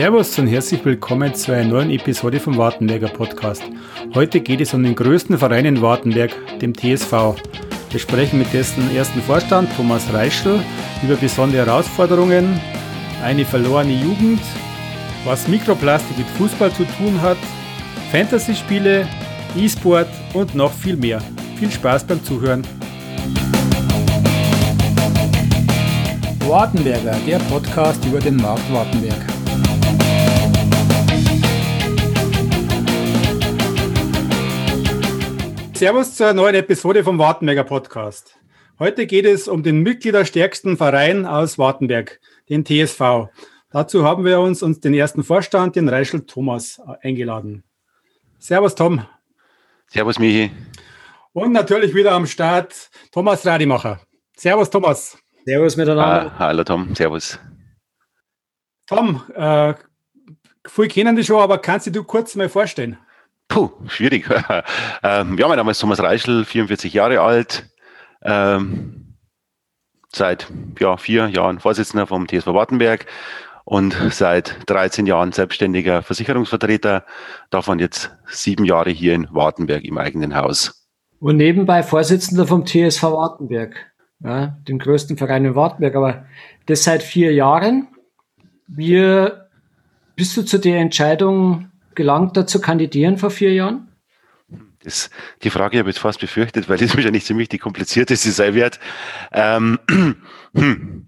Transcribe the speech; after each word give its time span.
Servus 0.00 0.38
und 0.38 0.46
herzlich 0.46 0.82
willkommen 0.82 1.34
zu 1.34 1.52
einer 1.52 1.68
neuen 1.68 1.90
Episode 1.90 2.40
vom 2.40 2.56
Wartenberger 2.56 3.08
Podcast. 3.08 3.62
Heute 4.14 4.40
geht 4.40 4.62
es 4.62 4.72
um 4.72 4.82
den 4.82 4.94
größten 4.94 5.36
Verein 5.36 5.66
in 5.66 5.82
Wartenberg, 5.82 6.30
dem 6.58 6.74
TSV. 6.74 7.34
Wir 7.90 8.00
sprechen 8.00 8.38
mit 8.38 8.50
dessen 8.54 8.96
ersten 8.96 9.20
Vorstand, 9.20 9.68
Thomas 9.76 10.10
Reischl, 10.10 10.64
über 11.02 11.16
besondere 11.16 11.66
Herausforderungen, 11.66 12.58
eine 13.22 13.44
verlorene 13.44 13.92
Jugend, 13.92 14.40
was 15.26 15.46
Mikroplastik 15.48 16.16
mit 16.16 16.28
Fußball 16.28 16.72
zu 16.72 16.84
tun 16.96 17.20
hat, 17.20 17.36
Fantasy-Spiele, 18.10 19.06
E-Sport 19.54 20.08
und 20.32 20.54
noch 20.54 20.72
viel 20.72 20.96
mehr. 20.96 21.20
Viel 21.58 21.70
Spaß 21.70 22.04
beim 22.04 22.24
Zuhören. 22.24 22.66
Wartenberger, 26.48 27.16
der 27.26 27.38
Podcast 27.50 28.02
über 28.06 28.18
den 28.18 28.36
Markt 28.36 28.72
Wartenberg. 28.72 29.39
Servus 35.80 36.14
zur 36.14 36.34
neuen 36.34 36.54
Episode 36.56 37.02
vom 37.02 37.18
Wartenberger 37.18 37.64
Podcast. 37.64 38.38
Heute 38.78 39.06
geht 39.06 39.24
es 39.24 39.48
um 39.48 39.62
den 39.62 39.80
mitgliederstärksten 39.80 40.76
Verein 40.76 41.24
aus 41.24 41.56
Wartenberg, 41.56 42.20
den 42.50 42.66
TSV. 42.66 43.30
Dazu 43.70 44.04
haben 44.04 44.26
wir 44.26 44.40
uns, 44.40 44.62
uns 44.62 44.80
den 44.80 44.92
ersten 44.92 45.24
Vorstand, 45.24 45.76
den 45.76 45.88
Reischel 45.88 46.26
Thomas, 46.26 46.82
eingeladen. 47.00 47.64
Servus 48.38 48.74
Tom. 48.74 49.06
Servus 49.86 50.18
Michi. 50.18 50.50
Und 51.32 51.52
natürlich 51.52 51.94
wieder 51.94 52.12
am 52.12 52.26
Start 52.26 52.90
Thomas 53.10 53.46
Radimacher. 53.46 54.00
Servus 54.36 54.68
Thomas. 54.68 55.16
Servus 55.46 55.78
miteinander. 55.78 56.30
Ah, 56.34 56.38
hallo 56.40 56.62
Tom, 56.62 56.94
servus. 56.94 57.38
Tom, 58.86 59.22
äh, 59.34 59.72
viele 60.66 60.88
kennen 60.88 61.16
dich 61.16 61.26
schon, 61.26 61.40
aber 61.40 61.56
kannst 61.56 61.86
du 61.86 61.90
dir 61.90 62.02
kurz 62.02 62.36
mal 62.36 62.50
vorstellen? 62.50 62.98
Puh, 63.50 63.70
schwierig. 63.88 64.30
ähm, 65.02 65.36
ja, 65.36 65.48
mein 65.48 65.56
Name 65.56 65.72
ist 65.72 65.80
Thomas 65.80 66.00
Reischl, 66.00 66.44
44 66.44 66.94
Jahre 66.94 67.20
alt, 67.20 67.68
ähm, 68.22 69.16
seit 70.08 70.46
ja, 70.78 70.96
vier 70.96 71.26
Jahren 71.26 71.58
Vorsitzender 71.58 72.06
vom 72.06 72.28
TSV 72.28 72.46
Wartenberg 72.46 73.06
und 73.64 73.96
seit 74.10 74.56
13 74.66 75.04
Jahren 75.06 75.32
selbstständiger 75.32 76.02
Versicherungsvertreter, 76.02 77.04
davon 77.50 77.80
jetzt 77.80 78.16
sieben 78.26 78.64
Jahre 78.64 78.90
hier 78.90 79.14
in 79.14 79.26
Wartenberg 79.32 79.84
im 79.84 79.98
eigenen 79.98 80.36
Haus. 80.36 80.88
Und 81.18 81.36
nebenbei 81.36 81.82
Vorsitzender 81.82 82.46
vom 82.46 82.64
TSV 82.64 83.02
Wartenberg 83.02 83.74
ja, 84.22 84.58
den 84.68 84.78
größten 84.78 85.16
Verein 85.16 85.44
in 85.44 85.54
Wartberg, 85.56 85.96
aber 85.96 86.26
das 86.66 86.84
seit 86.84 87.02
vier 87.02 87.32
Jahren. 87.32 87.88
Wie 88.68 89.28
bist 90.14 90.36
du 90.36 90.42
zu 90.42 90.58
der 90.58 90.78
Entscheidung 90.78 91.69
gelangt, 92.00 92.36
da 92.36 92.46
zu 92.46 92.60
kandidieren 92.60 93.18
vor 93.18 93.30
vier 93.30 93.52
Jahren? 93.52 93.88
Das, 94.82 95.10
die 95.42 95.50
Frage 95.50 95.78
habe 95.78 95.90
ich 95.90 95.96
jetzt 95.96 96.02
fast 96.02 96.20
befürchtet, 96.20 96.68
weil 96.68 96.78
das 96.78 96.94
wahrscheinlich 96.96 97.24
ziemlich 97.26 97.50
die 97.50 97.58
komplizierteste 97.58 98.30
sein 98.30 98.54
wird. 98.54 98.80
Ähm, 99.32 99.78
hm. 100.54 101.06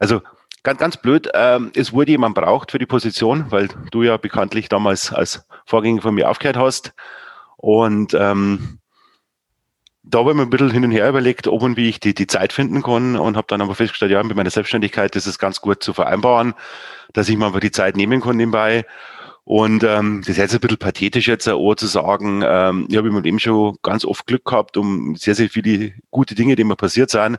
Also 0.00 0.22
ganz, 0.64 0.78
ganz 0.80 0.96
blöd, 0.96 1.30
ähm, 1.34 1.70
es 1.74 1.92
wurde 1.92 2.10
jemand 2.10 2.34
braucht 2.34 2.72
für 2.72 2.78
die 2.78 2.86
Position, 2.86 3.46
weil 3.50 3.68
du 3.92 4.02
ja 4.02 4.16
bekanntlich 4.16 4.68
damals 4.68 5.12
als 5.12 5.46
Vorgänger 5.64 6.02
von 6.02 6.14
mir 6.14 6.28
aufgehört 6.28 6.56
hast. 6.56 6.92
Und 7.56 8.12
ähm, 8.14 8.80
da 10.02 10.18
habe 10.18 10.30
ich 10.30 10.36
mir 10.36 10.42
ein 10.42 10.50
bisschen 10.50 10.70
hin 10.70 10.84
und 10.84 10.90
her 10.90 11.08
überlegt, 11.08 11.46
ob 11.46 11.62
und 11.62 11.76
wie 11.76 11.88
ich 11.88 12.00
die, 12.00 12.14
die 12.14 12.26
Zeit 12.26 12.52
finden 12.52 12.82
kann 12.82 13.16
und 13.16 13.36
habe 13.36 13.46
dann 13.48 13.60
aber 13.60 13.76
festgestellt, 13.76 14.10
ja, 14.10 14.22
mit 14.22 14.36
meiner 14.36 14.50
Selbstständigkeit 14.50 15.14
ist 15.14 15.26
es 15.26 15.38
ganz 15.38 15.60
gut 15.60 15.82
zu 15.82 15.92
vereinbaren, 15.92 16.54
dass 17.12 17.28
ich 17.28 17.36
mir 17.36 17.46
einfach 17.46 17.60
die 17.60 17.70
Zeit 17.70 17.96
nehmen 17.96 18.20
kann 18.20 18.36
nebenbei. 18.36 18.84
Und 19.44 19.82
ähm, 19.82 20.20
das 20.20 20.30
ist 20.30 20.36
jetzt 20.36 20.54
ein 20.54 20.60
bisschen 20.60 20.78
pathetisch 20.78 21.26
jetzt 21.26 21.48
auch 21.48 21.74
zu 21.74 21.86
sagen, 21.86 22.42
ähm, 22.46 22.86
ich 22.88 22.96
habe 22.96 23.10
meinem 23.10 23.24
Leben 23.24 23.40
schon 23.40 23.76
ganz 23.82 24.04
oft 24.04 24.26
Glück 24.26 24.44
gehabt 24.44 24.76
um 24.76 25.16
sehr, 25.16 25.34
sehr 25.34 25.48
viele 25.48 25.92
gute 26.10 26.34
Dinge, 26.34 26.56
die 26.56 26.64
mir 26.64 26.76
passiert 26.76 27.10
sind. 27.10 27.38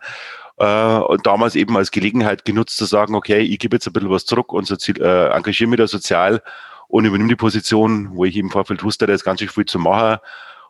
Äh, 0.57 0.97
und 0.97 1.25
damals 1.25 1.55
eben 1.55 1.77
als 1.77 1.91
Gelegenheit 1.91 2.45
genutzt 2.45 2.77
zu 2.77 2.85
sagen, 2.85 3.15
okay, 3.15 3.39
ich 3.39 3.59
gebe 3.59 3.75
jetzt 3.75 3.87
ein 3.87 3.93
bisschen 3.93 4.09
was 4.09 4.25
zurück 4.25 4.51
und 4.53 4.67
so, 4.67 4.75
äh, 4.75 5.29
engagiere 5.29 5.69
mich 5.69 5.77
da 5.77 5.87
sozial 5.87 6.41
und 6.87 7.05
übernehme 7.05 7.29
die 7.29 7.35
Position, 7.35 8.09
wo 8.13 8.25
ich 8.25 8.35
im 8.35 8.49
Vorfeld 8.49 8.83
wusste, 8.83 9.07
da 9.07 9.13
ist 9.13 9.23
ganz 9.23 9.39
schön 9.39 9.49
viel 9.49 9.65
zu 9.65 9.79
machen 9.79 10.19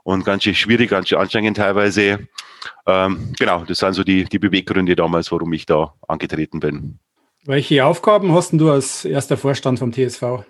und 0.04 0.24
ganz 0.24 0.44
schön 0.44 0.56
schwierig, 0.56 0.90
ganz 0.92 1.10
schön 1.10 1.18
anstrengend 1.18 1.58
teilweise. 1.58 2.28
Ähm, 2.86 3.34
genau, 3.38 3.66
das 3.66 3.80
sind 3.80 3.94
so 3.94 4.04
die, 4.04 4.26
die 4.26 4.40
Beweggründe 4.40 4.96
damals, 4.96 5.32
warum 5.32 5.52
ich 5.54 5.66
da 5.66 5.94
angetreten 6.08 6.60
bin. 6.60 7.00
Welche 7.44 7.86
Aufgaben 7.86 8.34
hast 8.34 8.54
du 8.54 8.70
als 8.70 9.04
erster 9.04 9.36
Vorstand 9.36 9.80
vom 9.80 9.92
TSV? 9.92 10.46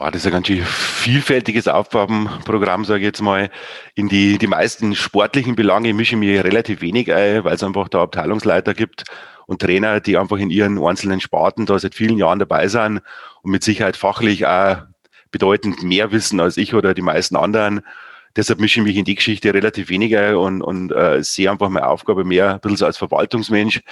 Boah, 0.00 0.10
das 0.10 0.22
ist 0.22 0.28
ein 0.28 0.32
ganz 0.32 0.46
schön 0.46 0.64
vielfältiges 0.64 1.68
Aufgabenprogramm, 1.68 2.86
sage 2.86 3.00
ich 3.00 3.04
jetzt 3.04 3.20
mal. 3.20 3.50
In 3.94 4.08
die, 4.08 4.38
die 4.38 4.46
meisten 4.46 4.94
sportlichen 4.94 5.56
Belange 5.56 5.92
mische 5.92 6.14
ich 6.14 6.20
mich 6.20 6.42
relativ 6.42 6.80
wenig 6.80 7.12
ein, 7.12 7.44
weil 7.44 7.52
es 7.52 7.62
einfach 7.62 7.86
da 7.90 8.00
Abteilungsleiter 8.00 8.72
gibt 8.72 9.04
und 9.44 9.60
Trainer, 9.60 10.00
die 10.00 10.16
einfach 10.16 10.38
in 10.38 10.48
ihren 10.48 10.82
einzelnen 10.82 11.20
Sparten 11.20 11.66
da 11.66 11.78
seit 11.78 11.94
vielen 11.94 12.16
Jahren 12.16 12.38
dabei 12.38 12.66
sind 12.68 13.02
und 13.42 13.50
mit 13.50 13.62
Sicherheit 13.62 13.94
fachlich 13.94 14.46
auch 14.46 14.78
bedeutend 15.32 15.82
mehr 15.82 16.12
wissen 16.12 16.40
als 16.40 16.56
ich 16.56 16.72
oder 16.72 16.94
die 16.94 17.02
meisten 17.02 17.36
anderen. 17.36 17.82
Deshalb 18.36 18.58
mische 18.58 18.80
ich 18.80 18.86
mich 18.86 18.96
in 18.96 19.04
die 19.04 19.16
Geschichte 19.16 19.52
relativ 19.52 19.90
weniger 19.90 20.40
und, 20.40 20.62
und 20.62 20.92
äh, 20.92 21.22
sehe 21.22 21.50
einfach 21.50 21.68
meine 21.68 21.86
Aufgabe 21.86 22.24
mehr 22.24 22.54
ein 22.54 22.60
bisschen 22.60 22.78
so 22.78 22.86
als 22.86 22.96
Verwaltungsmensch, 22.96 23.82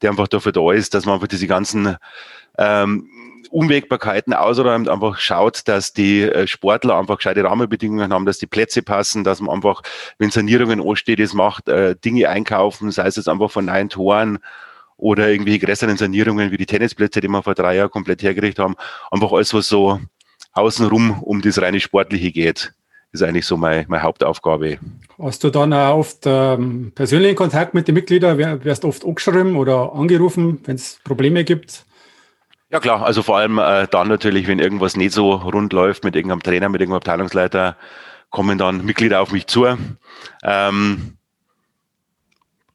der 0.00 0.08
einfach 0.12 0.28
dafür 0.28 0.52
da 0.52 0.72
ist, 0.72 0.94
dass 0.94 1.04
man 1.04 1.16
einfach 1.16 1.28
diese 1.28 1.46
ganzen 1.46 1.98
ähm, 2.56 3.10
Unwägbarkeiten 3.50 4.32
ausräumt, 4.32 4.88
einfach 4.88 5.18
schaut, 5.18 5.66
dass 5.66 5.92
die 5.92 6.22
äh, 6.22 6.46
Sportler 6.46 6.98
einfach 6.98 7.16
gescheite 7.16 7.44
Rahmenbedingungen 7.44 8.12
haben, 8.12 8.26
dass 8.26 8.38
die 8.38 8.46
Plätze 8.46 8.82
passen, 8.82 9.24
dass 9.24 9.40
man 9.40 9.54
einfach, 9.54 9.82
wenn 10.18 10.30
Sanierungen 10.30 10.80
ansteht, 10.80 11.20
es 11.20 11.34
macht, 11.34 11.68
äh, 11.68 11.96
Dinge 11.96 12.28
einkaufen, 12.28 12.90
sei 12.90 13.06
es 13.06 13.16
jetzt 13.16 13.28
einfach 13.28 13.50
von 13.50 13.64
neuen 13.64 13.88
Toren 13.88 14.38
oder 14.96 15.28
irgendwelche 15.28 15.60
größeren 15.60 15.96
Sanierungen 15.96 16.50
wie 16.50 16.56
die 16.56 16.66
Tennisplätze, 16.66 17.20
die 17.20 17.28
wir 17.28 17.42
vor 17.42 17.54
drei 17.54 17.76
Jahren 17.76 17.90
komplett 17.90 18.22
hergerichtet 18.22 18.64
haben, 18.64 18.76
einfach 19.10 19.32
alles, 19.32 19.54
was 19.54 19.68
so 19.68 20.00
außenrum 20.52 21.22
um 21.22 21.40
das 21.40 21.60
reine 21.60 21.80
Sportliche 21.80 22.32
geht 22.32 22.72
ist 23.12 23.22
eigentlich 23.22 23.46
so 23.46 23.56
meine, 23.56 23.86
meine 23.88 24.02
Hauptaufgabe. 24.02 24.78
Hast 25.18 25.42
du 25.42 25.50
dann 25.50 25.72
auch 25.72 25.98
oft 25.98 26.24
ähm, 26.26 26.92
persönlichen 26.94 27.36
Kontakt 27.36 27.74
mit 27.74 27.88
den 27.88 27.94
Mitgliedern? 27.94 28.38
Wärst 28.38 28.84
oft 28.84 29.04
angeschrieben 29.04 29.56
oder 29.56 29.94
angerufen, 29.94 30.60
wenn 30.64 30.76
es 30.76 31.00
Probleme 31.04 31.44
gibt? 31.44 31.84
Ja 32.70 32.80
klar, 32.80 33.02
also 33.02 33.22
vor 33.22 33.38
allem 33.38 33.58
äh, 33.58 33.86
dann 33.90 34.08
natürlich, 34.08 34.46
wenn 34.46 34.58
irgendwas 34.58 34.96
nicht 34.96 35.12
so 35.12 35.32
rund 35.32 35.72
läuft 35.72 36.04
mit 36.04 36.14
irgendeinem 36.14 36.42
Trainer, 36.42 36.68
mit 36.68 36.80
irgendeinem 36.82 36.98
Abteilungsleiter, 36.98 37.76
kommen 38.30 38.58
dann 38.58 38.84
Mitglieder 38.84 39.20
auf 39.22 39.32
mich 39.32 39.46
zu. 39.46 39.66
Ähm, 40.42 41.16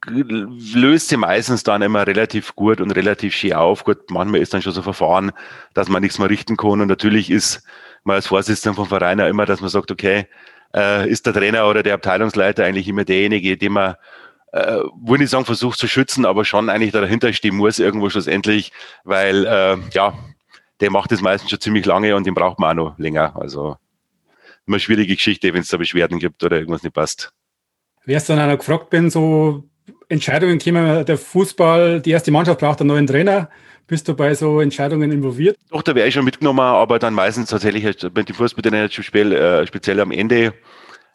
löst 0.07 1.09
sie 1.09 1.17
meistens 1.17 1.63
dann 1.63 1.83
immer 1.83 2.07
relativ 2.07 2.55
gut 2.55 2.81
und 2.81 2.91
relativ 2.91 3.35
schön 3.35 3.53
auf. 3.53 3.83
Gut, 3.83 4.09
manchmal 4.09 4.41
ist 4.41 4.53
dann 4.53 4.63
schon 4.63 4.73
so 4.73 4.81
verfahren, 4.81 5.31
dass 5.75 5.89
man 5.89 6.01
nichts 6.01 6.17
mehr 6.17 6.29
richten 6.29 6.57
kann. 6.57 6.81
Und 6.81 6.87
natürlich 6.87 7.29
ist 7.29 7.63
man 8.03 8.15
als 8.15 8.27
Vorsitzender 8.27 8.75
vom 8.75 8.87
Verein 8.87 9.21
auch 9.21 9.27
immer, 9.27 9.45
dass 9.45 9.61
man 9.61 9.69
sagt, 9.69 9.91
okay, 9.91 10.27
äh, 10.75 11.07
ist 11.07 11.25
der 11.27 11.33
Trainer 11.33 11.67
oder 11.67 11.83
der 11.83 11.93
Abteilungsleiter 11.93 12.65
eigentlich 12.65 12.87
immer 12.87 13.05
derjenige, 13.05 13.57
den 13.57 13.73
man, 13.73 13.95
äh, 14.53 14.83
würde 15.03 15.23
nicht 15.23 15.31
sagen, 15.31 15.45
versucht 15.45 15.79
zu 15.79 15.87
schützen, 15.87 16.25
aber 16.25 16.45
schon 16.45 16.69
eigentlich 16.69 16.91
dahinter 16.91 17.33
stehen 17.33 17.55
muss, 17.55 17.79
irgendwo 17.79 18.09
schlussendlich, 18.09 18.71
weil, 19.03 19.45
äh, 19.45 19.77
ja, 19.93 20.13
der 20.79 20.91
macht 20.91 21.11
das 21.11 21.21
meistens 21.21 21.49
schon 21.49 21.59
ziemlich 21.59 21.85
lange 21.85 22.15
und 22.15 22.25
den 22.25 22.35
braucht 22.35 22.59
man 22.59 22.79
auch 22.79 22.91
noch 22.91 22.99
länger. 22.99 23.35
Also 23.35 23.77
immer 24.67 24.79
schwierige 24.79 25.15
Geschichte, 25.15 25.53
wenn 25.53 25.61
es 25.61 25.69
da 25.69 25.77
Beschwerden 25.77 26.19
gibt 26.19 26.43
oder 26.43 26.57
irgendwas 26.57 26.83
nicht 26.83 26.93
passt. 26.93 27.33
Wer 28.05 28.17
es 28.17 28.25
dann 28.25 28.39
auch 28.39 28.47
noch 28.47 28.59
gefragt 28.59 28.91
bin, 28.91 29.09
so 29.09 29.63
Entscheidungen 30.07 30.59
kämen, 30.59 31.03
der 31.05 31.17
Fußball, 31.17 32.01
die 32.01 32.11
erste 32.11 32.31
Mannschaft 32.31 32.59
braucht 32.59 32.79
einen 32.79 32.89
neuen 32.89 33.07
Trainer. 33.07 33.49
Bist 33.87 34.07
du 34.07 34.13
bei 34.13 34.35
so 34.35 34.61
Entscheidungen 34.61 35.11
involviert? 35.11 35.57
Doch, 35.71 35.81
da 35.81 35.95
wäre 35.95 36.07
ich 36.07 36.13
schon 36.13 36.25
mitgenommen, 36.25 36.59
aber 36.59 36.99
dann 36.99 37.13
meistens 37.13 37.49
tatsächlich 37.49 37.83
mit 37.83 38.29
dem 38.29 38.35
Fußball 38.35 38.89
speziell, 38.89 39.33
äh, 39.33 39.65
speziell 39.65 39.99
am 39.99 40.11
Ende, 40.11 40.53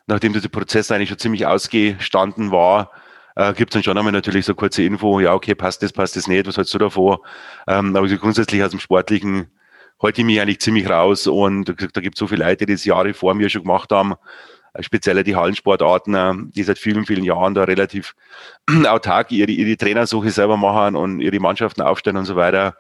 nachdem 0.08 0.32
dieser 0.32 0.48
Prozess 0.48 0.90
eigentlich 0.90 1.08
schon 1.08 1.18
ziemlich 1.18 1.46
ausgestanden 1.46 2.50
war, 2.50 2.90
äh, 3.38 3.55
gibt 3.55 3.70
es 3.70 3.75
dann 3.75 3.82
schon 3.85 3.96
einmal 3.96 4.12
natürlich 4.12 4.44
so 4.44 4.55
kurze 4.55 4.82
Info, 4.82 5.20
ja, 5.20 5.32
okay, 5.32 5.55
passt 5.55 5.82
das, 5.82 5.93
passt 5.93 6.17
das 6.17 6.26
nicht, 6.26 6.46
was 6.46 6.56
hältst 6.56 6.75
du 6.75 6.79
davor? 6.79 7.20
Ähm, 7.69 7.94
aber 7.94 8.08
grundsätzlich 8.08 8.62
aus 8.64 8.73
dem 8.73 8.81
Sportlichen 8.81 9.46
halte 10.02 10.20
ich 10.20 10.26
mich 10.26 10.40
eigentlich 10.40 10.61
ziemlich 10.61 10.90
raus 10.90 11.29
und 11.29 11.67
da 11.67 12.00
gibt 12.00 12.17
es 12.17 12.19
so 12.19 12.26
viele 12.26 12.44
Leute, 12.44 12.67
die 12.67 12.73
das 12.73 12.85
Jahre 12.85 13.14
vor 13.14 13.35
mir 13.35 13.49
schon 13.49 13.62
gemacht 13.62 13.93
haben, 13.93 14.14
äh, 14.75 14.82
speziell 14.82 15.23
die 15.23 15.37
Hallensportarten, 15.37 16.14
äh, 16.14 16.35
die 16.52 16.64
seit 16.64 16.79
vielen, 16.79 17.06
vielen 17.06 17.23
Jahren 17.23 17.55
da 17.55 17.62
relativ 17.62 18.17
autark 18.87 19.31
ihre, 19.31 19.52
ihre 19.52 19.76
Trainersuche 19.76 20.31
selber 20.31 20.56
machen 20.56 20.96
und 20.96 21.20
ihre 21.20 21.38
Mannschaften 21.38 21.82
aufstellen 21.82 22.17
und 22.17 22.25
so 22.25 22.35
weiter. 22.35 22.76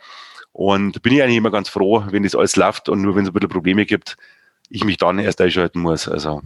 Und 0.50 1.02
bin 1.02 1.12
ich 1.12 1.22
eigentlich 1.22 1.36
immer 1.36 1.52
ganz 1.52 1.68
froh, 1.68 2.02
wenn 2.10 2.24
das 2.24 2.34
alles 2.34 2.56
läuft 2.56 2.88
und 2.88 3.00
nur 3.02 3.14
wenn 3.14 3.22
es 3.22 3.30
ein 3.30 3.32
bisschen 3.32 3.48
Probleme 3.48 3.86
gibt, 3.86 4.16
ich 4.70 4.82
mich 4.82 4.96
dann 4.96 5.20
erst 5.20 5.40
einschalten 5.40 5.78
muss. 5.78 6.08
Also. 6.08 6.42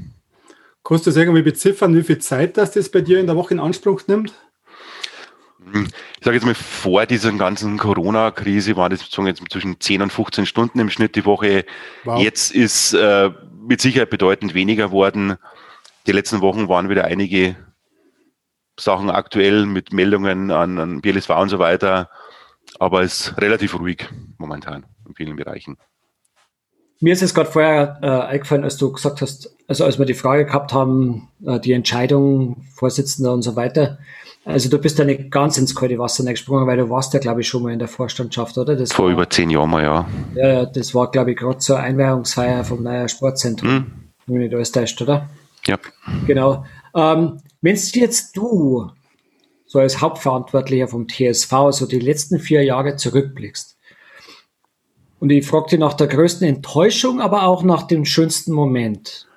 Kannst 0.84 1.06
du 1.06 1.10
das 1.10 1.16
irgendwie 1.16 1.42
beziffern, 1.42 1.96
wie 1.96 2.02
viel 2.02 2.18
Zeit 2.18 2.56
das, 2.56 2.72
das 2.72 2.88
bei 2.88 3.00
dir 3.00 3.20
in 3.20 3.26
der 3.26 3.36
Woche 3.36 3.54
in 3.54 3.60
Anspruch 3.60 4.02
nimmt? 4.08 4.32
Ich 5.74 6.24
sage 6.24 6.36
jetzt 6.36 6.44
mal, 6.44 6.54
vor 6.54 7.06
dieser 7.06 7.32
ganzen 7.32 7.78
Corona-Krise 7.78 8.76
war 8.76 8.88
das 8.88 9.08
jetzt 9.08 9.52
zwischen 9.52 9.80
10 9.80 10.02
und 10.02 10.12
15 10.12 10.46
Stunden 10.46 10.80
im 10.80 10.90
Schnitt 10.90 11.14
die 11.14 11.24
Woche. 11.24 11.64
Wow. 12.04 12.20
Jetzt 12.20 12.52
ist 12.52 12.94
äh, 12.94 13.30
mit 13.60 13.80
Sicherheit 13.80 14.10
bedeutend 14.10 14.54
weniger 14.54 14.90
worden. 14.90 15.36
Die 16.06 16.12
letzten 16.12 16.40
Wochen 16.40 16.68
waren 16.68 16.88
wieder 16.88 17.04
einige 17.04 17.56
Sachen 18.78 19.08
aktuell 19.08 19.66
mit 19.66 19.92
Meldungen 19.92 20.50
an, 20.50 20.78
an 20.78 21.00
BLSV 21.00 21.30
und 21.30 21.48
so 21.48 21.58
weiter. 21.58 22.10
Aber 22.78 23.02
es 23.02 23.28
ist 23.28 23.38
relativ 23.40 23.78
ruhig 23.78 24.08
momentan 24.38 24.86
in 25.06 25.14
vielen 25.14 25.36
Bereichen. 25.36 25.78
Mir 27.02 27.14
ist 27.14 27.22
es 27.22 27.34
gerade 27.34 27.50
vorher 27.50 27.98
äh, 28.00 28.06
eingefallen, 28.06 28.62
als 28.62 28.76
du 28.76 28.92
gesagt 28.92 29.22
hast, 29.22 29.56
also 29.66 29.84
als 29.84 29.98
wir 29.98 30.06
die 30.06 30.14
Frage 30.14 30.46
gehabt 30.46 30.72
haben, 30.72 31.28
äh, 31.44 31.58
die 31.58 31.72
Entscheidung, 31.72 32.64
Vorsitzender 32.76 33.32
und 33.32 33.42
so 33.42 33.56
weiter. 33.56 33.98
Also 34.44 34.70
du 34.70 34.78
bist 34.78 35.00
ja 35.00 35.04
nicht 35.04 35.32
ganz 35.32 35.58
ins 35.58 35.74
kalte 35.74 35.98
Wasser 35.98 36.22
gesprungen, 36.24 36.68
weil 36.68 36.76
du 36.76 36.90
warst 36.90 37.12
ja, 37.12 37.18
glaube 37.18 37.40
ich, 37.40 37.48
schon 37.48 37.64
mal 37.64 37.72
in 37.72 37.80
der 37.80 37.88
Vorstandschaft, 37.88 38.56
oder? 38.56 38.76
Das 38.76 38.92
Vor 38.92 39.06
war, 39.06 39.12
über 39.12 39.28
zehn 39.28 39.50
Jahren 39.50 39.70
mal, 39.70 39.82
ja. 39.82 40.08
Ja, 40.36 40.64
das 40.64 40.94
war, 40.94 41.10
glaube 41.10 41.32
ich, 41.32 41.38
gerade 41.38 41.58
zur 41.58 41.80
Einweihungsfeier 41.80 42.62
vom 42.62 42.84
neuen 42.84 43.08
Sportzentrum. 43.08 43.68
Hm. 43.68 43.86
Wenn 44.26 44.38
nicht 44.38 44.54
alles 44.54 44.70
täuscht, 44.70 45.02
oder? 45.02 45.28
Ja. 45.66 45.78
Genau. 46.28 46.64
Ähm, 46.94 47.40
wenn 47.62 47.76
jetzt 47.76 48.36
du 48.36 48.90
so 49.66 49.80
als 49.80 50.00
Hauptverantwortlicher 50.00 50.86
vom 50.86 51.08
TSV 51.08 51.52
so 51.70 51.86
die 51.86 51.98
letzten 51.98 52.38
vier 52.38 52.62
Jahre 52.62 52.94
zurückblickst, 52.94 53.71
und 55.22 55.30
ich 55.30 55.46
dich 55.70 55.78
nach 55.78 55.94
der 55.94 56.08
größten 56.08 56.48
Enttäuschung, 56.48 57.20
aber 57.20 57.44
auch 57.44 57.62
nach 57.62 57.84
dem 57.84 58.04
schönsten 58.04 58.52
Moment. 58.52 59.28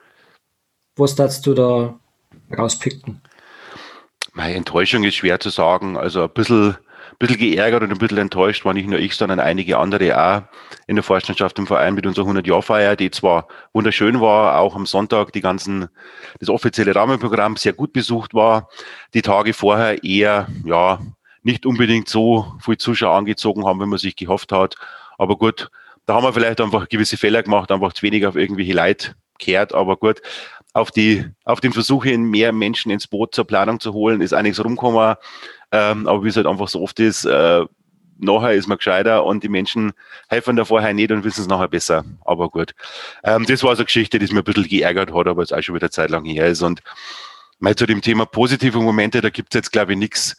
Was 0.95 1.13
darfst 1.13 1.45
du 1.45 1.53
da 1.53 1.99
rauspicken? 2.57 3.21
Meine 4.33 4.55
Enttäuschung 4.55 5.03
ist 5.03 5.13
schwer 5.13 5.39
zu 5.39 5.49
sagen. 5.49 5.95
Also 5.95 6.23
ein 6.23 6.31
bisschen, 6.31 6.69
ein 6.71 7.17
bisschen 7.19 7.37
geärgert 7.37 7.83
und 7.83 7.91
ein 7.91 7.99
bisschen 7.99 8.17
enttäuscht 8.17 8.65
war 8.65 8.73
nicht 8.73 8.89
nur 8.89 8.97
ich, 8.97 9.13
sondern 9.13 9.39
einige 9.39 9.77
andere 9.77 10.19
auch 10.19 10.41
in 10.87 10.95
der 10.95 11.03
Vorstandschaft 11.03 11.59
im 11.59 11.67
Verein 11.67 11.93
mit 11.93 12.07
unserer 12.07 12.31
100-Jahr-Feier, 12.31 12.95
die 12.95 13.11
zwar 13.11 13.47
wunderschön 13.71 14.19
war, 14.19 14.57
auch 14.57 14.75
am 14.75 14.87
Sonntag 14.87 15.33
die 15.33 15.41
ganzen, 15.41 15.89
das 16.39 16.49
offizielle 16.49 16.95
Rahmenprogramm 16.95 17.57
sehr 17.57 17.73
gut 17.73 17.93
besucht 17.93 18.33
war, 18.33 18.69
die 19.13 19.21
Tage 19.21 19.53
vorher 19.53 20.03
eher, 20.03 20.47
ja, 20.63 20.99
nicht 21.43 21.67
unbedingt 21.67 22.09
so 22.09 22.55
viel 22.59 22.77
Zuschauer 22.77 23.15
angezogen 23.15 23.67
haben, 23.67 23.79
wie 23.79 23.85
man 23.85 23.99
sich 23.99 24.15
gehofft 24.15 24.51
hat. 24.51 24.77
Aber 25.17 25.37
gut, 25.37 25.69
da 26.05 26.15
haben 26.15 26.23
wir 26.23 26.33
vielleicht 26.33 26.61
einfach 26.61 26.89
gewisse 26.89 27.17
Fehler 27.17 27.43
gemacht, 27.43 27.71
einfach 27.71 27.93
zu 27.93 28.03
wenig 28.03 28.25
auf 28.25 28.35
irgendwelche 28.35 28.73
Leid 28.73 29.15
kehrt. 29.39 29.73
Aber 29.73 29.97
gut, 29.97 30.21
auf 30.73 30.91
die, 30.91 31.25
auf 31.43 31.61
den 31.61 31.73
Versuch 31.73 32.03
hin, 32.03 32.23
mehr 32.23 32.51
Menschen 32.51 32.91
ins 32.91 33.07
Boot 33.07 33.33
zur 33.33 33.45
Planung 33.45 33.79
zu 33.79 33.93
holen, 33.93 34.21
ist 34.21 34.33
einiges 34.33 34.63
rumgekommen. 34.63 35.15
Ähm, 35.71 36.07
aber 36.07 36.23
wie 36.23 36.29
es 36.29 36.35
halt 36.35 36.47
einfach 36.47 36.67
so 36.67 36.81
oft 36.81 36.99
ist, 36.99 37.25
äh, 37.25 37.65
nachher 38.17 38.53
ist 38.53 38.67
man 38.67 38.77
gescheiter 38.77 39.25
und 39.25 39.43
die 39.43 39.49
Menschen 39.49 39.93
helfen 40.29 40.55
da 40.55 40.65
vorher 40.65 40.93
nicht 40.93 41.11
und 41.11 41.23
wissen 41.23 41.41
es 41.41 41.47
nachher 41.47 41.67
besser. 41.67 42.03
Aber 42.23 42.49
gut. 42.49 42.73
Ähm, 43.23 43.45
das 43.45 43.63
war 43.63 43.75
so 43.75 43.81
eine 43.81 43.85
Geschichte, 43.85 44.19
die 44.19 44.25
es 44.25 44.31
mir 44.31 44.39
ein 44.39 44.43
bisschen 44.43 44.67
geärgert 44.67 45.13
hat, 45.13 45.27
aber 45.27 45.41
es 45.41 45.51
auch 45.51 45.61
schon 45.61 45.75
wieder 45.75 45.91
Zeit 45.91 46.09
lang 46.09 46.25
her 46.25 46.47
ist. 46.47 46.61
Und 46.61 46.81
mal 47.59 47.75
zu 47.75 47.85
dem 47.85 48.01
Thema 48.01 48.25
positive 48.25 48.79
Momente, 48.79 49.21
da 49.21 49.29
gibt 49.29 49.53
es 49.53 49.59
jetzt, 49.59 49.71
glaube 49.71 49.93
ich, 49.93 49.97
nichts 49.97 50.37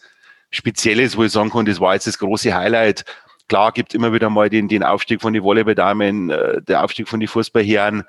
Spezielles, 0.50 1.16
wo 1.16 1.24
ich 1.24 1.32
sagen 1.32 1.50
kann, 1.50 1.66
das 1.66 1.80
war 1.80 1.94
jetzt 1.94 2.06
das 2.06 2.18
große 2.18 2.54
Highlight. 2.54 3.04
Klar 3.48 3.72
gibt 3.72 3.90
es 3.90 3.94
immer 3.94 4.12
wieder 4.12 4.28
mal 4.28 4.50
den, 4.50 4.68
den 4.68 4.82
Aufstieg 4.82 5.22
von 5.22 5.32
den 5.32 5.42
Volleyballdamen, 5.42 6.30
äh, 6.30 6.62
der 6.62 6.82
Aufstieg 6.82 7.08
von 7.08 7.20
den 7.20 7.28
Fußballherren, 7.28 8.04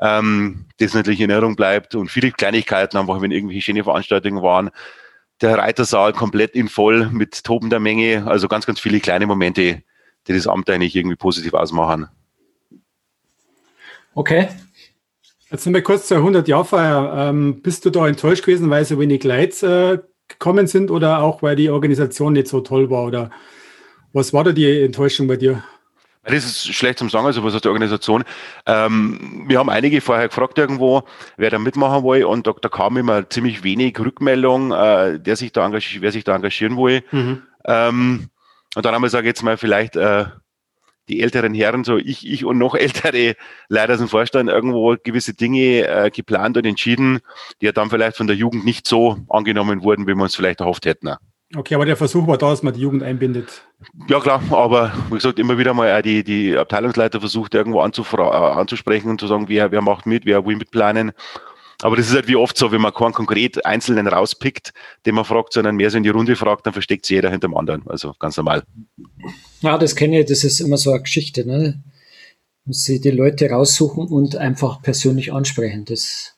ähm, 0.00 0.66
das 0.78 0.94
natürlich 0.94 1.20
in 1.20 1.30
Erinnerung 1.30 1.56
bleibt 1.56 1.94
und 1.94 2.10
viele 2.10 2.32
Kleinigkeiten, 2.32 2.96
einfach 2.96 3.20
wenn 3.20 3.30
irgendwelche 3.30 3.62
schöne 3.62 3.84
Veranstaltungen 3.84 4.42
waren. 4.42 4.70
Der 5.40 5.58
Reitersaal 5.58 6.12
komplett 6.12 6.54
in 6.54 6.68
voll 6.68 7.08
mit 7.10 7.44
tobender 7.44 7.80
Menge, 7.80 8.26
also 8.26 8.48
ganz, 8.48 8.66
ganz 8.66 8.80
viele 8.80 9.00
kleine 9.00 9.26
Momente, 9.26 9.82
die 10.26 10.32
das 10.32 10.46
Amt 10.46 10.68
eigentlich 10.68 10.96
irgendwie 10.96 11.16
positiv 11.16 11.54
ausmachen. 11.54 12.08
Okay. 14.14 14.48
Jetzt 15.50 15.66
nochmal 15.66 15.82
kurz 15.82 16.06
zur 16.06 16.18
100-Jahr-Feier. 16.18 17.28
Ähm, 17.28 17.62
bist 17.62 17.84
du 17.84 17.90
da 17.90 18.06
enttäuscht 18.06 18.44
gewesen, 18.44 18.70
weil 18.70 18.84
so 18.84 18.98
wenig 19.00 19.24
Leute 19.24 20.02
äh, 20.04 20.08
gekommen 20.28 20.66
sind 20.66 20.90
oder 20.90 21.20
auch 21.22 21.42
weil 21.42 21.56
die 21.56 21.70
Organisation 21.70 22.34
nicht 22.34 22.48
so 22.48 22.60
toll 22.60 22.90
war? 22.90 23.04
Oder 23.04 23.30
was 24.12 24.32
war 24.32 24.44
da 24.44 24.52
die 24.52 24.82
Enttäuschung 24.82 25.26
bei 25.26 25.36
dir? 25.36 25.62
Das 26.22 26.44
ist 26.44 26.74
schlecht 26.74 26.98
zum 26.98 27.08
Sagen, 27.08 27.26
also 27.26 27.42
was 27.44 27.54
aus 27.54 27.62
der 27.62 27.70
Organisation. 27.70 28.24
Ähm, 28.66 29.44
wir 29.48 29.58
haben 29.58 29.70
einige 29.70 30.00
vorher 30.02 30.28
gefragt 30.28 30.58
irgendwo, 30.58 31.02
wer 31.38 31.50
da 31.50 31.58
mitmachen 31.58 32.04
will 32.04 32.24
und 32.24 32.46
da, 32.46 32.52
da 32.60 32.68
kam 32.68 32.98
immer 32.98 33.28
ziemlich 33.30 33.64
wenig 33.64 33.98
Rückmeldung, 33.98 34.72
äh, 34.72 35.18
der 35.18 35.36
sich 35.36 35.52
da 35.52 35.70
wer 35.72 36.12
sich 36.12 36.24
da 36.24 36.36
engagieren 36.36 36.76
will. 36.76 37.02
Mhm. 37.10 37.42
Ähm, 37.64 38.28
und 38.74 38.84
dann 38.84 38.94
haben 38.94 39.02
wir 39.02 39.06
gesagt, 39.06 39.24
jetzt 39.24 39.42
mal 39.42 39.56
vielleicht 39.56 39.96
äh, 39.96 40.26
die 41.08 41.22
älteren 41.22 41.54
Herren, 41.54 41.84
so 41.84 41.96
ich, 41.96 42.26
ich 42.26 42.44
und 42.44 42.58
noch 42.58 42.74
ältere 42.76 43.34
leider 43.68 43.96
dem 43.96 44.08
Vorstand 44.08 44.50
irgendwo 44.50 44.96
gewisse 45.02 45.32
Dinge 45.32 45.86
äh, 45.86 46.10
geplant 46.10 46.58
und 46.58 46.66
entschieden, 46.66 47.20
die 47.60 47.66
ja 47.66 47.72
dann 47.72 47.88
vielleicht 47.88 48.18
von 48.18 48.26
der 48.26 48.36
Jugend 48.36 48.66
nicht 48.66 48.86
so 48.86 49.18
angenommen 49.30 49.82
wurden, 49.82 50.06
wie 50.06 50.14
wir 50.14 50.22
uns 50.22 50.36
vielleicht 50.36 50.60
erhofft 50.60 50.84
hätten. 50.84 51.14
Okay, 51.56 51.74
aber 51.74 51.84
der 51.84 51.96
Versuch 51.96 52.28
war 52.28 52.38
da, 52.38 52.50
dass 52.50 52.62
man 52.62 52.74
die 52.74 52.80
Jugend 52.80 53.02
einbindet. 53.02 53.64
Ja 54.08 54.20
klar, 54.20 54.40
aber 54.50 54.92
wie 55.08 55.16
gesagt, 55.16 55.40
immer 55.40 55.58
wieder 55.58 55.74
mal 55.74 55.98
auch 55.98 56.02
die, 56.02 56.22
die 56.22 56.56
Abteilungsleiter 56.56 57.18
versucht, 57.18 57.54
irgendwo 57.54 57.80
äh, 57.80 58.22
anzusprechen 58.22 59.10
und 59.10 59.20
zu 59.20 59.26
sagen, 59.26 59.48
wer, 59.48 59.72
wer 59.72 59.82
macht 59.82 60.06
mit, 60.06 60.26
wer 60.26 60.46
will 60.46 60.56
mitplanen. 60.56 61.10
Aber 61.82 61.96
das 61.96 62.06
ist 62.06 62.14
halt 62.14 62.28
wie 62.28 62.36
oft 62.36 62.56
so, 62.56 62.70
wenn 62.70 62.80
man 62.80 62.94
keinen 62.94 63.14
konkret 63.14 63.64
Einzelnen 63.66 64.06
rauspickt, 64.06 64.72
den 65.06 65.14
man 65.16 65.24
fragt, 65.24 65.54
sondern 65.54 65.74
mehr 65.74 65.90
so 65.90 65.96
in 65.96 66.04
die 66.04 66.10
Runde 66.10 66.36
fragt, 66.36 66.66
dann 66.66 66.72
versteckt 66.72 67.06
sich 67.06 67.16
jeder 67.16 67.30
hinter 67.30 67.48
dem 67.48 67.56
anderen. 67.56 67.82
Also 67.88 68.14
ganz 68.18 68.36
normal. 68.36 68.62
Ja, 69.60 69.76
das 69.76 69.96
kenne 69.96 70.20
ich, 70.20 70.26
das 70.26 70.44
ist 70.44 70.60
immer 70.60 70.76
so 70.76 70.92
eine 70.92 71.02
Geschichte, 71.02 71.44
ne? 71.44 71.82
Muss 72.64 72.84
sie 72.84 73.00
die 73.00 73.10
Leute 73.10 73.50
raussuchen 73.50 74.06
und 74.06 74.36
einfach 74.36 74.82
persönlich 74.82 75.32
ansprechen. 75.32 75.86
Das, 75.86 76.36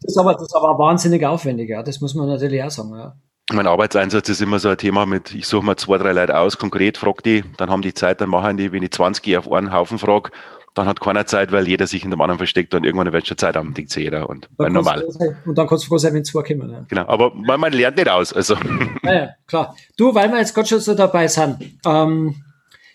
das, 0.00 0.10
ist, 0.10 0.18
aber, 0.18 0.34
das 0.34 0.42
ist 0.42 0.56
aber 0.56 0.76
wahnsinnig 0.76 1.24
aufwendig, 1.24 1.70
ja. 1.70 1.82
Das 1.82 2.00
muss 2.00 2.14
man 2.14 2.26
natürlich 2.26 2.62
auch 2.62 2.70
sagen, 2.70 2.90
ja 2.90 3.16
mein 3.52 3.66
Arbeitseinsatz 3.66 4.28
ist 4.28 4.40
immer 4.40 4.58
so 4.58 4.70
ein 4.70 4.78
Thema 4.78 5.06
mit, 5.06 5.34
ich 5.34 5.46
suche 5.46 5.64
mir 5.66 5.76
zwei, 5.76 5.98
drei 5.98 6.12
Leute 6.12 6.38
aus, 6.38 6.58
konkret 6.58 6.96
frage 6.96 7.22
die, 7.24 7.44
dann 7.58 7.70
haben 7.70 7.82
die 7.82 7.94
Zeit, 7.94 8.20
dann 8.20 8.30
machen 8.30 8.56
die, 8.56 8.72
wenn 8.72 8.82
ich 8.82 8.92
20 8.92 9.36
auf 9.36 9.52
einen 9.52 9.72
Haufen 9.72 9.98
frage, 9.98 10.30
dann 10.74 10.86
hat 10.86 11.00
keiner 11.00 11.24
Zeit, 11.24 11.52
weil 11.52 11.68
jeder 11.68 11.86
sich 11.86 12.04
in 12.04 12.10
dem 12.10 12.20
anderen 12.20 12.38
versteckt 12.38 12.74
und 12.74 12.84
irgendwann 12.84 13.12
wird 13.12 13.26
schon 13.26 13.38
Zeit 13.38 13.54
haben, 13.54 13.74
denkt 13.74 13.92
sich 13.92 14.04
jeder. 14.04 14.28
Und, 14.28 14.48
dann 14.58 14.72
normal. 14.72 15.04
Sein, 15.08 15.36
und 15.46 15.56
dann 15.56 15.68
kannst 15.68 15.84
du 15.84 15.88
froh 15.88 15.98
sein, 15.98 16.14
wenn 16.14 16.24
zwei 16.24 16.42
kommen. 16.42 16.70
Ja. 16.70 16.84
Genau, 16.88 17.06
aber 17.06 17.32
man, 17.34 17.60
man, 17.60 17.72
lernt 17.72 17.96
nicht 17.96 18.08
aus. 18.08 18.32
Also. 18.32 18.56
Ja, 19.04 19.30
klar. 19.46 19.76
Du, 19.96 20.14
weil 20.14 20.30
wir 20.30 20.38
jetzt 20.38 20.54
gerade 20.54 20.68
schon 20.68 20.80
so 20.80 20.94
dabei 20.94 21.28
sind, 21.28 21.58
ähm, 21.86 22.34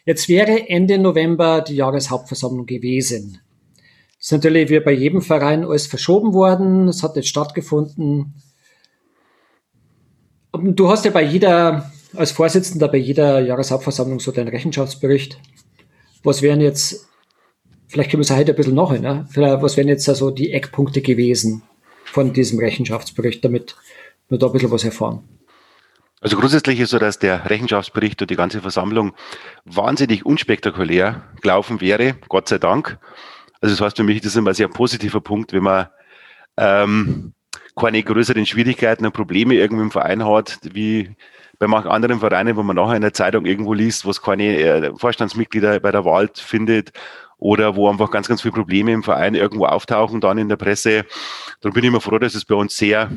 jetzt 0.06 0.28
wäre 0.28 0.68
Ende 0.68 0.98
November 0.98 1.62
die 1.62 1.76
Jahreshauptversammlung 1.76 2.66
gewesen. 2.66 3.40
Das 4.18 4.26
ist 4.26 4.32
natürlich 4.34 4.70
wie 4.70 4.82
bei 4.82 4.92
jedem 4.92 5.22
Verein 5.22 5.64
alles 5.64 5.88
verschoben 5.88 6.34
worden, 6.34 6.90
es 6.90 7.02
hat 7.02 7.16
nicht 7.16 7.30
stattgefunden. 7.30 8.34
Du 10.62 10.90
hast 10.90 11.06
ja 11.06 11.12
bei 11.12 11.24
jeder, 11.24 11.92
als 12.16 12.32
Vorsitzender 12.32 12.88
bei 12.88 12.98
jeder 12.98 13.40
Jahreshauptversammlung 13.40 14.20
so 14.20 14.32
deinen 14.32 14.50
Rechenschaftsbericht. 14.50 15.40
Was 16.24 16.42
wären 16.42 16.60
jetzt, 16.62 17.08
vielleicht 17.88 18.12
können 18.12 18.22
wir 18.22 18.26
es 18.26 18.36
heute 18.36 18.52
ein 18.52 18.56
bisschen 18.56 18.76
noch 18.76 18.92
hin, 18.92 19.02
ne? 19.02 19.28
was 19.36 19.78
wären 19.78 19.88
jetzt 19.88 20.10
also 20.10 20.32
die 20.32 20.52
Eckpunkte 20.52 21.02
gewesen 21.02 21.64
von 22.04 22.34
diesem 22.34 22.60
Rechenschaftsbericht, 22.60 23.44
damit 23.46 23.76
wir 24.28 24.38
da 24.38 24.48
ein 24.48 24.52
bisschen 24.52 24.72
was 24.72 24.84
erfahren? 24.84 25.24
Also 26.22 26.36
grundsätzlich 26.36 26.80
ist 26.82 26.90
so, 26.90 27.00
dass 27.00 27.20
der 27.20 27.50
Rechenschaftsbericht 27.50 28.22
und 28.22 28.30
die 28.30 28.36
ganze 28.36 28.60
Versammlung 28.60 29.14
wahnsinnig 29.64 30.26
unspektakulär 30.26 31.24
gelaufen 31.42 31.80
wäre, 31.80 32.16
Gott 32.28 32.50
sei 32.50 32.58
Dank. 32.58 33.00
Also 33.62 33.76
das 33.76 33.82
heißt 33.82 33.98
für 33.98 34.04
mich, 34.04 34.20
das 34.20 34.34
ist 34.34 34.36
immer 34.36 34.52
ein 34.52 34.56
sehr 34.56 34.68
positiver 34.68 35.22
Punkt, 35.22 35.54
wenn 35.54 35.64
man 35.64 35.88
ähm, 36.58 37.34
keine 37.80 38.04
größeren 38.04 38.46
Schwierigkeiten 38.46 39.06
und 39.06 39.14
Probleme 39.14 39.56
irgendwie 39.56 39.84
im 39.84 39.92
Verein 39.92 40.26
hat, 40.26 40.60
wie 40.64 41.16
bei 41.60 41.68
manchen 41.68 41.92
anderen 41.92 42.20
Vereinen, 42.20 42.56
wo 42.56 42.64
man 42.64 42.76
nachher 42.76 42.96
in 42.96 43.02
der 43.02 43.14
Zeitung 43.14 43.46
irgendwo 43.46 43.74
liest, 43.74 44.06
wo 44.06 44.12
es 44.12 44.22
keine 44.22 44.58
äh, 44.58 44.92
Vorstandsmitglieder 44.96 45.80
bei 45.80 45.92
der 45.92 46.06
Wahl 46.06 46.30
findet 46.34 46.94
oder 47.38 47.76
wo 47.76 47.90
einfach 47.90 48.12
ganz, 48.12 48.28
ganz 48.28 48.42
viele 48.42 48.54
Probleme 48.54 48.94
im 48.94 49.04
Verein 49.04 49.36
irgendwo 49.36 49.66
auftauchen, 49.66 50.22
dann 50.22 50.38
in 50.38 50.50
der 50.50 50.56
Presse. 50.56 51.06
Darum 51.62 51.74
bin 51.74 51.84
ich 51.84 51.90
immer 51.90 52.02
froh, 52.02 52.20
dass 52.20 52.36
es 52.36 52.46
bei 52.46 52.56
uns 52.56 52.78
sehr 52.78 53.10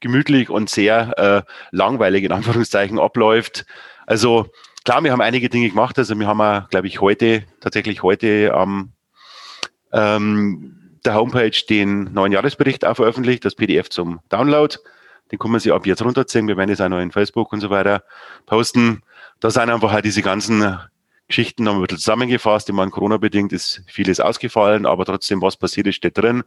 gemütlich 0.00 0.50
und 0.50 0.70
sehr 0.70 1.18
äh, 1.18 1.42
langweilig 1.70 2.24
in 2.24 2.32
Anführungszeichen 2.32 2.98
abläuft. 2.98 3.66
Also 4.06 4.46
klar, 4.84 5.02
wir 5.04 5.12
haben 5.12 5.20
einige 5.20 5.48
Dinge 5.48 5.68
gemacht. 5.68 5.98
Also 5.98 6.18
wir 6.18 6.26
haben 6.26 6.66
glaube 6.70 6.86
ich, 6.86 7.00
heute, 7.00 7.44
tatsächlich 7.60 8.02
heute 8.02 8.54
am 8.54 8.92
ähm, 9.92 10.79
der 11.04 11.14
Homepage 11.14 11.52
den 11.68 12.12
neuen 12.12 12.32
Jahresbericht 12.32 12.84
auch 12.84 12.96
veröffentlicht, 12.96 13.44
das 13.44 13.54
PDF 13.54 13.88
zum 13.88 14.20
Download. 14.28 14.76
Den 15.30 15.38
kann 15.38 15.50
man 15.50 15.60
sich 15.60 15.72
ab 15.72 15.86
jetzt 15.86 16.02
runterziehen. 16.02 16.48
Wir 16.48 16.56
werden 16.56 16.70
es 16.70 16.80
auch 16.80 16.88
noch 16.88 17.00
in 17.00 17.12
Facebook 17.12 17.52
und 17.52 17.60
so 17.60 17.70
weiter 17.70 18.02
posten. 18.46 19.02
Da 19.38 19.50
sind 19.50 19.70
einfach 19.70 19.92
halt 19.92 20.04
diese 20.04 20.22
ganzen 20.22 20.78
Geschichten 21.28 21.64
noch 21.64 21.74
ein 21.74 21.80
bisschen 21.82 21.98
zusammengefasst. 21.98 22.68
Ich 22.68 22.74
meine, 22.74 22.90
Corona-bedingt 22.90 23.52
ist 23.52 23.82
vieles 23.86 24.18
ausgefallen, 24.18 24.86
aber 24.86 25.04
trotzdem, 25.04 25.40
was 25.40 25.56
passiert 25.56 25.86
ist, 25.86 25.96
steht 25.96 26.18
drin. 26.18 26.42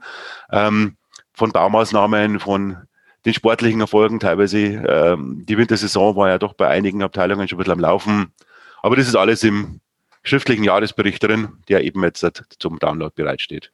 Ähm, 0.51 0.97
von 1.33 1.51
Baumaßnahmen, 1.51 2.39
von 2.39 2.77
den 3.25 3.33
sportlichen 3.33 3.81
Erfolgen 3.81 4.19
teilweise. 4.19 4.59
Ähm, 4.59 5.45
die 5.47 5.57
Wintersaison 5.57 6.15
war 6.15 6.29
ja 6.29 6.37
doch 6.37 6.53
bei 6.53 6.67
einigen 6.67 7.01
Abteilungen 7.01 7.47
schon 7.47 7.57
ein 7.57 7.59
bisschen 7.59 7.73
am 7.73 7.79
Laufen. 7.79 8.33
Aber 8.81 8.97
das 8.97 9.07
ist 9.07 9.15
alles 9.15 9.43
im 9.43 9.79
schriftlichen 10.23 10.63
Jahresbericht 10.63 11.23
drin, 11.23 11.53
der 11.69 11.83
eben 11.83 12.03
jetzt 12.03 12.43
zum 12.59 12.79
Download 12.79 13.13
bereitsteht. 13.15 13.71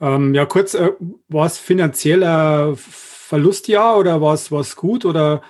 Ähm, 0.00 0.34
ja, 0.34 0.46
kurz, 0.46 0.74
äh, 0.74 0.92
war 1.28 1.46
es 1.46 1.58
finanzieller 1.58 2.74
Verlustjahr 2.76 3.98
oder 3.98 4.20
war 4.20 4.34
es 4.34 4.76
gut 4.76 5.04
oder 5.04 5.42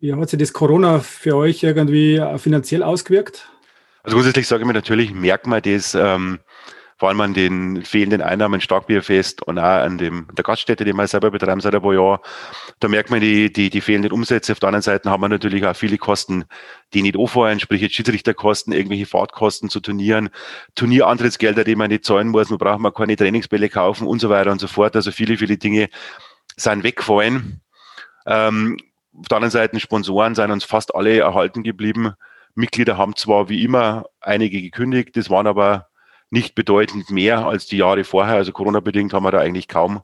wie 0.00 0.14
hat 0.14 0.30
sich 0.30 0.38
das 0.38 0.52
Corona 0.52 1.00
für 1.00 1.36
euch 1.36 1.62
irgendwie 1.62 2.16
äh, 2.16 2.38
finanziell 2.38 2.82
ausgewirkt? 2.82 3.50
Also 4.02 4.16
grundsätzlich 4.16 4.48
sage 4.48 4.62
ich 4.62 4.66
mir 4.66 4.72
natürlich, 4.72 5.12
merkt 5.12 5.46
man 5.46 5.60
das 5.60 5.94
ähm, 5.94 6.40
vor 7.00 7.08
allem 7.08 7.22
an 7.22 7.32
den 7.32 7.82
fehlenden 7.82 8.20
Einnahmen 8.20 8.60
Starkbierfest 8.60 9.42
und 9.44 9.58
auch 9.58 9.62
an 9.62 9.96
dem, 9.96 10.28
der 10.36 10.44
Gaststätte, 10.44 10.84
die 10.84 10.92
wir 10.92 11.06
selber 11.06 11.30
betreiben 11.30 11.62
seit 11.62 11.74
ein 11.74 11.80
paar 11.80 11.94
Jahren. 11.94 12.18
Da 12.78 12.88
merkt 12.88 13.10
man 13.10 13.22
die, 13.22 13.50
die, 13.50 13.70
die 13.70 13.80
fehlenden 13.80 14.12
Umsätze. 14.12 14.52
Auf 14.52 14.60
der 14.60 14.68
anderen 14.68 14.82
Seite 14.82 15.08
haben 15.08 15.22
wir 15.22 15.30
natürlich 15.30 15.64
auch 15.64 15.74
viele 15.74 15.96
Kosten, 15.96 16.44
die 16.92 17.00
nicht 17.00 17.16
anfallen, 17.16 17.58
sprich 17.58 17.80
jetzt 17.80 17.94
Schiedsrichterkosten, 17.94 18.74
irgendwelche 18.74 19.06
Fahrtkosten 19.06 19.70
zu 19.70 19.80
Turnieren, 19.80 20.28
Turnierantrittsgelder, 20.74 21.64
die 21.64 21.74
man 21.74 21.88
nicht 21.88 22.04
zahlen 22.04 22.28
muss, 22.28 22.50
man 22.50 22.58
braucht 22.58 22.80
mal 22.80 22.92
keine 22.92 23.16
Trainingsbälle 23.16 23.70
kaufen 23.70 24.06
und 24.06 24.20
so 24.20 24.28
weiter 24.28 24.52
und 24.52 24.60
so 24.60 24.66
fort. 24.66 24.94
Also 24.94 25.10
viele, 25.10 25.38
viele 25.38 25.56
Dinge 25.56 25.88
sind 26.56 26.84
weggefallen. 26.84 27.62
Ähm, 28.26 28.76
auf 29.18 29.28
der 29.28 29.38
anderen 29.38 29.52
Seite 29.52 29.80
Sponsoren 29.80 30.34
sind 30.34 30.50
uns 30.50 30.64
fast 30.64 30.94
alle 30.94 31.18
erhalten 31.18 31.62
geblieben. 31.62 32.12
Mitglieder 32.54 32.98
haben 32.98 33.16
zwar 33.16 33.48
wie 33.48 33.64
immer 33.64 34.04
einige 34.20 34.60
gekündigt, 34.60 35.16
das 35.16 35.30
waren 35.30 35.46
aber 35.46 35.86
nicht 36.30 36.54
bedeutend 36.54 37.10
mehr 37.10 37.46
als 37.46 37.66
die 37.66 37.78
Jahre 37.78 38.04
vorher. 38.04 38.36
Also 38.36 38.52
Corona-bedingt 38.52 39.12
haben 39.12 39.24
wir 39.24 39.32
da 39.32 39.38
eigentlich 39.38 39.68
kaum 39.68 40.02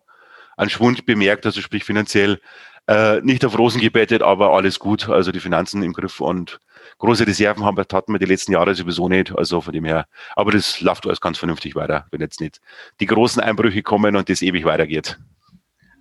einen 0.56 0.70
Schwund 0.70 1.06
bemerkt, 1.06 1.46
also 1.46 1.60
sprich 1.60 1.84
finanziell 1.84 2.40
äh, 2.88 3.20
nicht 3.20 3.44
auf 3.44 3.58
Rosen 3.58 3.80
gebettet, 3.80 4.22
aber 4.22 4.52
alles 4.52 4.78
gut. 4.78 5.08
Also 5.08 5.32
die 5.32 5.40
Finanzen 5.40 5.82
im 5.82 5.92
Griff 5.92 6.20
und 6.20 6.60
große 6.98 7.26
Reserven 7.26 7.64
haben 7.64 7.76
wir, 7.76 7.84
hatten 7.92 8.12
wir 8.12 8.18
die 8.18 8.26
letzten 8.26 8.52
Jahre 8.52 8.74
sowieso 8.74 9.08
nicht. 9.08 9.36
Also 9.36 9.60
von 9.60 9.72
dem 9.72 9.84
her, 9.84 10.06
aber 10.34 10.52
das 10.52 10.80
läuft 10.80 11.06
alles 11.06 11.20
ganz 11.20 11.38
vernünftig 11.38 11.74
weiter, 11.74 12.06
wenn 12.10 12.20
jetzt 12.20 12.40
nicht 12.40 12.60
die 13.00 13.06
großen 13.06 13.42
Einbrüche 13.42 13.82
kommen 13.82 14.16
und 14.16 14.28
das 14.28 14.42
ewig 14.42 14.64
weitergeht. 14.64 15.18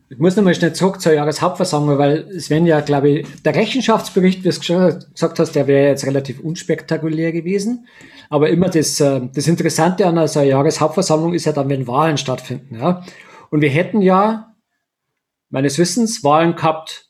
Ich 0.08 0.20
muss 0.20 0.36
nochmal 0.36 0.54
schnell 0.54 0.74
zurück 0.74 1.02
zur 1.02 1.14
Jahreshauptversammlung, 1.14 1.98
weil 1.98 2.28
werden 2.50 2.68
ja, 2.68 2.80
glaube 2.82 3.10
ich, 3.10 3.42
der 3.42 3.56
Rechenschaftsbericht, 3.56 4.44
wie 4.44 4.50
du 4.50 4.60
gesagt 4.60 5.40
hast, 5.40 5.56
der 5.56 5.66
wäre 5.66 5.90
jetzt 5.90 6.06
relativ 6.06 6.40
unspektakulär 6.42 7.32
gewesen. 7.32 7.88
Aber 8.30 8.50
immer 8.50 8.70
das, 8.70 9.00
äh, 9.00 9.22
das 9.34 9.48
Interessante 9.48 10.06
an 10.06 10.18
einer 10.18 10.44
Jahreshauptversammlung 10.44 11.34
ist 11.34 11.46
ja 11.46 11.54
dann, 11.54 11.70
wenn 11.70 11.88
Wahlen 11.88 12.18
stattfinden. 12.18 12.76
Ja? 12.76 13.04
Und 13.50 13.62
wir 13.62 13.70
hätten 13.70 14.02
ja 14.02 14.56
meines 15.50 15.80
Wissens 15.80 16.24
Wahlen 16.24 16.56
gehabt 16.56 17.10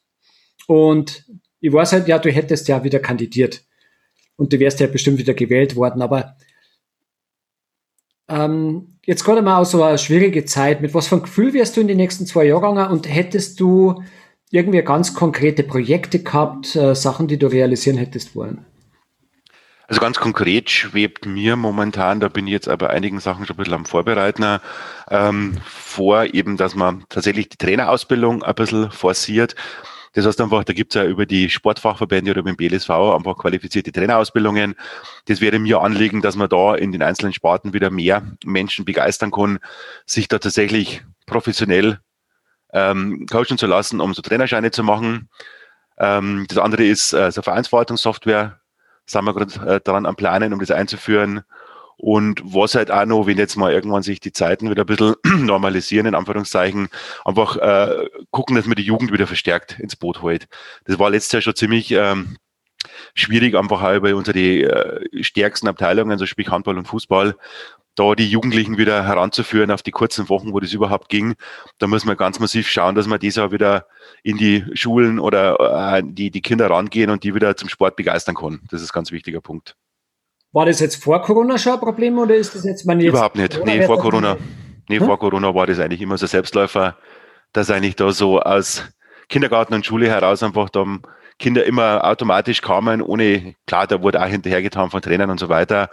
und 0.67 1.25
ich 1.59 1.73
weiß 1.73 1.93
halt, 1.93 2.07
ja, 2.07 2.19
du 2.19 2.31
hättest 2.31 2.67
ja 2.67 2.83
wieder 2.83 2.99
kandidiert 2.99 3.65
und 4.37 4.53
du 4.53 4.59
wärst 4.59 4.79
ja 4.79 4.87
bestimmt 4.87 5.17
wieder 5.17 5.33
gewählt 5.33 5.75
worden. 5.75 6.01
Aber 6.01 6.37
ähm, 8.29 8.94
jetzt 9.05 9.23
gerade 9.23 9.41
mal 9.41 9.57
aus 9.57 9.71
so 9.71 9.83
eine 9.83 9.97
schwierige 9.97 10.45
Zeit. 10.45 10.81
Mit 10.81 10.93
was 10.93 11.07
für 11.07 11.15
einem 11.15 11.23
Gefühl 11.23 11.53
wärst 11.53 11.77
du 11.77 11.81
in 11.81 11.87
die 11.87 11.95
nächsten 11.95 12.25
zwei 12.25 12.45
Jahre 12.45 12.61
gegangen 12.61 12.91
und 12.91 13.07
hättest 13.07 13.59
du 13.59 14.03
irgendwie 14.51 14.81
ganz 14.81 15.13
konkrete 15.13 15.63
Projekte 15.63 16.21
gehabt, 16.21 16.75
äh, 16.75 16.95
Sachen, 16.95 17.27
die 17.27 17.37
du 17.37 17.47
realisieren 17.47 17.97
hättest 17.97 18.35
wollen? 18.35 18.65
Also 19.87 20.01
ganz 20.01 20.19
konkret 20.19 20.69
schwebt 20.71 21.27
mir 21.27 21.55
momentan, 21.55 22.19
da 22.19 22.27
bin 22.27 22.47
ich 22.47 22.53
jetzt 22.53 22.67
aber 22.67 22.89
einigen 22.89 23.19
Sachen 23.19 23.45
schon 23.45 23.55
ein 23.55 23.57
bisschen 23.57 23.73
am 23.73 23.85
Vorbereiten, 23.85 24.59
ähm, 25.11 25.57
vor, 25.63 26.25
eben, 26.33 26.57
dass 26.57 26.73
man 26.73 27.03
tatsächlich 27.09 27.49
die 27.49 27.57
Trainerausbildung 27.57 28.41
ein 28.41 28.55
bisschen 28.55 28.89
forciert. 28.89 29.55
Das 30.15 30.25
heißt 30.25 30.39
einfach, 30.39 30.63
da 30.63 30.71
gibt's 30.71 30.95
ja 30.95 31.03
über 31.03 31.25
die 31.25 31.49
Sportfachverbände 31.49 32.31
oder 32.31 32.41
beim 32.41 32.55
BLSV 32.55 32.89
einfach 32.89 33.37
qualifizierte 33.37 33.91
Trainerausbildungen. 33.91 34.75
Das 35.25 35.41
wäre 35.41 35.59
mir 35.59 35.81
Anliegen, 35.81 36.21
dass 36.21 36.37
man 36.37 36.47
da 36.47 36.73
in 36.73 36.93
den 36.93 37.03
einzelnen 37.03 37.33
Sparten 37.33 37.73
wieder 37.73 37.89
mehr 37.89 38.23
Menschen 38.45 38.85
begeistern 38.85 39.29
kann, 39.29 39.59
sich 40.05 40.29
da 40.29 40.39
tatsächlich 40.39 41.03
professionell 41.25 41.99
ähm, 42.71 43.25
coachen 43.29 43.57
zu 43.57 43.67
lassen, 43.67 43.99
um 43.99 44.13
so 44.13 44.21
Trainerscheine 44.21 44.71
zu 44.71 44.83
machen. 44.83 45.27
Ähm, 45.97 46.45
das 46.47 46.59
andere 46.59 46.85
ist 46.85 47.11
äh, 47.11 47.29
so 47.29 47.41
Vereinsverwaltungssoftware. 47.41 48.61
Sind 49.05 49.25
wir 49.25 49.33
gerade 49.33 49.75
äh, 49.75 49.81
daran 49.83 50.05
am 50.05 50.15
Planen, 50.15 50.53
um 50.53 50.59
das 50.61 50.71
einzuführen. 50.71 51.43
Und 51.97 52.41
was 52.43 52.75
halt 52.75 52.91
auch 52.91 53.05
noch, 53.05 53.25
wenn 53.25 53.37
jetzt 53.37 53.55
mal 53.55 53.71
irgendwann 53.71 54.03
sich 54.03 54.19
die 54.19 54.33
Zeiten 54.33 54.69
wieder 54.69 54.83
ein 54.83 54.87
bisschen 54.87 55.15
normalisieren, 55.45 56.07
in 56.07 56.15
Anführungszeichen, 56.15 56.89
einfach 57.23 57.57
äh, 57.57 58.09
gucken, 58.31 58.55
dass 58.55 58.65
man 58.65 58.75
die 58.75 58.83
Jugend 58.83 59.11
wieder 59.11 59.27
verstärkt 59.27 59.79
ins 59.79 59.95
Boot 59.95 60.21
holt. 60.21 60.47
Das 60.85 60.99
war 60.99 61.09
letztes 61.09 61.31
Jahr 61.31 61.41
schon 61.41 61.55
ziemlich 61.55 61.91
ähm, 61.91 62.37
schwierig, 63.13 63.55
einfach 63.55 63.81
bei 63.99 64.15
unter 64.15 64.33
die 64.33 64.63
äh, 64.63 65.23
stärksten 65.23 65.67
Abteilungen, 65.67 66.11
also 66.11 66.25
sprich 66.25 66.49
Handball 66.49 66.77
und 66.77 66.87
Fußball, 66.87 67.35
da 67.95 68.13
die 68.13 68.29
Jugendlichen 68.29 68.77
wieder 68.77 69.05
heranzuführen 69.05 69.71
auf 69.71 69.81
die 69.81 69.91
kurzen 69.91 70.27
Wochen, 70.29 70.53
wo 70.53 70.59
das 70.59 70.73
überhaupt 70.73 71.09
ging. 71.09 71.35
Da 71.77 71.87
muss 71.87 72.05
man 72.05 72.17
ganz 72.17 72.39
massiv 72.39 72.67
schauen, 72.67 72.95
dass 72.95 73.07
man 73.07 73.19
dieses 73.19 73.37
Jahr 73.37 73.51
wieder 73.51 73.87
in 74.21 74.37
die 74.37 74.65
Schulen 74.73 75.17
oder 75.19 75.97
äh, 75.97 76.03
die, 76.05 76.29
die 76.29 76.41
Kinder 76.41 76.69
rangehen 76.69 77.09
und 77.09 77.23
die 77.23 77.33
wieder 77.33 77.55
zum 77.55 77.69
Sport 77.69 77.95
begeistern 77.95 78.35
kann. 78.35 78.61
Das 78.69 78.81
ist 78.81 78.91
ein 78.91 78.95
ganz 78.95 79.11
wichtiger 79.11 79.41
Punkt. 79.41 79.75
War 80.55 80.65
das 80.65 80.79
jetzt 80.79 81.03
vor 81.03 81.21
Corona 81.21 81.57
schon 81.57 81.73
ein 81.73 81.79
Problem 81.81 82.17
oder 82.17 82.33
ist 82.33 82.55
das 82.55 82.63
jetzt 82.63 82.85
man 82.85 83.01
jetzt 83.01 83.09
Überhaupt 83.09 83.35
nicht. 83.35 83.65
Nee, 83.65 83.85
vor 83.85 83.99
Corona. 83.99 84.37
Nee, 84.87 84.99
hm? 84.99 85.05
vor 85.05 85.19
Corona 85.19 85.53
war 85.53 85.67
das 85.67 85.79
eigentlich 85.79 85.99
immer 85.99 86.17
so 86.17 86.27
Selbstläufer, 86.27 86.95
dass 87.51 87.69
eigentlich 87.69 87.97
da 87.97 88.09
so 88.13 88.39
aus 88.39 88.81
Kindergarten 89.27 89.73
und 89.73 89.85
Schule 89.85 90.07
heraus 90.07 90.43
einfach 90.43 90.69
da 90.69 90.85
Kinder 91.39 91.65
immer 91.65 92.05
automatisch 92.05 92.61
kamen, 92.61 93.01
ohne, 93.01 93.55
klar, 93.67 93.85
da 93.85 94.01
wurde 94.01 94.23
auch 94.23 94.27
hinterhergetan 94.27 94.89
von 94.89 95.01
Trainern 95.01 95.29
und 95.29 95.41
so 95.41 95.49
weiter. 95.49 95.89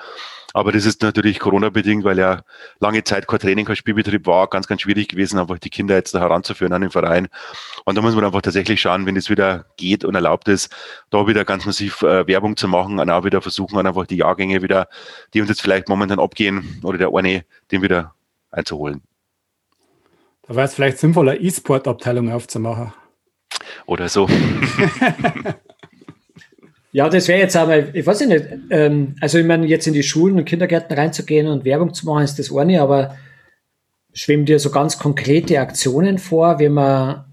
Aber 0.55 0.73
das 0.73 0.85
ist 0.85 1.03
natürlich 1.03 1.39
Corona-bedingt, 1.39 2.05
weil 2.05 2.19
ja 2.19 2.43
lange 2.81 3.05
Zeit 3.05 3.27
kein 3.27 3.39
Training, 3.39 3.65
kein 3.65 3.77
Spielbetrieb 3.77 4.27
war, 4.27 4.49
ganz, 4.49 4.67
ganz 4.67 4.83
schwierig 4.83 5.09
gewesen, 5.09 5.39
einfach 5.39 5.59
die 5.59 5.71
Kinder 5.71 5.95
jetzt 5.95 6.15
da 6.15 6.21
heranzuführen 6.21 6.73
an 6.73 6.83
den 6.83 6.91
Verein. 6.91 7.29
Und 7.85 7.97
da 7.97 8.03
muss 8.03 8.15
man 8.15 8.25
einfach 8.25 8.43
tatsächlich 8.43 8.81
schauen, 8.81 9.07
wenn 9.07 9.17
es 9.17 9.31
wieder 9.31 9.67
geht 9.77 10.05
und 10.05 10.15
erlaubt 10.15 10.49
ist, 10.49 10.75
da 11.11 11.27
wieder 11.27 11.45
ganz 11.45 11.65
massiv 11.65 12.03
äh, 12.03 12.27
Werbung 12.27 12.57
zu 12.57 12.69
machen 12.69 12.99
und 12.99 13.11
auch 13.11 13.25
wieder 13.25 13.41
versuchen, 13.41 13.79
einfach 13.87 14.07
die 14.07 14.17
Jahrgänge 14.17 14.63
wieder, 14.63 14.89
die 15.35 15.41
uns 15.41 15.49
jetzt 15.49 15.63
vielleicht 15.63 15.89
momentan 15.89 16.21
abgehen 16.21 16.81
oder 16.83 16.99
der 16.99 17.15
eine, 17.15 17.45
den 17.71 17.83
wieder 17.83 18.15
einzuholen. 18.51 19.03
Da 20.43 20.57
wäre 20.57 20.67
es 20.67 20.75
vielleicht 20.75 20.99
sinnvoller, 20.99 21.41
E-Sport-Abteilung 21.41 22.33
aufzumachen. 22.33 22.93
Oder 23.87 24.09
so. 24.09 24.29
Ja, 26.95 27.09
das 27.09 27.27
wäre 27.27 27.41
jetzt 27.41 27.57
aber, 27.57 27.95
ich 27.95 28.07
weiß 28.07 28.21
nicht, 28.27 28.45
ähm, 28.69 29.17
also 29.21 29.39
ich 29.39 29.47
meine, 29.47 29.67
jetzt 29.67 29.87
in 29.87 29.95
die 29.95 30.03
Schulen 30.03 30.37
und 30.37 30.45
Kindergärten 30.45 30.97
reinzugehen 30.97 31.47
und 31.47 31.65
Werbung 31.65 31.95
zu 31.95 32.05
machen, 32.05 32.23
ist 32.23 32.39
das 32.39 32.55
eine, 32.55 32.83
aber 32.83 33.17
schwimmen 34.13 34.45
dir 34.45 34.59
so 34.59 34.71
ganz 34.71 34.99
konkrete 34.99 35.59
Aktionen 35.59 36.19
vor, 36.19 36.59
wie 36.59 36.69
man, 36.69 37.25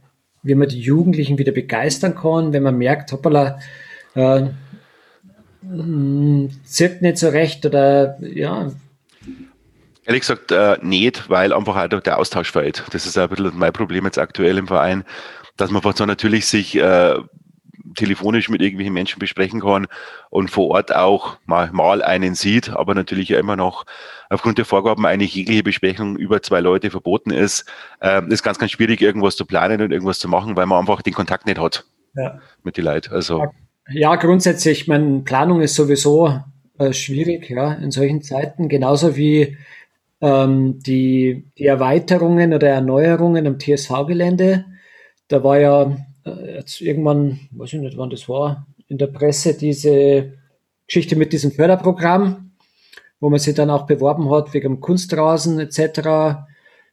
wie 0.43 0.55
man 0.55 0.69
die 0.69 0.79
Jugendlichen 0.79 1.37
wieder 1.37 1.51
begeistern 1.51 2.15
kann, 2.15 2.53
wenn 2.53 2.63
man 2.63 2.77
merkt, 2.77 3.11
hoppala, 3.11 3.59
äh, 4.15 4.43
zirkt 6.63 7.01
nicht 7.01 7.17
so 7.17 7.27
recht 7.27 7.65
oder 7.65 8.17
ja. 8.21 8.71
Ehrlich 10.05 10.21
gesagt, 10.21 10.53
äh, 10.53 10.77
nicht, 10.81 11.29
weil 11.29 11.51
einfach 11.51 11.75
auch 11.75 11.99
der 11.99 12.17
Austausch 12.17 12.53
fehlt. 12.53 12.85
Das 12.91 13.05
ist 13.05 13.17
ein 13.17 13.27
bisschen 13.27 13.51
mein 13.55 13.73
Problem 13.73 14.05
jetzt 14.05 14.17
aktuell 14.17 14.57
im 14.57 14.67
Verein, 14.67 15.03
dass 15.57 15.69
man 15.69 15.81
so 15.95 16.05
natürlich 16.05 16.47
sich 16.47 16.77
äh, 16.77 17.15
telefonisch 17.99 18.49
mit 18.49 18.61
irgendwelchen 18.61 18.93
Menschen 18.93 19.19
besprechen 19.19 19.59
kann 19.61 19.87
und 20.29 20.49
vor 20.49 20.69
Ort 20.69 20.95
auch 20.95 21.37
mal, 21.45 21.69
mal 21.71 22.01
einen 22.01 22.33
sieht, 22.33 22.69
aber 22.69 22.95
natürlich 22.95 23.29
ja 23.29 23.39
immer 23.39 23.55
noch 23.55 23.85
aufgrund 24.29 24.57
der 24.57 24.65
Vorgaben 24.65 25.05
eine 25.05 25.25
jegliche 25.25 25.63
Besprechung 25.63 26.15
über 26.15 26.41
zwei 26.41 26.61
Leute 26.61 26.89
verboten 26.89 27.31
ist, 27.31 27.65
äh, 28.01 28.25
ist 28.29 28.43
ganz, 28.43 28.57
ganz 28.57 28.71
schwierig, 28.71 29.01
irgendwas 29.01 29.35
zu 29.35 29.45
planen 29.45 29.81
und 29.81 29.91
irgendwas 29.91 30.19
zu 30.19 30.27
machen, 30.27 30.55
weil 30.55 30.65
man 30.65 30.79
einfach 30.79 31.01
den 31.01 31.13
Kontakt 31.13 31.45
nicht 31.45 31.59
hat 31.59 31.85
ja. 32.15 32.39
mit 32.63 32.77
den 32.77 32.85
Leuten. 32.85 33.13
Also. 33.13 33.45
Ja, 33.91 34.15
grundsätzlich, 34.15 34.87
meine 34.87 35.19
Planung 35.19 35.61
ist 35.61 35.75
sowieso 35.75 36.41
äh, 36.77 36.93
schwierig, 36.93 37.49
ja, 37.49 37.73
in 37.73 37.91
solchen 37.91 38.21
Zeiten, 38.21 38.69
genauso 38.69 39.15
wie 39.17 39.57
ähm, 40.21 40.79
die, 40.79 41.45
die 41.57 41.65
Erweiterungen 41.65 42.53
oder 42.53 42.69
Erneuerungen 42.69 43.45
am 43.45 43.59
TSV-Gelände. 43.59 44.65
Da 45.27 45.43
war 45.43 45.59
ja 45.59 45.97
jetzt 46.25 46.81
irgendwann, 46.81 47.39
weiß 47.51 47.73
ich 47.73 47.79
nicht, 47.79 47.97
wann 47.97 48.09
das 48.09 48.27
war, 48.29 48.67
in 48.87 48.97
der 48.97 49.07
Presse 49.07 49.57
diese 49.57 50.33
Geschichte 50.87 51.15
mit 51.15 51.33
diesem 51.33 51.51
Förderprogramm, 51.51 52.51
wo 53.19 53.29
man 53.29 53.39
sich 53.39 53.55
dann 53.55 53.69
auch 53.69 53.85
beworben 53.85 54.29
hat 54.31 54.53
wegen 54.53 54.79
Kunstrasen 54.79 55.59
etc. 55.59 56.39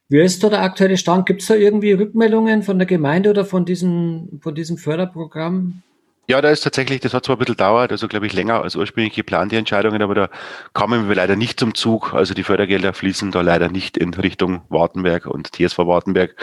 Wie 0.09 0.19
ist 0.19 0.43
da 0.43 0.49
der 0.49 0.61
aktuelle 0.61 0.97
Stand? 0.97 1.25
Gibt 1.25 1.41
es 1.41 1.47
da 1.47 1.55
irgendwie 1.55 1.91
Rückmeldungen 1.91 2.63
von 2.63 2.77
der 2.77 2.85
Gemeinde 2.85 3.29
oder 3.29 3.45
von 3.45 3.65
diesem, 3.65 4.39
von 4.41 4.55
diesem 4.55 4.77
Förderprogramm? 4.77 5.83
Ja, 6.29 6.41
da 6.41 6.49
ist 6.49 6.59
tatsächlich, 6.59 6.99
das 6.99 7.13
hat 7.13 7.23
zwar 7.23 7.37
ein 7.37 7.39
bisschen 7.39 7.55
dauert, 7.55 7.89
also 7.93 8.09
glaube 8.09 8.27
ich 8.27 8.33
länger 8.33 8.61
als 8.61 8.75
ursprünglich 8.75 9.13
geplant, 9.13 9.53
die 9.53 9.55
Entscheidungen, 9.55 10.01
aber 10.01 10.13
da 10.13 10.29
kamen 10.73 11.07
wir 11.07 11.15
leider 11.15 11.37
nicht 11.37 11.57
zum 11.57 11.73
Zug. 11.73 12.13
Also 12.13 12.33
die 12.33 12.43
Fördergelder 12.43 12.93
fließen 12.93 13.31
da 13.31 13.39
leider 13.39 13.69
nicht 13.69 13.95
in 13.95 14.13
Richtung 14.13 14.61
Wartenberg 14.67 15.25
und 15.25 15.55
TSV 15.55 15.77
Wartenberg. 15.77 16.35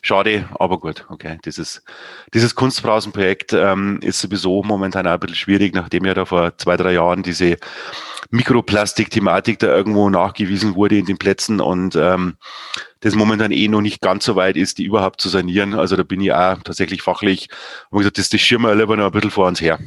Schade, 0.00 0.48
aber 0.60 0.78
gut, 0.78 1.06
okay. 1.08 1.38
Dieses, 1.44 1.82
dieses 2.32 2.54
Kunstbrausenprojekt 2.54 3.52
ähm, 3.52 3.98
ist 4.00 4.20
sowieso 4.20 4.62
momentan 4.62 5.08
auch 5.08 5.14
ein 5.14 5.18
bisschen 5.20 5.34
schwierig, 5.34 5.74
nachdem 5.74 6.04
ja 6.04 6.14
da 6.14 6.24
vor 6.24 6.56
zwei, 6.58 6.76
drei 6.76 6.92
Jahren 6.92 7.24
diese 7.24 7.56
Mikroplastik-Thematik 8.30 9.58
da 9.58 9.66
irgendwo 9.66 10.08
nachgewiesen 10.08 10.76
wurde 10.76 10.98
in 10.98 11.06
den 11.06 11.18
Plätzen 11.18 11.60
und 11.60 11.96
ähm, 11.96 12.36
das 13.02 13.14
momentan 13.14 13.52
eh 13.52 13.68
noch 13.68 13.82
nicht 13.82 14.00
ganz 14.00 14.24
so 14.24 14.34
weit 14.36 14.56
ist, 14.56 14.78
die 14.78 14.84
überhaupt 14.84 15.20
zu 15.20 15.28
sanieren. 15.28 15.74
Also 15.74 15.96
da 15.96 16.02
bin 16.02 16.20
ich 16.20 16.32
auch 16.32 16.56
tatsächlich 16.62 17.02
fachlich, 17.02 17.48
und 17.90 17.98
gesagt, 17.98 18.18
das, 18.18 18.30
das 18.30 18.40
schirmen 18.40 18.66
wir 18.66 18.74
lieber 18.74 18.96
noch 18.96 19.06
ein 19.06 19.12
bisschen 19.12 19.30
vor 19.30 19.46
uns 19.46 19.60
her, 19.60 19.78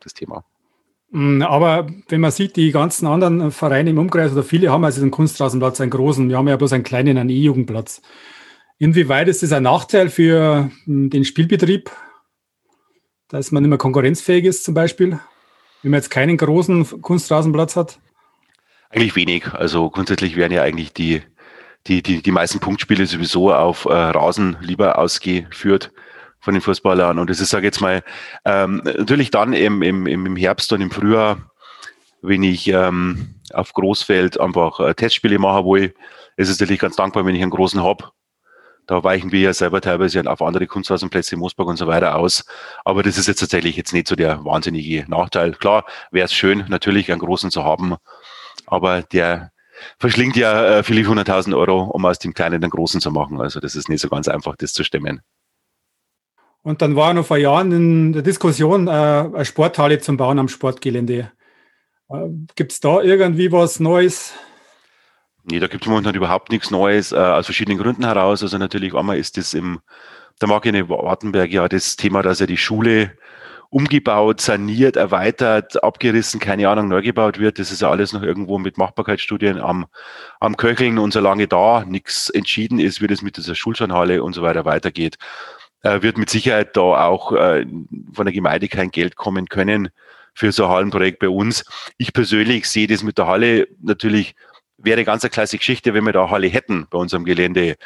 das 0.00 0.12
Thema. 0.12 0.44
Mm, 1.10 1.42
aber 1.42 1.88
wenn 2.08 2.20
man 2.20 2.30
sieht, 2.30 2.56
die 2.56 2.70
ganzen 2.72 3.06
anderen 3.06 3.50
Vereine 3.50 3.90
im 3.90 3.98
Umkreis 3.98 4.32
oder 4.32 4.42
viele 4.42 4.70
haben 4.70 4.84
also 4.84 5.00
den 5.00 5.10
Kunstrasenplatz, 5.10 5.80
einen 5.80 5.90
großen, 5.90 6.28
wir 6.28 6.36
haben 6.36 6.48
ja 6.48 6.56
bloß 6.56 6.74
einen 6.74 6.84
kleinen, 6.84 7.16
einen 7.16 7.30
E-Jugendplatz. 7.30 8.02
Inwieweit 8.78 9.28
ist 9.28 9.42
das 9.42 9.52
ein 9.52 9.62
Nachteil 9.62 10.10
für 10.10 10.70
mm, 10.84 11.08
den 11.08 11.24
Spielbetrieb, 11.24 11.90
dass 13.28 13.50
man 13.50 13.62
nicht 13.62 13.70
mehr 13.70 13.78
konkurrenzfähig 13.78 14.44
ist 14.44 14.64
zum 14.64 14.74
Beispiel? 14.74 15.18
wenn 15.86 15.92
man 15.92 15.98
jetzt 15.98 16.10
keinen 16.10 16.36
großen 16.36 17.00
Kunstrasenplatz 17.00 17.76
hat? 17.76 18.00
Eigentlich 18.90 19.14
wenig. 19.14 19.52
Also 19.52 19.88
grundsätzlich 19.88 20.34
werden 20.34 20.52
ja 20.52 20.62
eigentlich 20.62 20.92
die, 20.92 21.22
die, 21.88 22.02
die, 22.02 22.22
die 22.22 22.30
meisten 22.30 22.60
Punktspiele 22.60 23.06
sowieso 23.06 23.52
auf 23.52 23.84
äh, 23.84 23.92
Rasen 23.92 24.56
lieber 24.60 24.98
ausgeführt 24.98 25.92
von 26.40 26.54
den 26.54 26.60
Fußballern. 26.60 27.18
Und 27.18 27.30
das 27.30 27.40
ist, 27.40 27.50
sage 27.50 27.66
ich 27.66 27.72
jetzt 27.72 27.80
mal, 27.80 28.02
ähm, 28.44 28.82
natürlich 28.84 29.30
dann 29.30 29.52
im, 29.52 29.82
im, 29.82 30.06
im 30.06 30.36
Herbst 30.36 30.72
und 30.72 30.80
im 30.80 30.90
Frühjahr, 30.90 31.50
wenn 32.22 32.42
ich 32.42 32.68
ähm, 32.68 33.36
auf 33.52 33.72
Großfeld 33.72 34.40
einfach 34.40 34.80
äh, 34.80 34.94
Testspiele 34.94 35.38
machen 35.38 35.64
will, 35.64 35.94
ist 36.36 36.48
es 36.48 36.60
natürlich 36.60 36.80
ganz 36.80 36.96
dankbar, 36.96 37.24
wenn 37.24 37.34
ich 37.34 37.42
einen 37.42 37.50
großen 37.50 37.82
habe 37.82 38.10
da 38.86 39.02
weichen 39.02 39.32
wir 39.32 39.40
ja 39.40 39.52
selber 39.52 39.80
teilweise 39.80 40.22
auf 40.30 40.40
andere 40.40 40.66
Kunstrasenplätze, 40.66 41.36
Moosburg 41.36 41.68
und 41.68 41.76
so 41.76 41.86
weiter 41.86 42.14
aus. 42.16 42.44
Aber 42.84 43.02
das 43.02 43.18
ist 43.18 43.26
jetzt 43.26 43.40
tatsächlich 43.40 43.76
jetzt 43.76 43.92
nicht 43.92 44.06
so 44.06 44.14
der 44.14 44.44
wahnsinnige 44.44 45.04
Nachteil. 45.08 45.52
Klar, 45.52 45.84
wäre 46.12 46.26
es 46.26 46.32
schön, 46.32 46.64
natürlich 46.68 47.10
einen 47.10 47.20
großen 47.20 47.50
zu 47.50 47.64
haben, 47.64 47.96
aber 48.66 49.02
der 49.02 49.50
verschlingt 49.98 50.36
ja 50.36 50.78
äh, 50.78 50.82
viele 50.82 51.06
hunderttausend 51.06 51.54
Euro, 51.54 51.84
um 51.84 52.04
aus 52.04 52.18
dem 52.18 52.34
Kleinen 52.34 52.60
den 52.60 52.70
Großen 52.70 53.00
zu 53.00 53.10
machen. 53.10 53.40
Also 53.40 53.60
das 53.60 53.76
ist 53.76 53.88
nicht 53.88 54.00
so 54.00 54.08
ganz 54.08 54.28
einfach, 54.28 54.56
das 54.56 54.72
zu 54.72 54.84
stemmen. 54.84 55.20
Und 56.62 56.82
dann 56.82 56.96
war 56.96 57.14
noch 57.14 57.26
vor 57.26 57.36
Jahren 57.36 57.70
in 57.70 58.12
der 58.12 58.22
Diskussion, 58.22 58.88
äh, 58.88 58.90
eine 58.90 59.44
Sporthalle 59.44 60.00
zum 60.00 60.16
Bauen 60.16 60.38
am 60.38 60.48
Sportgelände. 60.48 61.30
Äh, 62.08 62.28
Gibt 62.56 62.72
es 62.72 62.80
da 62.80 63.00
irgendwie 63.02 63.52
was 63.52 63.78
Neues? 63.78 64.34
Nee, 65.44 65.60
da 65.60 65.68
gibt 65.68 65.84
es 65.84 65.88
momentan 65.88 66.16
überhaupt 66.16 66.50
nichts 66.50 66.72
Neues, 66.72 67.12
äh, 67.12 67.16
aus 67.16 67.46
verschiedenen 67.46 67.78
Gründen 67.78 68.04
heraus. 68.04 68.42
Also 68.42 68.58
natürlich 68.58 68.94
einmal 68.94 69.16
ist 69.16 69.36
das 69.36 69.54
im, 69.54 69.78
der 70.40 70.48
Markine 70.48 70.88
Wartenberg 70.88 71.50
ja 71.52 71.68
das 71.68 71.94
Thema, 71.94 72.22
dass 72.22 72.40
er 72.40 72.48
die 72.48 72.56
Schule 72.56 73.16
umgebaut, 73.70 74.40
saniert, 74.40 74.96
erweitert, 74.96 75.82
abgerissen, 75.82 76.40
keine 76.40 76.68
Ahnung, 76.68 76.88
neu 76.88 77.02
gebaut 77.02 77.38
wird. 77.38 77.58
Das 77.58 77.72
ist 77.72 77.82
ja 77.82 77.90
alles 77.90 78.12
noch 78.12 78.22
irgendwo 78.22 78.58
mit 78.58 78.78
Machbarkeitsstudien 78.78 79.60
am, 79.60 79.86
am 80.40 80.56
Köcheln 80.56 80.98
und 80.98 81.12
solange 81.12 81.48
da 81.48 81.84
nichts 81.84 82.30
entschieden 82.30 82.78
ist, 82.78 83.00
wie 83.00 83.06
das 83.06 83.22
mit 83.22 83.36
dieser 83.36 83.54
Schulschanhalle 83.54 84.22
und 84.22 84.34
so 84.34 84.42
weiter 84.42 84.64
weitergeht, 84.64 85.16
äh, 85.82 86.02
wird 86.02 86.18
mit 86.18 86.30
Sicherheit 86.30 86.76
da 86.76 87.06
auch 87.06 87.32
äh, 87.32 87.66
von 88.12 88.26
der 88.26 88.34
Gemeinde 88.34 88.68
kein 88.68 88.90
Geld 88.90 89.16
kommen 89.16 89.48
können 89.48 89.90
für 90.34 90.52
so 90.52 90.64
ein 90.66 90.70
Hallenprojekt 90.70 91.18
bei 91.18 91.28
uns. 91.28 91.64
Ich 91.96 92.12
persönlich 92.12 92.68
sehe 92.68 92.86
das 92.86 93.02
mit 93.02 93.18
der 93.18 93.26
Halle 93.26 93.68
natürlich 93.80 94.34
wäre 94.78 95.04
ganz 95.04 95.24
eine 95.24 95.30
klasse 95.30 95.58
Geschichte, 95.58 95.94
wenn 95.94 96.04
wir 96.04 96.12
da 96.12 96.30
Halle 96.30 96.48
hätten 96.48 96.86
bei 96.90 96.98
unserem 96.98 97.24
Gelände. 97.24 97.76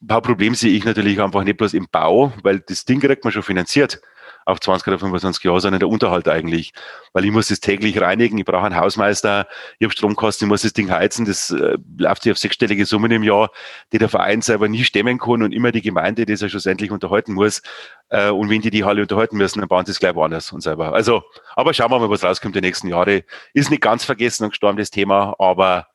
Ein 0.00 0.06
paar 0.06 0.22
Probleme 0.22 0.54
sehe 0.54 0.72
ich 0.72 0.84
natürlich 0.84 1.20
einfach 1.20 1.44
nicht 1.44 1.56
bloß 1.56 1.74
im 1.74 1.88
Bau, 1.90 2.32
weil 2.42 2.60
das 2.60 2.84
Ding 2.84 3.00
kriegt 3.00 3.24
man 3.24 3.32
schon 3.32 3.42
finanziert 3.42 4.00
auf 4.44 4.60
20 4.60 4.88
oder 4.88 4.98
25 4.98 5.44
Jahre, 5.44 5.60
sondern 5.60 5.80
der 5.80 5.88
Unterhalt 5.88 6.28
eigentlich. 6.28 6.72
Weil 7.12 7.24
ich 7.24 7.30
muss 7.30 7.48
das 7.48 7.60
täglich 7.60 8.00
reinigen, 8.00 8.38
ich 8.38 8.44
brauche 8.44 8.64
einen 8.64 8.76
Hausmeister, 8.76 9.46
ich 9.78 9.84
habe 9.84 9.92
Stromkosten, 9.92 10.46
ich 10.46 10.48
muss 10.48 10.62
das 10.62 10.72
Ding 10.72 10.90
heizen, 10.90 11.24
das 11.24 11.50
äh, 11.50 11.78
läuft 11.98 12.22
sich 12.22 12.32
auf 12.32 12.38
sechsstellige 12.38 12.86
Summen 12.86 13.10
im 13.10 13.22
Jahr, 13.22 13.50
die 13.92 13.98
der 13.98 14.08
Verein 14.08 14.42
selber 14.42 14.68
nie 14.68 14.84
stemmen 14.84 15.18
kann 15.18 15.42
und 15.42 15.52
immer 15.52 15.72
die 15.72 15.82
Gemeinde, 15.82 16.26
die 16.26 16.32
es 16.32 16.40
ja 16.40 16.48
schlussendlich 16.48 16.90
unterhalten 16.90 17.34
muss. 17.34 17.62
Äh, 18.08 18.30
und 18.30 18.50
wenn 18.50 18.60
die 18.60 18.70
die 18.70 18.84
Halle 18.84 19.02
unterhalten 19.02 19.36
müssen, 19.36 19.60
dann 19.60 19.68
bauen 19.68 19.86
sie 19.86 19.92
es 19.92 20.00
gleich 20.00 20.14
woanders 20.14 20.52
und 20.52 20.60
selber. 20.60 20.92
Also, 20.92 21.22
aber 21.54 21.74
schauen 21.74 21.90
wir 21.90 21.98
mal, 21.98 22.10
was 22.10 22.24
rauskommt 22.24 22.56
die 22.56 22.60
nächsten 22.60 22.88
Jahre. 22.88 23.24
Ist 23.54 23.70
nicht 23.70 23.82
ganz 23.82 24.04
vergessen 24.04 24.44
und 24.44 24.50
gestorben, 24.50 24.78
das 24.78 24.90
Thema, 24.90 25.34
aber 25.38 25.88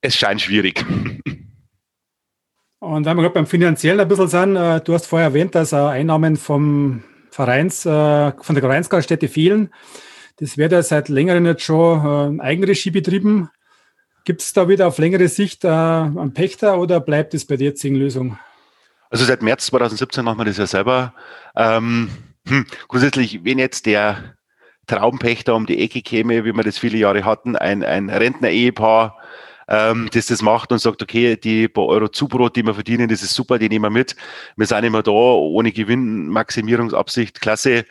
es 0.00 0.16
scheint 0.16 0.40
schwierig. 0.40 0.84
Und 2.84 3.06
wenn 3.06 3.16
wir 3.16 3.22
gerade 3.22 3.34
beim 3.34 3.46
Finanziellen 3.46 4.00
ein 4.00 4.08
bisschen 4.08 4.28
sind, 4.28 4.56
äh, 4.56 4.80
du 4.80 4.92
hast 4.92 5.06
vorher 5.06 5.28
erwähnt, 5.28 5.54
dass 5.54 5.72
Einnahmen 5.72 6.36
vom 6.36 7.02
Vereins, 7.34 7.84
äh, 7.84 8.32
von 8.40 8.54
der 8.54 8.62
Vereinsgaststätte 8.62 9.26
fehlen. 9.26 9.70
Das 10.36 10.56
wird 10.56 10.70
ja 10.70 10.82
seit 10.84 11.08
längerem 11.08 11.46
jetzt 11.46 11.64
schon 11.64 12.38
äh, 12.38 12.42
Eigenregie 12.42 12.92
betrieben. 12.92 13.50
Gibt 14.24 14.40
es 14.40 14.52
da 14.52 14.68
wieder 14.68 14.86
auf 14.86 14.98
längere 14.98 15.26
Sicht 15.26 15.64
einen 15.64 16.32
Pächter 16.32 16.78
oder 16.78 17.00
bleibt 17.00 17.34
es 17.34 17.44
bei 17.44 17.56
der 17.56 17.66
jetzigen 17.66 17.96
Lösung? 17.96 18.38
Also 19.10 19.24
seit 19.24 19.42
März 19.42 19.66
2017 19.66 20.24
machen 20.24 20.38
wir 20.38 20.44
das 20.44 20.56
ja 20.58 20.66
selber. 20.66 21.12
Ähm, 21.56 22.08
hm, 22.46 22.66
grundsätzlich, 22.88 23.44
wenn 23.44 23.58
jetzt 23.58 23.84
der 23.86 24.36
Traumpächter 24.86 25.56
um 25.56 25.66
die 25.66 25.78
Ecke 25.82 26.02
käme, 26.02 26.44
wie 26.44 26.52
wir 26.52 26.62
das 26.62 26.78
viele 26.78 26.98
Jahre 26.98 27.24
hatten, 27.24 27.56
ein, 27.56 27.82
ein 27.82 28.10
Rentner-Ehepaar, 28.10 29.18
ähm, 29.68 30.08
das 30.12 30.26
das 30.26 30.42
macht 30.42 30.72
und 30.72 30.78
sagt, 30.78 31.02
okay, 31.02 31.36
die 31.36 31.68
paar 31.68 31.86
Euro 31.86 32.08
Zubrot, 32.08 32.56
die 32.56 32.62
wir 32.62 32.74
verdienen, 32.74 33.08
das 33.08 33.22
ist 33.22 33.34
super, 33.34 33.58
die 33.58 33.68
nehmen 33.68 33.84
wir 33.84 33.90
mit. 33.90 34.16
Wir 34.56 34.66
sind 34.66 34.84
immer 34.84 35.02
da, 35.02 35.10
ohne 35.10 35.72
Gewinnmaximierungsabsicht, 35.72 37.40
klasse. 37.40 37.84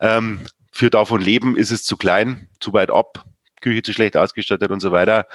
Ähm, 0.00 0.40
für 0.72 0.90
davon 0.90 1.20
leben 1.20 1.56
ist 1.56 1.70
es 1.70 1.84
zu 1.84 1.96
klein, 1.96 2.48
zu 2.60 2.72
weit 2.72 2.90
ab, 2.90 3.24
Küche 3.60 3.82
zu 3.82 3.92
schlecht 3.92 4.16
ausgestattet 4.16 4.70
und 4.70 4.80
so 4.80 4.92
weiter. 4.92 5.26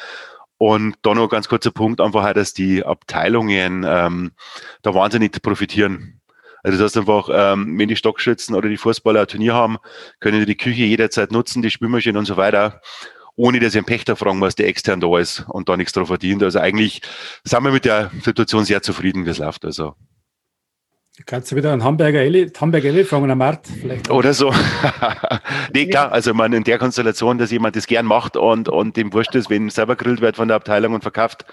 Und 0.58 0.96
dann 1.02 1.18
noch 1.18 1.28
ganz 1.28 1.50
kurzer 1.50 1.72
Punkt, 1.72 2.00
einfach, 2.00 2.32
dass 2.34 2.54
die 2.54 2.84
Abteilungen 2.84 3.86
ähm, 3.88 4.32
da 4.82 4.94
wahnsinnig 4.94 5.42
profitieren. 5.42 6.22
Also 6.64 6.80
das 6.80 6.86
heißt 6.86 6.98
einfach, 6.98 7.30
ähm, 7.32 7.78
wenn 7.78 7.90
die 7.90 7.96
Stockschützen 7.96 8.56
oder 8.56 8.70
die 8.70 8.78
Fußballer 8.78 9.22
ein 9.22 9.28
Turnier 9.28 9.54
haben, 9.54 9.78
können 10.20 10.40
die 10.40 10.46
die 10.48 10.58
Küche 10.58 10.84
jederzeit 10.84 11.32
nutzen, 11.32 11.62
die 11.62 11.70
Spülmaschine 11.70 12.18
und 12.18 12.26
so 12.26 12.38
weiter 12.38 12.82
ohne 13.36 13.60
dass 13.60 13.74
ich 13.74 13.78
einen 13.78 13.86
Pächter 13.86 14.16
fragen 14.16 14.40
muss, 14.40 14.56
der 14.56 14.68
extern 14.68 15.00
da 15.00 15.18
ist 15.20 15.46
und 15.50 15.70
da 15.70 15.78
nichts 15.78 15.94
drauf 15.94 16.08
verdient. 16.08 16.42
Also 16.44 16.60
eigentlich 16.60 17.02
sind 17.44 17.64
wir 17.64 17.72
mit 17.72 17.86
der 17.86 18.12
Situation 18.24 18.66
sehr 18.66 18.82
zufrieden, 18.82 19.26
wie 19.26 19.30
es 19.30 19.40
läuft. 19.40 19.66
Also. 19.66 19.96
Kannst 21.26 21.52
du 21.52 21.56
wieder 21.56 21.72
einen 21.72 21.84
Hamburger 21.84 22.20
Elli, 22.20 22.50
Hamburger 22.60 22.90
Elli 22.90 23.06
fragen 23.06 23.32
am 23.32 23.38
Markt 23.38 23.68
vielleicht? 23.68 24.10
Oder 24.10 24.34
so. 24.34 24.54
nee, 25.74 25.88
klar, 25.88 26.12
also 26.12 26.34
man 26.34 26.52
in 26.52 26.66
der 26.66 26.78
Konstellation, 26.78 27.38
dass 27.38 27.52
jemand 27.52 27.76
das 27.76 27.88
gern 27.88 28.06
macht 28.06 28.36
und, 28.36 28.68
und 28.68 28.98
dem 28.98 29.14
wurscht 29.14 29.34
ist, 29.36 29.50
wenn 29.50 29.70
selber 29.70 29.96
grillt 29.96 30.20
wird 30.20 30.36
von 30.36 30.50
der 30.50 30.58
Abteilung 30.58 30.94
und 30.94 31.02
verkauft, 31.02 31.46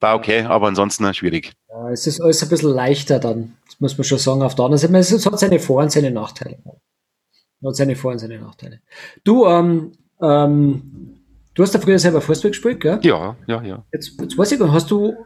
war 0.00 0.16
okay, 0.16 0.42
aber 0.42 0.68
ansonsten 0.68 1.12
schwierig. 1.14 1.52
Ja, 1.70 1.90
es 1.90 2.06
ist 2.06 2.20
alles 2.20 2.42
ein 2.42 2.50
bisschen 2.50 2.74
leichter 2.74 3.18
dann, 3.18 3.56
das 3.64 3.80
muss 3.80 3.96
man 3.96 4.04
schon 4.04 4.18
sagen. 4.18 4.42
Auf 4.42 4.54
der 4.54 4.66
anderen 4.66 4.80
Seite, 4.80 5.16
es 5.16 5.26
hat 5.26 5.38
seine 5.38 5.60
Vor- 5.60 5.82
und 5.82 5.92
seine 5.92 6.10
Nachteile. 6.10 6.58
Es 7.62 7.66
hat 7.66 7.76
seine 7.76 7.96
Vor- 7.96 8.12
und 8.12 8.18
seine 8.18 8.38
Nachteile. 8.38 8.80
Du, 9.24 9.46
ähm, 9.46 9.92
ähm, 10.20 11.15
Du 11.56 11.62
hast 11.62 11.72
ja 11.72 11.80
früher 11.80 11.98
selber 11.98 12.20
Fußball 12.20 12.50
gespielt, 12.50 12.80
gell? 12.80 13.00
Ja, 13.02 13.34
ja, 13.46 13.62
ja. 13.62 13.82
Jetzt, 13.90 14.20
jetzt 14.20 14.36
weiß 14.36 14.52
ich, 14.52 14.60
hast 14.60 14.90
du 14.90 15.16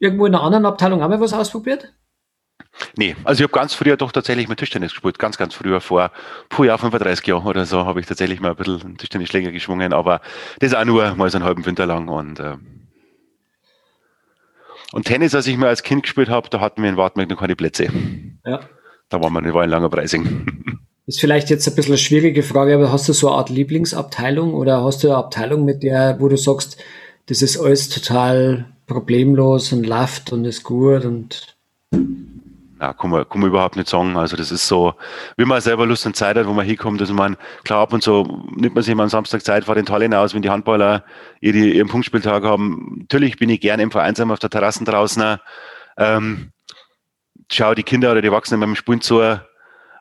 irgendwo 0.00 0.26
in 0.26 0.34
einer 0.34 0.42
anderen 0.42 0.66
Abteilung 0.66 1.00
auch 1.00 1.08
mal 1.08 1.20
was 1.20 1.32
ausprobiert? 1.32 1.94
Nee, 2.96 3.14
also 3.22 3.40
ich 3.40 3.48
habe 3.48 3.58
ganz 3.58 3.72
früher 3.72 3.96
doch 3.96 4.10
tatsächlich 4.10 4.48
mit 4.48 4.58
Tischtennis 4.58 4.92
gespielt, 4.92 5.18
ganz, 5.18 5.38
ganz 5.38 5.54
früher, 5.54 5.80
vor 5.80 6.10
puh, 6.48 6.64
ja, 6.64 6.76
35 6.76 7.24
Jahren 7.26 7.46
oder 7.46 7.66
so, 7.66 7.86
habe 7.86 8.00
ich 8.00 8.06
tatsächlich 8.06 8.40
mal 8.40 8.50
ein 8.50 8.56
bisschen 8.56 8.98
Tischtennisschläger 8.98 9.52
geschwungen, 9.52 9.92
aber 9.92 10.20
das 10.58 10.74
auch 10.74 10.84
nur 10.84 11.14
mal 11.14 11.30
so 11.30 11.38
einen 11.38 11.44
halben 11.44 11.64
Winter 11.64 11.86
lang 11.86 12.08
und 12.08 12.40
äh, 12.40 12.56
und 14.92 15.04
Tennis, 15.04 15.34
als 15.34 15.46
ich 15.46 15.56
mal 15.56 15.68
als 15.68 15.82
Kind 15.82 16.02
gespielt 16.02 16.28
habe, 16.28 16.48
da 16.48 16.60
hatten 16.60 16.82
wir 16.82 16.88
in 16.88 16.96
Wartberg 16.96 17.28
noch 17.28 17.38
keine 17.38 17.56
Plätze. 17.56 17.88
Ja. 18.44 18.60
Da 19.08 19.20
waren 19.20 19.32
wir, 19.32 19.42
das 19.42 19.52
war 19.54 19.62
ein 19.62 19.70
langer 19.70 19.88
Preising. 19.88 20.78
ist 21.06 21.20
vielleicht 21.20 21.50
jetzt 21.50 21.66
ein 21.68 21.74
bisschen 21.74 21.92
eine 21.92 21.98
schwierige 21.98 22.42
Frage, 22.42 22.74
aber 22.74 22.90
hast 22.90 23.08
du 23.08 23.12
so 23.12 23.28
eine 23.28 23.38
Art 23.38 23.50
Lieblingsabteilung 23.50 24.54
oder 24.54 24.82
hast 24.82 25.04
du 25.04 25.08
eine 25.08 25.16
Abteilung, 25.16 25.64
mit 25.64 25.82
der, 25.82 26.16
wo 26.20 26.28
du 26.28 26.36
sagst, 26.36 26.76
das 27.26 27.42
ist 27.42 27.58
alles 27.58 27.88
total 27.88 28.66
problemlos 28.86 29.72
und 29.72 29.86
läuft 29.86 30.32
und 30.32 30.44
ist 30.44 30.62
gut 30.62 31.04
und 31.04 31.56
ja, 32.80 32.92
kann 32.92 33.10
man, 33.10 33.26
kann 33.26 33.40
man 33.40 33.48
überhaupt 33.48 33.76
nicht 33.76 33.88
sagen. 33.88 34.16
Also 34.16 34.36
das 34.36 34.50
ist 34.50 34.66
so, 34.68 34.94
wie 35.38 35.46
man 35.46 35.60
selber 35.60 35.86
Lust 35.86 36.04
und 36.04 36.14
Zeit 36.14 36.36
hat, 36.36 36.46
wo 36.46 36.52
man 36.52 36.66
hinkommt. 36.66 37.00
Also 37.00 37.14
man, 37.14 37.36
klar, 37.64 37.80
ab 37.80 37.92
und 37.94 38.02
so 38.02 38.44
nimmt 38.54 38.74
man 38.74 38.84
sich 38.84 38.94
mal 38.94 39.04
am 39.04 39.08
Samstag 39.08 39.42
Zeit, 39.42 39.64
fahrt 39.64 39.78
den 39.78 39.86
Tallinn 39.86 40.12
aus, 40.12 40.34
wenn 40.34 40.42
die 40.42 40.50
Handballer 40.50 41.04
ihre, 41.40 41.56
ihren 41.56 41.88
Punktspieltag 41.88 42.44
haben. 42.44 42.98
Natürlich 43.00 43.38
bin 43.38 43.48
ich 43.48 43.60
gerne 43.60 43.82
im 43.82 43.90
Vereinsheim 43.90 44.30
auf 44.30 44.40
der 44.40 44.50
Terrassen 44.50 44.84
draußen. 44.84 45.38
Ähm, 45.96 46.50
schau 47.50 47.74
die 47.74 47.82
Kinder 47.82 48.12
oder 48.12 48.20
die 48.20 48.28
Erwachsenen 48.28 48.60
beim 48.60 48.76
Spielen 48.76 49.00
zu 49.00 49.22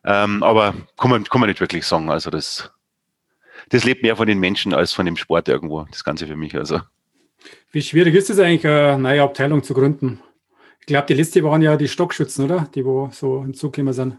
Ähm, 0.06 0.44
aber 0.44 0.76
kann 0.98 1.10
man, 1.10 1.24
kann 1.24 1.41
man 1.41 1.50
nicht 1.50 1.60
wirklich 1.60 1.86
sagen. 1.86 2.10
Also 2.10 2.30
das, 2.30 2.72
das 3.70 3.84
lebt 3.84 4.04
mehr 4.04 4.15
von 4.15 4.28
den 4.28 4.39
Menschen 4.39 4.74
als 4.74 4.94
von 4.94 5.06
dem 5.06 5.18
Sport 5.18 5.50
irgendwo, 5.50 5.86
das 5.89 6.04
Ganze 6.04 6.28
für 6.28 6.36
mich. 6.36 6.56
Also. 6.56 6.82
Wie 7.72 7.82
schwierig 7.82 8.15
ist 8.15 8.30
es 8.30 8.39
eigentlich, 8.39 8.65
eine 8.65 9.00
neue 9.00 9.24
Abteilung 9.24 9.63
zu 9.63 9.74
gründen? 9.74 10.22
Ich 10.80 10.86
glaube, 10.86 11.08
die 11.08 11.15
letzte 11.15 11.44
waren 11.44 11.62
ja 11.62 11.76
die 11.78 11.88
Stockschützen, 11.88 12.46
oder? 12.46 12.70
Die, 12.76 12.86
wo 12.86 13.10
so 13.12 13.41
hinzugekommen 13.41 13.94
sind. 13.94 14.18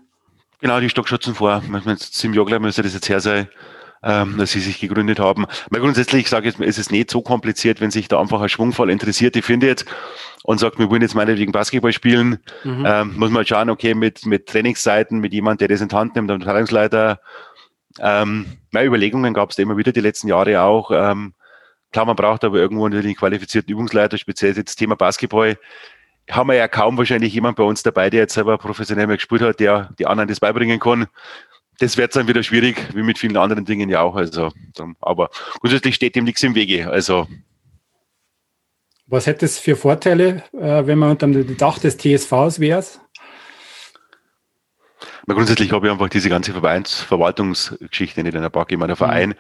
Genau, 0.61 0.81
die 0.81 0.91
Stockschützen 0.91 1.35
vor, 1.35 1.63
sieben 1.99 2.35
Jahre, 2.35 2.47
glaube 2.47 2.63
ich, 2.63 2.67
müsste 2.67 2.83
das 2.83 2.95
jetzt 2.95 3.09
her 3.09 3.21
sein 3.21 3.49
ähm, 4.03 4.37
dass 4.39 4.53
sie 4.53 4.61
sich 4.61 4.81
gegründet 4.81 5.19
haben. 5.19 5.47
Weil 5.71 5.81
grundsätzlich 5.81 6.29
sage 6.29 6.49
ich, 6.49 6.59
ist 6.59 6.79
es 6.79 6.91
nicht 6.91 7.11
so 7.11 7.23
kompliziert, 7.23 7.81
wenn 7.81 7.91
sich 7.91 8.09
da 8.09 8.21
einfach 8.21 8.41
ein 8.41 8.49
Schwungfall 8.49 8.91
interessiert, 8.91 9.37
ich 9.37 9.45
finde 9.45 9.67
jetzt 9.67 9.87
und 10.45 10.59
sagt, 10.59 10.79
wir 10.79 10.91
wollen 10.91 11.03
jetzt 11.03 11.15
meinetwegen 11.15 11.53
Basketball 11.53 11.93
spielen, 11.93 12.39
mhm. 12.65 12.85
ähm, 12.87 13.15
muss 13.17 13.31
man 13.31 13.39
halt 13.39 13.49
schauen, 13.49 13.71
okay, 13.71 13.95
mit, 13.95 14.27
mit 14.27 14.47
Trainingszeiten, 14.47 15.19
mit 15.19 15.33
jemand, 15.33 15.61
der 15.61 15.69
das 15.69 15.81
in 15.81 15.89
die 15.89 15.97
Hand 15.97 16.15
nimmt, 16.15 16.31
einem 16.31 16.43
Teilungsleiter. 16.43 17.21
Ähm, 17.99 18.47
meine 18.71 18.87
Überlegungen 18.87 19.35
gab 19.35 19.51
es 19.51 19.57
da 19.57 19.63
immer 19.63 19.77
wieder 19.77 19.93
die 19.93 20.01
letzten 20.01 20.29
Jahre 20.29 20.61
auch. 20.63 20.91
Ähm, 20.93 21.35
klar, 21.93 22.05
man 22.05 22.17
braucht 22.17 22.45
aber 22.45 22.59
irgendwo 22.59 22.87
natürlich 22.87 23.07
einen 23.07 23.17
qualifizierten 23.17 23.73
Übungsleiter, 23.73 24.19
speziell 24.19 24.55
jetzt 24.55 24.69
das 24.69 24.77
Thema 24.77 24.95
Basketball 24.95 25.57
haben 26.29 26.49
wir 26.49 26.57
ja 26.57 26.67
kaum 26.67 26.99
wahrscheinlich 26.99 27.33
jemand 27.33 27.57
bei 27.57 27.63
uns 27.63 27.85
dabei, 27.85 28.11
der 28.11 28.23
jetzt 28.23 28.35
selber 28.35 28.59
professionell 28.59 29.07
mal 29.07 29.17
gespielt 29.17 29.43
hat, 29.43 29.61
der 29.61 29.91
die 29.99 30.07
anderen 30.07 30.29
das 30.29 30.41
beibringen 30.41 30.81
kann 30.81 31.07
das 31.79 31.97
wird 31.97 32.17
dann 32.17 32.29
wieder 32.29 32.43
schwierig, 32.43 32.77
wie 32.95 33.03
mit 33.03 33.19
vielen 33.19 33.37
anderen 33.37 33.65
Dingen 33.65 33.89
ja 33.89 34.01
auch. 34.01 34.17
Also, 34.17 34.53
aber 35.01 35.31
grundsätzlich 35.61 35.95
steht 35.95 36.17
dem 36.17 36.25
nichts 36.25 36.43
im 36.43 36.55
Wege. 36.55 36.91
Also. 36.91 37.27
Was 39.07 39.27
hätte 39.27 39.45
es 39.45 39.59
für 39.59 39.77
Vorteile, 39.77 40.43
äh, 40.53 40.87
wenn 40.87 40.99
man 40.99 41.11
unter 41.11 41.27
dem 41.29 41.57
Dach 41.57 41.79
des 41.79 41.97
TSVs 41.97 42.59
wäre? 42.61 42.83
grundsätzlich 45.35 45.73
habe 45.73 45.87
ich 45.87 45.93
einfach 45.93 46.09
diese 46.09 46.29
ganze 46.29 46.53
Vereinsverwaltungsgeschichte 46.53 48.23
nicht 48.23 48.35
in 48.35 48.43
der 48.43 48.51
Backe. 48.51 48.75
Ich 48.75 48.79
meine, 48.79 48.91
der 48.91 48.97
Verein, 48.97 49.31
mhm. 49.31 49.35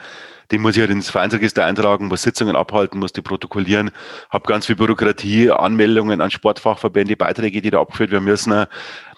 den 0.50 0.62
muss 0.62 0.74
ich 0.74 0.80
halt 0.80 0.90
ins 0.90 1.10
Vereinsregister 1.10 1.64
eintragen, 1.64 2.08
muss 2.08 2.22
Sitzungen 2.22 2.56
abhalten, 2.56 2.98
muss 2.98 3.12
die 3.12 3.22
protokollieren, 3.22 3.92
habe 4.30 4.48
ganz 4.48 4.66
viel 4.66 4.74
Bürokratie, 4.76 5.50
Anmeldungen 5.50 6.20
an 6.20 6.30
Sportfachverbände, 6.30 7.16
Beiträge, 7.16 7.62
die 7.62 7.70
da 7.70 7.80
abgeführt 7.80 8.10
werden 8.10 8.24
müssen 8.24 8.66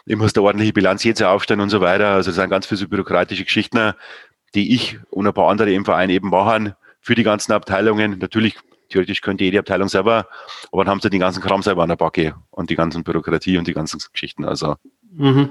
ich 0.09 0.17
muss 0.17 0.33
da 0.33 0.41
ordentliche 0.41 0.73
Bilanz 0.73 1.05
jetzt 1.05 1.23
aufstellen 1.23 1.61
und 1.61 1.69
so 1.69 1.81
weiter. 1.81 2.09
Also 2.09 2.31
das 2.31 2.37
sind 2.37 2.49
ganz 2.49 2.67
viele 2.67 2.79
so 2.79 2.89
bürokratische 2.89 3.45
Geschichten, 3.45 3.93
die 4.55 4.75
ich 4.75 4.99
und 5.11 5.27
ein 5.27 5.35
paar 5.35 5.51
andere 5.51 5.71
im 5.73 5.85
Verein 5.85 6.09
eben 6.09 6.31
machen 6.31 6.75
für 7.01 7.15
die 7.15 7.23
ganzen 7.23 7.53
Abteilungen. 7.53 8.19
Natürlich, 8.19 8.57
theoretisch 8.89 9.21
könnte 9.21 9.45
jede 9.45 9.59
Abteilung 9.59 9.89
selber, 9.89 10.27
aber 10.73 10.85
dann 10.85 10.93
haben 10.93 11.01
sie 11.01 11.11
den 11.11 11.21
ganzen 11.21 11.43
Kram 11.43 11.63
selber 11.63 11.83
an 11.83 11.91
der 11.91 11.97
Backe 11.97 12.35
und 12.51 12.71
die 12.71 12.75
ganzen 12.75 13.05
Bürokratie 13.05 13.59
und 13.59 13.67
die 13.67 13.75
ganzen 13.75 14.01
Geschichten. 14.13 14.47
Also. 14.47 14.77
Mhm. 15.13 15.51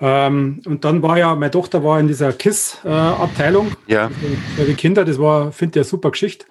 Ähm, 0.00 0.60
und 0.66 0.84
dann 0.84 1.00
war 1.02 1.16
ja, 1.16 1.36
meine 1.36 1.52
Tochter 1.52 1.84
war 1.84 2.00
in 2.00 2.08
dieser 2.08 2.32
KISS-Abteilung. 2.32 3.76
Äh, 3.86 3.92
ja. 3.92 4.10
Für 4.56 4.64
die 4.64 4.74
Kinder, 4.74 5.04
das 5.04 5.20
war, 5.20 5.52
finde 5.52 5.78
ich, 5.78 5.84
eine 5.84 5.88
super 5.88 6.10
Geschichte. 6.10 6.46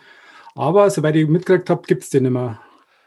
Aber 0.55 0.89
soweit 0.89 1.17
ich 1.17 1.27
mitgekriegt 1.27 1.69
habe, 1.69 1.81
gibt 1.85 2.03
es 2.03 2.09
den 2.09 2.23
nicht 2.23 2.31
mehr. 2.31 2.61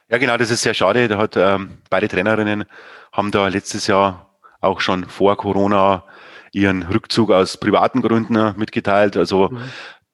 Ja, 0.08 0.18
genau, 0.18 0.36
das 0.36 0.50
ist 0.50 0.62
sehr 0.62 0.74
schade. 0.74 1.08
Da 1.08 1.18
hat 1.18 1.36
ähm, 1.36 1.78
beide 1.90 2.08
Trainerinnen 2.08 2.64
haben 3.12 3.30
da 3.30 3.48
letztes 3.48 3.86
Jahr 3.88 4.38
auch 4.60 4.80
schon 4.80 5.04
vor 5.04 5.36
Corona 5.36 6.04
ihren 6.52 6.84
Rückzug 6.84 7.30
aus 7.32 7.56
privaten 7.56 8.02
Gründen 8.02 8.54
mitgeteilt. 8.56 9.16
Also 9.16 9.48
mhm. 9.48 9.58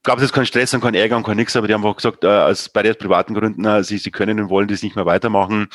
gab 0.02 0.16
es 0.16 0.22
jetzt 0.22 0.33
keinen 0.33 0.46
Stress 0.46 0.72
und 0.72 0.81
keinen 0.81 0.94
Ärger 0.94 1.16
und 1.16 1.24
kein 1.24 1.37
nichts, 1.37 1.57
aber 1.57 1.68
die 1.68 1.74
haben 1.74 1.85
auch 1.85 1.96
gesagt, 1.96 2.24
äh, 2.24 2.26
aus 2.26 2.70
bei 2.70 2.83
den 2.83 2.96
privaten 2.96 3.35
Gründen, 3.35 3.64
äh, 3.66 3.85
sie, 3.85 3.98
sie 3.98 4.11
können 4.11 4.40
und 4.40 4.48
wollen 4.48 4.68
das 4.68 4.83
nicht 4.83 4.96
mehr 4.96 5.07
weitermachen. 5.07 5.68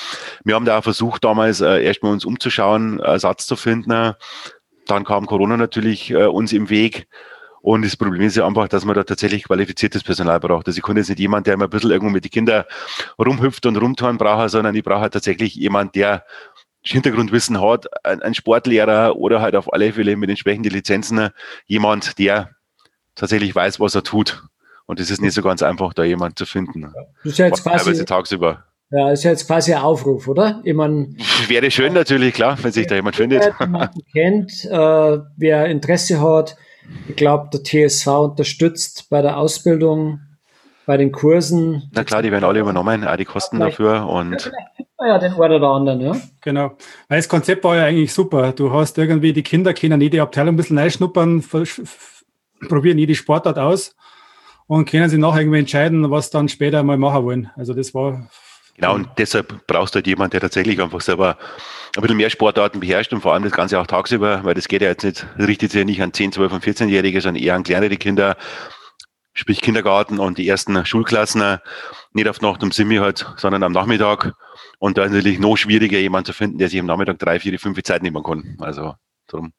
Wir 0.44 0.56
haben 0.56 0.66
da 0.66 0.80
auch 0.80 0.84
versucht, 0.84 1.24
damals 1.24 1.62
äh, 1.62 1.84
erstmal 1.84 2.12
uns 2.12 2.26
umzuschauen, 2.26 3.00
Ersatz 3.00 3.46
zu 3.46 3.56
finden. 3.56 4.14
Dann 4.88 5.04
kam 5.04 5.28
Corona 5.28 5.58
natürlich 5.58 6.10
äh, 6.12 6.26
uns 6.26 6.54
im 6.54 6.70
Weg. 6.70 7.08
Und 7.62 7.84
das 7.84 7.98
Problem 7.98 8.22
ist 8.22 8.36
ja 8.36 8.46
einfach, 8.46 8.68
dass 8.68 8.86
man 8.86 8.96
da 8.96 9.04
tatsächlich 9.04 9.44
qualifiziertes 9.44 10.04
Personal 10.04 10.40
braucht. 10.40 10.68
Also 10.68 10.78
ich 10.78 10.84
kann 10.84 10.98
jetzt 10.98 11.10
nicht 11.10 11.20
jemand, 11.20 11.48
der 11.48 11.56
immer 11.56 11.66
ein 11.66 11.70
bisschen 11.70 11.92
irgendwo 11.92 12.14
mit 12.14 12.24
den 12.24 12.32
Kindern 12.32 12.64
rumhüpft 13.20 13.66
und 13.66 13.76
rumtouren 13.78 14.18
braucht, 14.18 14.50
sondern 14.52 14.76
ich 14.76 14.84
brauche 14.84 15.10
tatsächlich 15.10 15.56
jemand, 15.56 15.96
der 15.96 16.24
Hintergrundwissen 16.82 17.60
hat, 17.60 17.88
ein 18.06 18.34
Sportlehrer 18.34 19.18
oder 19.18 19.42
halt 19.42 19.56
auf 19.56 19.74
alle 19.74 19.92
Fälle 19.92 20.16
mit 20.16 20.30
entsprechenden 20.30 20.72
Lizenzen 20.72 21.30
jemand, 21.66 22.18
der 22.20 22.52
tatsächlich 23.16 23.54
weiß, 23.54 23.80
was 23.80 23.96
er 23.96 24.04
tut. 24.04 24.44
Und 24.86 25.02
es 25.02 25.12
ist 25.12 25.22
nicht 25.22 25.34
so 25.34 25.42
ganz 25.42 25.62
einfach, 25.62 25.94
da 25.94 26.04
jemand 26.04 26.40
zu 26.40 26.46
finden. 26.46 26.94
Das 27.24 27.34
ist 27.34 27.40
ja 27.40 27.48
jetzt 27.48 27.64
quasi 27.64 28.06
tagsüber. 28.06 28.64
Ja, 28.90 29.12
ist 29.12 29.26
ja 29.26 29.32
jetzt 29.32 29.48
quasi 29.48 29.74
ein 29.74 29.82
Aufruf, 29.82 30.30
oder? 30.30 30.62
Ich 30.64 30.74
mein, 30.74 31.18
Wäre 31.48 31.70
schön 31.72 31.92
natürlich, 31.92 32.34
klar, 32.34 32.58
wenn 32.62 32.72
sich 32.72 32.88
da 32.88 32.96
jemand 32.96 33.18
findet. 33.18 33.52
Jemanden 33.60 34.02
kennt, 34.14 34.64
äh, 34.64 35.20
wer 35.36 35.66
Interesse 35.66 36.22
hat. 36.22 36.56
Ich 37.08 37.16
glaube, 37.16 37.50
der 37.52 37.64
TSV 37.64 38.08
unterstützt 38.08 39.08
bei 39.10 39.22
der 39.22 39.38
Ausbildung, 39.38 40.20
bei 40.86 40.98
den 40.98 41.12
Kursen. 41.12 41.90
Na 41.94 42.04
klar, 42.04 42.22
die 42.22 42.32
werden 42.32 42.44
alle 42.44 42.60
übernommen, 42.60 43.06
auch 43.06 43.16
die 43.16 43.26
Kosten 43.26 43.60
dafür 43.60 44.08
und 44.08 44.52
ja, 45.00 45.20
den 45.20 45.34
einen 45.34 45.54
oder 45.54 45.68
anderen, 45.68 46.02
ja. 46.02 46.16
Genau. 46.42 46.72
Weil 47.08 47.20
das 47.20 47.30
Konzept 47.30 47.64
war 47.64 47.76
ja 47.76 47.86
eigentlich 47.86 48.14
super. 48.14 48.52
Du 48.52 48.72
hast 48.72 48.98
irgendwie, 48.98 49.34
die 49.34 49.44
Kinder 49.44 49.74
können 49.74 50.02
jede 50.02 50.22
Abteilung 50.22 50.56
ein 50.56 50.58
bisschen 50.58 50.78
reinschnuppern, 50.78 51.44
probieren 52.68 52.98
jede 52.98 53.16
Sportart 53.16 53.60
aus 53.60 53.96
und 54.66 54.90
können 54.90 55.10
sich 55.10 55.20
nachher 55.20 55.42
irgendwie 55.42 55.60
entscheiden, 55.60 56.10
was 56.10 56.30
dann 56.30 56.50
später 56.50 56.82
mal 56.84 56.98
machen 56.98 57.24
wollen. 57.24 57.52
Also 57.56 57.74
das 57.74 57.94
war. 57.94 58.30
Genau, 58.78 58.94
und 58.94 59.10
deshalb 59.18 59.66
brauchst 59.66 59.96
du 59.96 59.98
halt 59.98 60.08
jemanden, 60.08 60.32
der 60.32 60.42
tatsächlich 60.42 60.80
einfach 60.80 61.02
selber 61.02 61.38
ein 61.96 62.02
bisschen 62.02 62.18
mehr 62.18 62.30
Sportarten 62.30 62.80
beherrscht 62.80 63.12
und 63.12 63.22
vor 63.22 63.34
allem 63.34 63.42
das 63.42 63.52
Ganze 63.52 63.80
auch 63.80 63.88
tagsüber, 63.88 64.44
weil 64.44 64.54
das 64.54 64.68
geht 64.68 64.84
ja 64.84 64.90
jetzt 64.90 65.04
nicht, 65.04 65.26
richtet 65.40 65.72
sich 65.72 65.80
ja 65.80 65.86
nicht 65.86 66.02
an 66.02 66.14
10, 66.14 66.32
12 66.32 66.54
und 66.54 66.64
14-Jährige, 66.64 67.20
sondern 67.20 67.42
eher 67.42 67.56
an 67.56 67.64
kleinere 67.64 67.98
Kinder, 67.98 68.38
sprich 69.34 69.62
Kindergarten 69.62 70.20
und 70.20 70.38
die 70.38 70.48
ersten 70.48 70.86
Schulklassen, 70.86 71.58
nicht 72.14 72.30
auf 72.30 72.42
Nacht 72.42 72.62
um 72.62 72.72
Simi 72.72 72.98
halt, 72.98 73.26
sondern 73.38 73.64
am 73.64 73.72
Nachmittag. 73.72 74.34
Und 74.78 75.00
da 75.00 75.06
ist 75.06 75.12
natürlich 75.12 75.40
noch 75.40 75.58
schwieriger, 75.58 75.98
jemanden 75.98 76.28
zu 76.28 76.34
finden, 76.34 76.60
der 76.60 76.70
sich 76.70 76.80
am 76.80 76.86
Nachmittag 76.86 77.18
drei, 77.18 77.40
vier, 77.40 77.58
fünf 77.60 77.82
Zeit 77.82 78.04
nehmen 78.04 78.22
kann. 78.22 78.58
Also 78.60 78.94
darum 79.26 79.54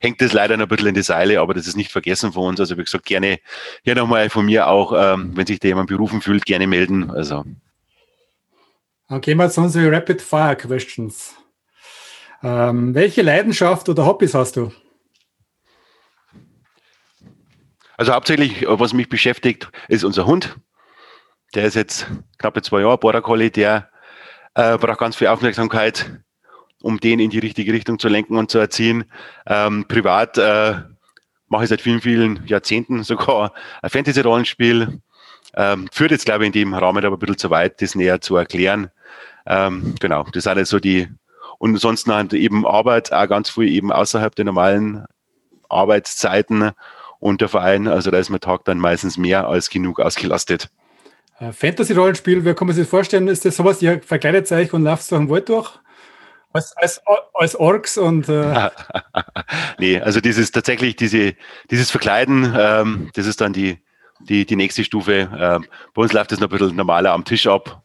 hängt 0.00 0.22
das 0.22 0.32
leider 0.32 0.56
noch 0.56 0.64
ein 0.64 0.68
bisschen 0.68 0.88
in 0.88 0.94
die 0.94 1.02
Seile, 1.02 1.40
aber 1.40 1.52
das 1.52 1.66
ist 1.66 1.76
nicht 1.76 1.92
vergessen 1.92 2.32
von 2.32 2.48
uns. 2.48 2.60
Also 2.60 2.78
wie 2.78 2.84
gesagt, 2.84 3.04
gerne 3.04 3.38
hier 3.84 3.96
nochmal 3.96 4.30
von 4.30 4.46
mir 4.46 4.66
auch, 4.66 4.94
ähm, 4.96 5.32
wenn 5.36 5.46
sich 5.46 5.60
da 5.60 5.68
jemand 5.68 5.90
berufen 5.90 6.22
fühlt, 6.22 6.46
gerne 6.46 6.66
melden. 6.66 7.10
Also. 7.10 7.44
Dann 9.12 9.20
gehen 9.20 9.36
wir 9.36 9.50
zu 9.50 9.60
unseren 9.60 9.92
Rapid 9.92 10.22
Fire 10.22 10.56
Questions. 10.56 11.34
Ähm, 12.42 12.94
welche 12.94 13.20
Leidenschaft 13.20 13.90
oder 13.90 14.06
Hobbys 14.06 14.32
hast 14.32 14.56
du? 14.56 14.72
Also 17.98 18.14
hauptsächlich, 18.14 18.64
was 18.66 18.94
mich 18.94 19.10
beschäftigt, 19.10 19.70
ist 19.88 20.04
unser 20.04 20.24
Hund. 20.24 20.56
Der 21.54 21.66
ist 21.66 21.74
jetzt 21.74 22.06
knappe 22.38 22.62
zwei 22.62 22.80
Jahre, 22.80 22.96
Border 22.96 23.20
Collie, 23.20 23.50
der 23.50 23.90
äh, 24.54 24.78
braucht 24.78 25.00
ganz 25.00 25.14
viel 25.14 25.26
Aufmerksamkeit, 25.26 26.22
um 26.80 26.98
den 26.98 27.20
in 27.20 27.28
die 27.28 27.38
richtige 27.38 27.74
Richtung 27.74 27.98
zu 27.98 28.08
lenken 28.08 28.38
und 28.38 28.50
zu 28.50 28.60
erziehen. 28.60 29.04
Ähm, 29.46 29.84
privat 29.88 30.38
äh, 30.38 30.76
mache 31.48 31.64
ich 31.64 31.68
seit 31.68 31.82
vielen, 31.82 32.00
vielen 32.00 32.46
Jahrzehnten 32.46 33.02
sogar 33.04 33.52
ein 33.82 33.90
Fantasy-Rollenspiel. 33.90 35.02
Ähm, 35.54 35.90
führt 35.92 36.12
jetzt, 36.12 36.24
glaube 36.24 36.44
ich, 36.44 36.46
in 36.46 36.52
dem 36.52 36.72
Rahmen 36.72 37.04
aber 37.04 37.16
ein 37.16 37.18
bisschen 37.18 37.36
zu 37.36 37.50
weit, 37.50 37.82
das 37.82 37.94
näher 37.94 38.22
zu 38.22 38.36
erklären. 38.36 38.90
Ähm, 39.46 39.94
genau, 40.00 40.24
das 40.32 40.44
sind 40.44 40.66
so 40.66 40.78
die, 40.78 41.08
und 41.58 41.74
ansonsten 41.74 42.12
halt 42.12 42.32
eben 42.32 42.66
Arbeit, 42.66 43.12
auch 43.12 43.28
ganz 43.28 43.50
viel 43.50 43.68
eben 43.68 43.92
außerhalb 43.92 44.34
der 44.34 44.44
normalen 44.44 45.04
Arbeitszeiten 45.68 46.72
und 47.18 47.40
der 47.40 47.48
Verein, 47.48 47.88
also 47.88 48.10
da 48.10 48.18
ist 48.18 48.30
mein 48.30 48.40
Tag 48.40 48.64
dann 48.64 48.78
meistens 48.78 49.16
mehr 49.16 49.46
als 49.48 49.70
genug 49.70 50.00
ausgelastet. 50.00 50.70
Fantasy-Rollenspiel, 51.50 52.44
wie 52.44 52.54
kann 52.54 52.68
man 52.68 52.76
sich 52.76 52.84
das 52.84 52.90
vorstellen? 52.90 53.26
Ist 53.28 53.44
das 53.44 53.56
sowas, 53.56 53.82
ihr 53.82 54.00
verkleidet 54.02 54.50
euch 54.52 54.72
und 54.72 54.84
lauft 54.84 55.10
durch 55.10 55.20
den 55.20 55.30
Wald 55.30 55.48
durch? 55.48 55.70
Als, 56.52 56.76
als, 56.76 57.00
als 57.34 57.56
Orks 57.56 57.96
und. 57.96 58.28
Äh 58.28 58.70
nee, 59.78 59.98
also 59.98 60.20
dieses 60.20 60.52
tatsächlich, 60.52 60.96
diese, 60.96 61.34
dieses 61.70 61.90
Verkleiden, 61.90 62.54
ähm, 62.56 63.10
das 63.14 63.26
ist 63.26 63.40
dann 63.40 63.52
die, 63.52 63.78
die, 64.20 64.44
die 64.44 64.56
nächste 64.56 64.84
Stufe. 64.84 65.30
Ähm, 65.36 65.66
bei 65.94 66.02
uns 66.02 66.12
läuft 66.12 66.32
das 66.32 66.40
noch 66.40 66.50
ein 66.50 66.58
bisschen 66.58 66.76
normaler 66.76 67.12
am 67.12 67.24
Tisch 67.24 67.46
ab. 67.46 67.82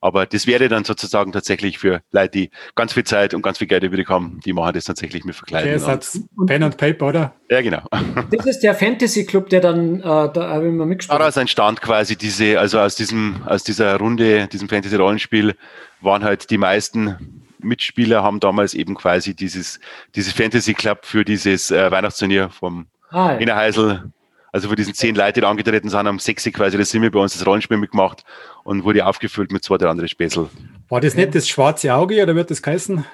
Aber 0.00 0.26
das 0.26 0.46
wäre 0.46 0.68
dann 0.68 0.84
sozusagen 0.84 1.32
tatsächlich 1.32 1.78
für 1.78 2.00
Leute, 2.10 2.30
die 2.30 2.50
ganz 2.74 2.92
viel 2.92 3.04
Zeit 3.04 3.34
und 3.34 3.42
ganz 3.42 3.58
viel 3.58 3.66
Geld 3.66 3.82
übrig 3.82 4.08
haben, 4.08 4.40
die 4.44 4.52
machen 4.52 4.72
das 4.74 4.84
tatsächlich 4.84 5.24
mit 5.24 5.34
Verkleiden. 5.34 5.82
Okay, 5.82 5.96
das 5.96 6.20
Pen 6.46 6.62
und 6.62 6.76
Paper, 6.76 7.06
oder? 7.06 7.34
Ja, 7.50 7.60
genau. 7.60 7.82
Das 8.30 8.46
ist 8.46 8.60
der 8.60 8.74
Fantasy 8.74 9.24
Club, 9.24 9.48
der 9.50 9.60
dann, 9.60 10.00
äh, 10.00 10.02
da 10.02 10.48
habe 10.48 10.66
ich 10.66 10.72
mal 10.72 10.86
mitgespielt. 10.86 11.20
Daraus 11.20 11.36
entstand 11.36 11.80
quasi 11.80 12.16
diese, 12.16 12.58
also 12.58 12.80
aus 12.80 12.96
diesem, 12.96 13.42
aus 13.46 13.62
dieser 13.64 13.96
Runde, 13.96 14.48
diesem 14.48 14.68
Fantasy-Rollenspiel, 14.68 15.54
waren 16.00 16.24
halt 16.24 16.50
die 16.50 16.58
meisten 16.58 17.42
Mitspieler 17.58 18.22
haben 18.22 18.40
damals 18.40 18.74
eben 18.74 18.94
quasi 18.94 19.34
dieses, 19.34 19.80
dieses 20.14 20.32
Fantasy 20.32 20.74
Club 20.74 21.04
für 21.04 21.24
dieses 21.24 21.70
äh, 21.70 21.90
Weihnachtsturnier 21.90 22.50
vom 22.50 22.86
ah, 23.10 23.32
ja. 23.32 23.38
Innerheisel 23.38 24.12
also 24.56 24.70
für 24.70 24.76
diesen 24.76 24.94
zehn 24.94 25.14
Leute, 25.14 25.34
die 25.34 25.40
da 25.42 25.50
angetreten 25.50 25.90
sind, 25.90 26.06
haben 26.06 26.18
sechs 26.18 26.44
quasi 26.44 26.78
das 26.78 26.90
Simmi 26.90 27.10
bei 27.10 27.20
uns 27.20 27.34
das 27.34 27.46
Rollenspiel 27.46 27.76
mitgemacht 27.76 28.24
und 28.64 28.84
wurde 28.84 29.04
aufgefüllt 29.04 29.52
mit 29.52 29.62
zwei, 29.62 29.76
drei 29.76 29.88
anderen 29.88 30.08
Späßel. 30.08 30.48
War 30.88 31.00
das 31.02 31.14
nicht 31.14 31.34
das 31.34 31.46
schwarze 31.46 31.92
Auge 31.94 32.22
oder 32.22 32.34
wird 32.34 32.50
das 32.50 32.62
heißen? 32.64 33.04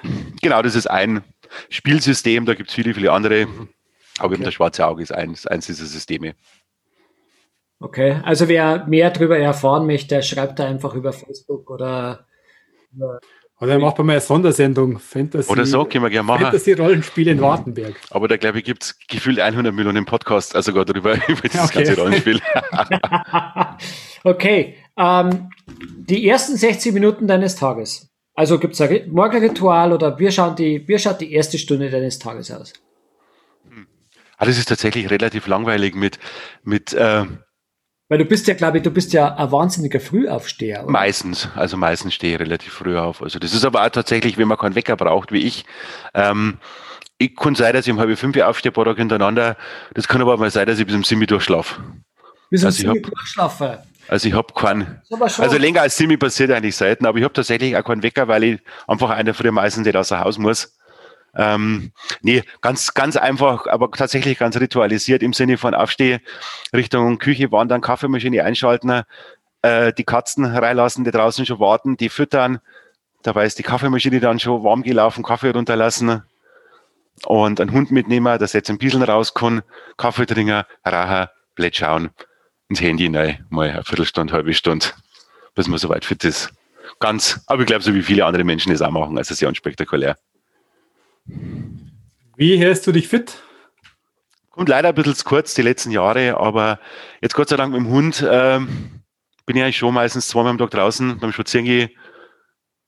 Genau, 0.41 0.61
das 0.61 0.73
ist 0.73 0.89
ein, 0.89 1.21
Spielsystem, 1.67 2.45
da 2.45 2.53
gibt 2.53 2.69
es 2.69 2.75
viele, 2.75 2.93
viele 2.93 3.11
andere. 3.11 3.47
Aber 4.19 4.27
okay. 4.27 4.35
eben 4.35 4.43
das 4.45 4.53
schwarze 4.53 4.87
Auge 4.87 5.03
ist 5.03 5.13
eins, 5.13 5.45
eins 5.45 5.65
dieser 5.65 5.85
Systeme. 5.85 6.35
Okay, 7.81 8.21
also 8.23 8.47
wer 8.47 8.85
mehr 8.87 9.09
darüber 9.09 9.37
erfahren 9.37 9.85
möchte, 9.85 10.23
schreibt 10.23 10.59
da 10.59 10.65
einfach 10.65 10.93
über 10.93 11.11
Facebook 11.11 11.69
oder 11.69 12.25
oder 13.63 13.79
macht 13.79 13.97
man 13.97 14.07
mal 14.07 14.13
eine 14.13 14.21
Sondersendung 14.21 14.99
Fantasy. 14.99 15.49
Oder 15.49 15.65
so, 15.65 15.85
können 15.85 16.03
wir 16.03 16.09
gerne 16.09 16.27
machen. 16.27 16.41
Fantasy-Rollenspiel 16.41 17.29
in 17.29 17.39
Wartenberg. 17.39 17.95
Aber 18.09 18.27
da 18.27 18.35
glaube 18.35 18.59
ich, 18.59 18.65
gibt 18.65 18.83
es 18.83 18.99
gefühlt 19.07 19.39
100 19.39 19.73
Millionen 19.73 20.03
Podcasts, 20.05 20.53
also 20.53 20.71
darüber, 20.83 21.15
über 21.29 21.41
dieses 21.41 21.69
okay. 21.69 21.85
ganze 21.85 22.01
Rollenspiel. 22.01 22.41
okay, 24.25 24.75
ähm, 24.97 25.49
die 25.67 26.27
ersten 26.27 26.57
60 26.57 26.93
Minuten 26.93 27.25
deines 27.25 27.55
Tages. 27.55 28.09
Also 28.35 28.59
gibt 28.59 28.73
es 28.73 28.81
ein 28.81 29.09
Morgenritual 29.09 29.93
oder 29.93 30.19
wie 30.19 30.29
schaut, 30.29 30.59
die, 30.59 30.85
wie 30.85 30.99
schaut 30.99 31.21
die 31.21 31.31
erste 31.31 31.57
Stunde 31.57 31.89
deines 31.89 32.19
Tages 32.19 32.51
aus? 32.51 32.73
Hm. 33.69 33.87
Ah, 34.37 34.45
das 34.45 34.57
ist 34.57 34.67
tatsächlich 34.67 35.09
relativ 35.09 35.47
langweilig 35.47 35.95
mit, 35.95 36.19
mit 36.63 36.91
äh, 36.91 37.25
weil 38.09 38.17
du 38.17 38.25
bist 38.25 38.47
ja, 38.47 38.53
glaube 38.53 38.77
ich, 38.77 38.83
du 38.83 38.91
bist 38.91 39.13
ja 39.13 39.35
ein 39.35 39.51
wahnsinniger 39.51 39.99
Frühaufsteher. 39.99 40.83
Oder? 40.83 40.91
Meistens, 40.91 41.49
also 41.55 41.77
meistens 41.77 42.13
stehe 42.13 42.35
ich 42.35 42.39
relativ 42.39 42.73
früh 42.73 42.97
auf. 42.97 43.21
Also 43.21 43.39
das 43.39 43.53
ist 43.53 43.65
aber 43.65 43.85
auch 43.85 43.89
tatsächlich, 43.89 44.37
wenn 44.37 44.47
man 44.47 44.57
keinen 44.57 44.75
Wecker 44.75 44.95
braucht, 44.95 45.31
wie 45.31 45.39
ich. 45.39 45.65
Ähm, 46.13 46.57
ich 47.17 47.35
kann 47.35 47.55
sein, 47.55 47.73
dass 47.73 47.87
ich 47.87 47.93
um 47.93 47.99
halb 47.99 48.17
fünf 48.17 48.37
aufstehe, 48.37 48.71
paar 48.71 48.85
Tage 48.85 48.97
hintereinander. 48.97 49.55
Das 49.93 50.07
kann 50.07 50.21
aber 50.21 50.33
auch 50.33 50.39
mal 50.39 50.51
sein, 50.51 50.67
dass 50.67 50.79
ich 50.79 50.85
bis 50.85 50.95
um 50.95 51.03
sieben 51.03 51.25
durchschlafe. 51.25 51.81
Bis 52.49 52.61
um 52.61 52.67
also 52.67 52.77
sieben 52.77 53.01
durchschlafe? 53.01 53.83
Also 54.09 54.27
ich 54.27 54.33
habe 54.33 54.53
keinen, 54.53 55.01
also 55.09 55.57
länger 55.57 55.81
als 55.81 55.95
sieben 55.95 56.19
passiert 56.19 56.51
eigentlich 56.51 56.75
selten, 56.75 57.05
aber 57.05 57.17
ich 57.17 57.23
habe 57.23 57.33
tatsächlich 57.33 57.77
auch 57.77 57.85
keinen 57.85 58.03
Wecker, 58.03 58.27
weil 58.27 58.43
ich 58.43 58.59
einfach 58.85 59.11
einer 59.11 59.33
früh 59.33 59.49
meistens 59.49 59.85
nicht 59.85 59.95
außer 59.95 60.19
Haus 60.19 60.37
muss. 60.37 60.77
Ähm, 61.35 61.91
nee, 62.21 62.43
ganz, 62.61 62.93
ganz 62.93 63.17
einfach, 63.17 63.65
aber 63.67 63.89
tatsächlich 63.91 64.37
ganz 64.37 64.55
ritualisiert 64.57 65.23
im 65.23 65.33
Sinne 65.33 65.57
von 65.57 65.73
Aufstehen, 65.73 66.21
Richtung 66.73 67.17
Küche 67.17 67.51
wandern, 67.51 67.81
Kaffeemaschine 67.81 68.43
einschalten, 68.43 69.01
äh, 69.63 69.93
die 69.93 70.03
Katzen 70.03 70.45
reinlassen, 70.45 71.03
die 71.03 71.11
draußen 71.11 71.45
schon 71.45 71.59
warten, 71.59 71.97
die 71.97 72.09
füttern. 72.09 72.59
Dabei 73.23 73.45
ist 73.45 73.57
die 73.57 73.63
Kaffeemaschine 73.63 74.19
dann 74.19 74.39
schon 74.39 74.63
warm 74.63 74.83
gelaufen, 74.83 75.23
Kaffee 75.23 75.49
runterlassen 75.49 76.23
und 77.25 77.59
einen 77.59 77.71
Hund 77.71 77.89
mitnehmen, 77.89 78.37
dass 78.37 78.53
jetzt 78.53 78.69
ein 78.69 78.77
bisschen 78.77 79.01
raus 79.01 79.33
Kaffee 79.97 80.25
trinken, 80.25 80.63
rauchen, 80.85 81.27
blöd 81.55 81.75
schauen, 81.75 82.09
ins 82.69 82.81
Handy 82.81 83.07
rein, 83.15 83.45
mal 83.49 83.69
eine 83.69 83.83
Viertelstunde, 83.83 84.33
halbe 84.33 84.53
Stunde, 84.53 84.87
bis 85.55 85.67
man 85.67 85.79
soweit 85.79 86.05
fit 86.05 86.23
ist. 86.23 86.51
Ganz, 86.99 87.41
aber 87.47 87.61
ich 87.61 87.67
glaube, 87.67 87.83
so 87.83 87.93
wie 87.95 88.03
viele 88.03 88.25
andere 88.25 88.43
Menschen 88.43 88.71
das 88.71 88.81
auch 88.81 88.91
machen, 88.91 89.17
also 89.17 89.33
sehr 89.33 89.47
unspektakulär. 89.47 90.17
Wie 91.25 92.57
hältst 92.57 92.85
du 92.87 92.91
dich 92.91 93.07
fit? 93.07 93.41
Kommt 94.49 94.69
leider 94.69 94.89
ein 94.89 94.95
bisschen 94.95 95.15
zu 95.15 95.25
kurz 95.25 95.53
die 95.53 95.61
letzten 95.61 95.91
Jahre, 95.91 96.37
aber 96.37 96.79
jetzt 97.21 97.33
Gott 97.33 97.49
sei 97.49 97.57
Dank 97.57 97.71
mit 97.71 97.81
dem 97.81 97.89
Hund 97.89 98.25
ähm, 98.29 99.03
bin 99.45 99.57
ich 99.57 99.63
eigentlich 99.63 99.77
schon 99.77 99.93
meistens 99.93 100.27
zweimal 100.27 100.51
am 100.51 100.57
Tag 100.57 100.71
draußen 100.71 101.17
beim 101.19 101.31
Spazierengehen. 101.31 101.89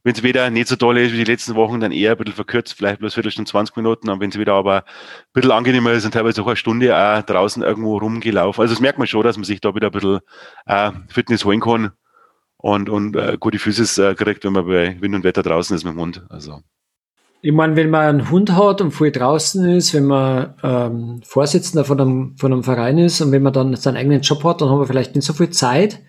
Wenn 0.04 0.14
es 0.14 0.22
wieder 0.22 0.52
nicht 0.52 0.68
so 0.68 0.76
toll 0.76 1.00
ist 1.00 1.14
wie 1.14 1.18
die 1.18 1.32
letzten 1.32 1.56
Wochen, 1.56 1.80
dann 1.80 1.92
eher 1.92 2.12
ein 2.12 2.18
bisschen 2.18 2.34
verkürzt, 2.34 2.76
vielleicht 2.76 3.00
bloß 3.00 3.16
Viertelstunde, 3.16 3.50
20 3.50 3.76
Minuten. 3.76 4.10
Und 4.10 4.20
wenn 4.20 4.30
es 4.30 4.38
wieder 4.38 4.54
aber 4.54 4.84
ein 4.84 4.84
bisschen 5.34 5.52
angenehmer 5.52 5.94
ist, 5.94 6.04
dann 6.04 6.12
teilweise 6.12 6.44
auch 6.44 6.48
eine 6.48 6.56
Stunde 6.56 6.96
auch 6.96 7.24
draußen 7.24 7.64
irgendwo 7.64 7.98
rumgelaufen. 7.98 8.62
Also 8.62 8.76
das 8.76 8.82
merkt 8.82 9.00
man 9.00 9.08
schon, 9.08 9.24
dass 9.24 9.38
man 9.38 9.46
sich 9.46 9.62
da 9.62 9.74
wieder 9.74 9.88
ein 9.88 9.92
bisschen 9.92 10.20
äh, 10.68 10.92
Fitness 11.08 11.44
holen 11.44 11.60
kann 11.60 11.94
und, 12.58 12.90
und 12.90 13.16
äh, 13.16 13.38
gute 13.40 13.58
Füße 13.58 14.12
äh, 14.12 14.14
kriegt, 14.14 14.44
wenn 14.44 14.54
man 14.54 14.68
bei 14.68 15.02
Wind 15.02 15.16
und 15.16 15.24
Wetter 15.24 15.42
draußen 15.42 15.76
ist 15.76 15.84
mit 15.84 15.96
dem 15.96 16.00
Hund. 16.00 16.24
Also. 16.30 16.62
Ich 17.46 17.52
meine, 17.52 17.76
wenn 17.76 17.92
man 17.92 18.08
einen 18.08 18.32
Hund 18.32 18.54
hat 18.54 18.82
und 18.82 18.90
viel 18.90 19.12
draußen 19.12 19.70
ist, 19.70 19.94
wenn 19.94 20.06
man 20.06 20.56
ähm, 20.64 21.22
Vorsitzender 21.24 21.86
von 21.86 22.02
einem, 22.02 22.38
von 22.40 22.52
einem 22.52 22.64
Verein 22.64 22.98
ist 22.98 23.22
und 23.22 23.32
wenn 23.32 23.44
man 23.44 23.54
dann 23.54 23.76
seinen 23.76 23.98
eigenen 23.98 24.22
Job 24.22 24.44
hat, 24.44 24.62
dann 24.62 24.70
haben 24.70 24.80
wir 24.80 24.88
vielleicht 24.88 25.14
nicht 25.14 25.26
so 25.26 25.34
viel 25.34 25.52
Zeit. 25.52 26.02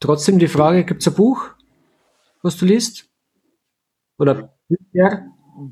Trotzdem 0.00 0.38
die 0.38 0.48
Frage, 0.48 0.84
gibt 0.84 1.00
es 1.00 1.08
ein 1.08 1.14
Buch, 1.14 1.48
was 2.42 2.58
du 2.58 2.66
liest? 2.66 3.08
Oder 4.18 4.54
Bücher? 4.68 5.22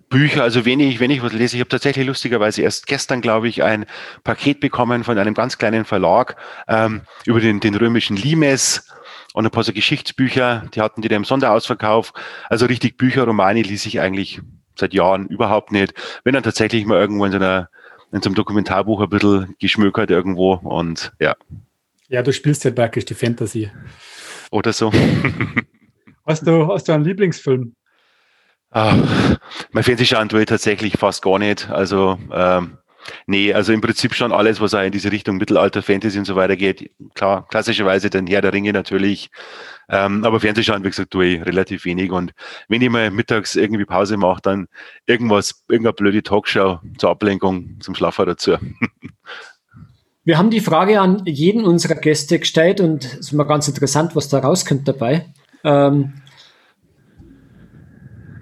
Bücher, 0.09 0.43
also 0.43 0.65
wenn 0.65 0.81
ich 0.81 1.23
was 1.23 1.35
lese, 1.35 1.57
ich 1.57 1.61
habe 1.61 1.69
tatsächlich 1.69 2.07
lustigerweise 2.07 2.63
erst 2.63 2.87
gestern, 2.87 3.21
glaube 3.21 3.49
ich, 3.49 3.63
ein 3.63 3.85
Paket 4.23 4.59
bekommen 4.59 5.05
von 5.05 5.19
einem 5.19 5.35
ganz 5.35 5.59
kleinen 5.59 5.85
Verlag 5.85 6.37
ähm, 6.67 7.03
über 7.27 7.41
den, 7.41 7.61
den 7.61 7.75
römischen 7.75 8.17
Limes 8.17 8.89
und 9.35 9.45
ein 9.45 9.51
paar 9.51 9.65
so 9.65 9.75
Geschichtsbücher, 9.75 10.65
die 10.75 10.81
hatten 10.81 11.03
die 11.03 11.09
da 11.09 11.17
im 11.17 11.27
Sonderausverkauf. 11.27 12.15
Also 12.49 12.65
richtig 12.65 12.97
Bücher, 12.97 13.25
Romane 13.25 13.61
lese 13.61 13.89
ich 13.89 14.01
eigentlich 14.01 14.41
seit 14.79 14.95
Jahren 14.95 15.27
überhaupt 15.29 15.73
nicht. 15.73 15.95
Wenn 16.25 16.35
dann 16.35 16.43
tatsächlich 16.43 16.85
mal 16.87 17.01
irgendwo 17.01 17.25
in 17.25 17.33
so 17.33 17.39
einer 17.39 17.69
in 18.13 18.23
so 18.23 18.29
einem 18.29 18.37
Dokumentarbuch 18.37 19.01
ein 19.03 19.09
bisschen 19.09 19.57
geschmökert 19.59 20.11
irgendwo 20.11 20.55
und 20.55 21.13
ja. 21.19 21.35
Ja, 22.09 22.23
du 22.23 22.33
spielst 22.33 22.63
ja 22.65 22.71
praktisch 22.71 23.07
die 23.07 23.15
Fantasy. 23.15 23.71
Oder 24.53 24.73
so. 24.73 24.93
hast, 26.27 26.47
du, 26.47 26.69
hast 26.69 26.87
du 26.87 26.93
einen 26.93 27.05
Lieblingsfilm? 27.05 27.75
Ah, 28.71 28.97
mein 29.73 29.83
Fernsehen 29.83 30.07
schauen 30.07 30.29
tue 30.29 30.41
ich 30.41 30.47
tatsächlich 30.47 30.97
fast 30.97 31.23
gar 31.23 31.41
nicht. 31.41 31.71
Also 31.71 32.19
ähm, 32.33 32.79
Nee, 33.27 33.53
also 33.53 33.73
im 33.73 33.81
Prinzip 33.81 34.15
schon 34.15 34.33
alles, 34.33 34.61
was 34.61 34.75
auch 34.75 34.83
in 34.83 34.93
diese 34.93 35.13
Richtung 35.13 35.37
Mittelalter, 35.37 35.83
Fantasy 35.83 36.19
und 36.19 36.25
so 36.25 36.37
weiter 36.37 36.57
geht. 36.57 36.91
Klar, 37.15 37.47
klassischerweise 37.49 38.11
den 38.11 38.27
Herr 38.27 38.43
der 38.43 38.53
Ringe 38.53 38.73
natürlich. 38.73 39.31
Ähm, 39.89 40.25
aber 40.25 40.41
Fernsehschauen, 40.41 40.85
wie 40.85 40.89
gesagt, 40.89 41.11
tue 41.11 41.27
ich 41.27 41.47
relativ 41.47 41.85
wenig. 41.85 42.11
Und 42.11 42.33
wenn 42.69 42.83
ich 42.83 42.91
mal 42.91 43.11
mittags 43.11 43.57
irgendwie 43.57 43.85
Pause 43.85 44.17
mache, 44.17 44.41
dann 44.43 44.67
irgendwas, 45.07 45.63
irgendeine 45.69 45.95
blöde 45.95 46.23
Talkshow 46.23 46.81
zur 46.99 47.11
Ablenkung, 47.11 47.77
zum 47.81 47.95
Schlafen 47.95 48.27
dazu. 48.27 48.57
Wir 50.27 50.39
haben 50.39 50.51
die 50.51 50.61
Frage 50.61 51.01
an 51.01 51.23
jeden 51.27 51.67
unserer 51.67 51.97
Gäste 51.97 52.39
gestellt 52.39 52.81
und 52.81 53.05
es 53.05 53.15
ist 53.15 53.33
mal 53.33 53.45
ganz 53.45 53.69
interessant, 53.69 54.17
was 54.17 54.31
da 54.31 54.39
rauskommt 54.39 54.89
dabei. 54.89 55.27
Ähm, 55.65 56.15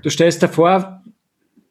du 0.02 0.09
stellst 0.09 0.42
dir 0.42 0.48
vor, 0.48 1.02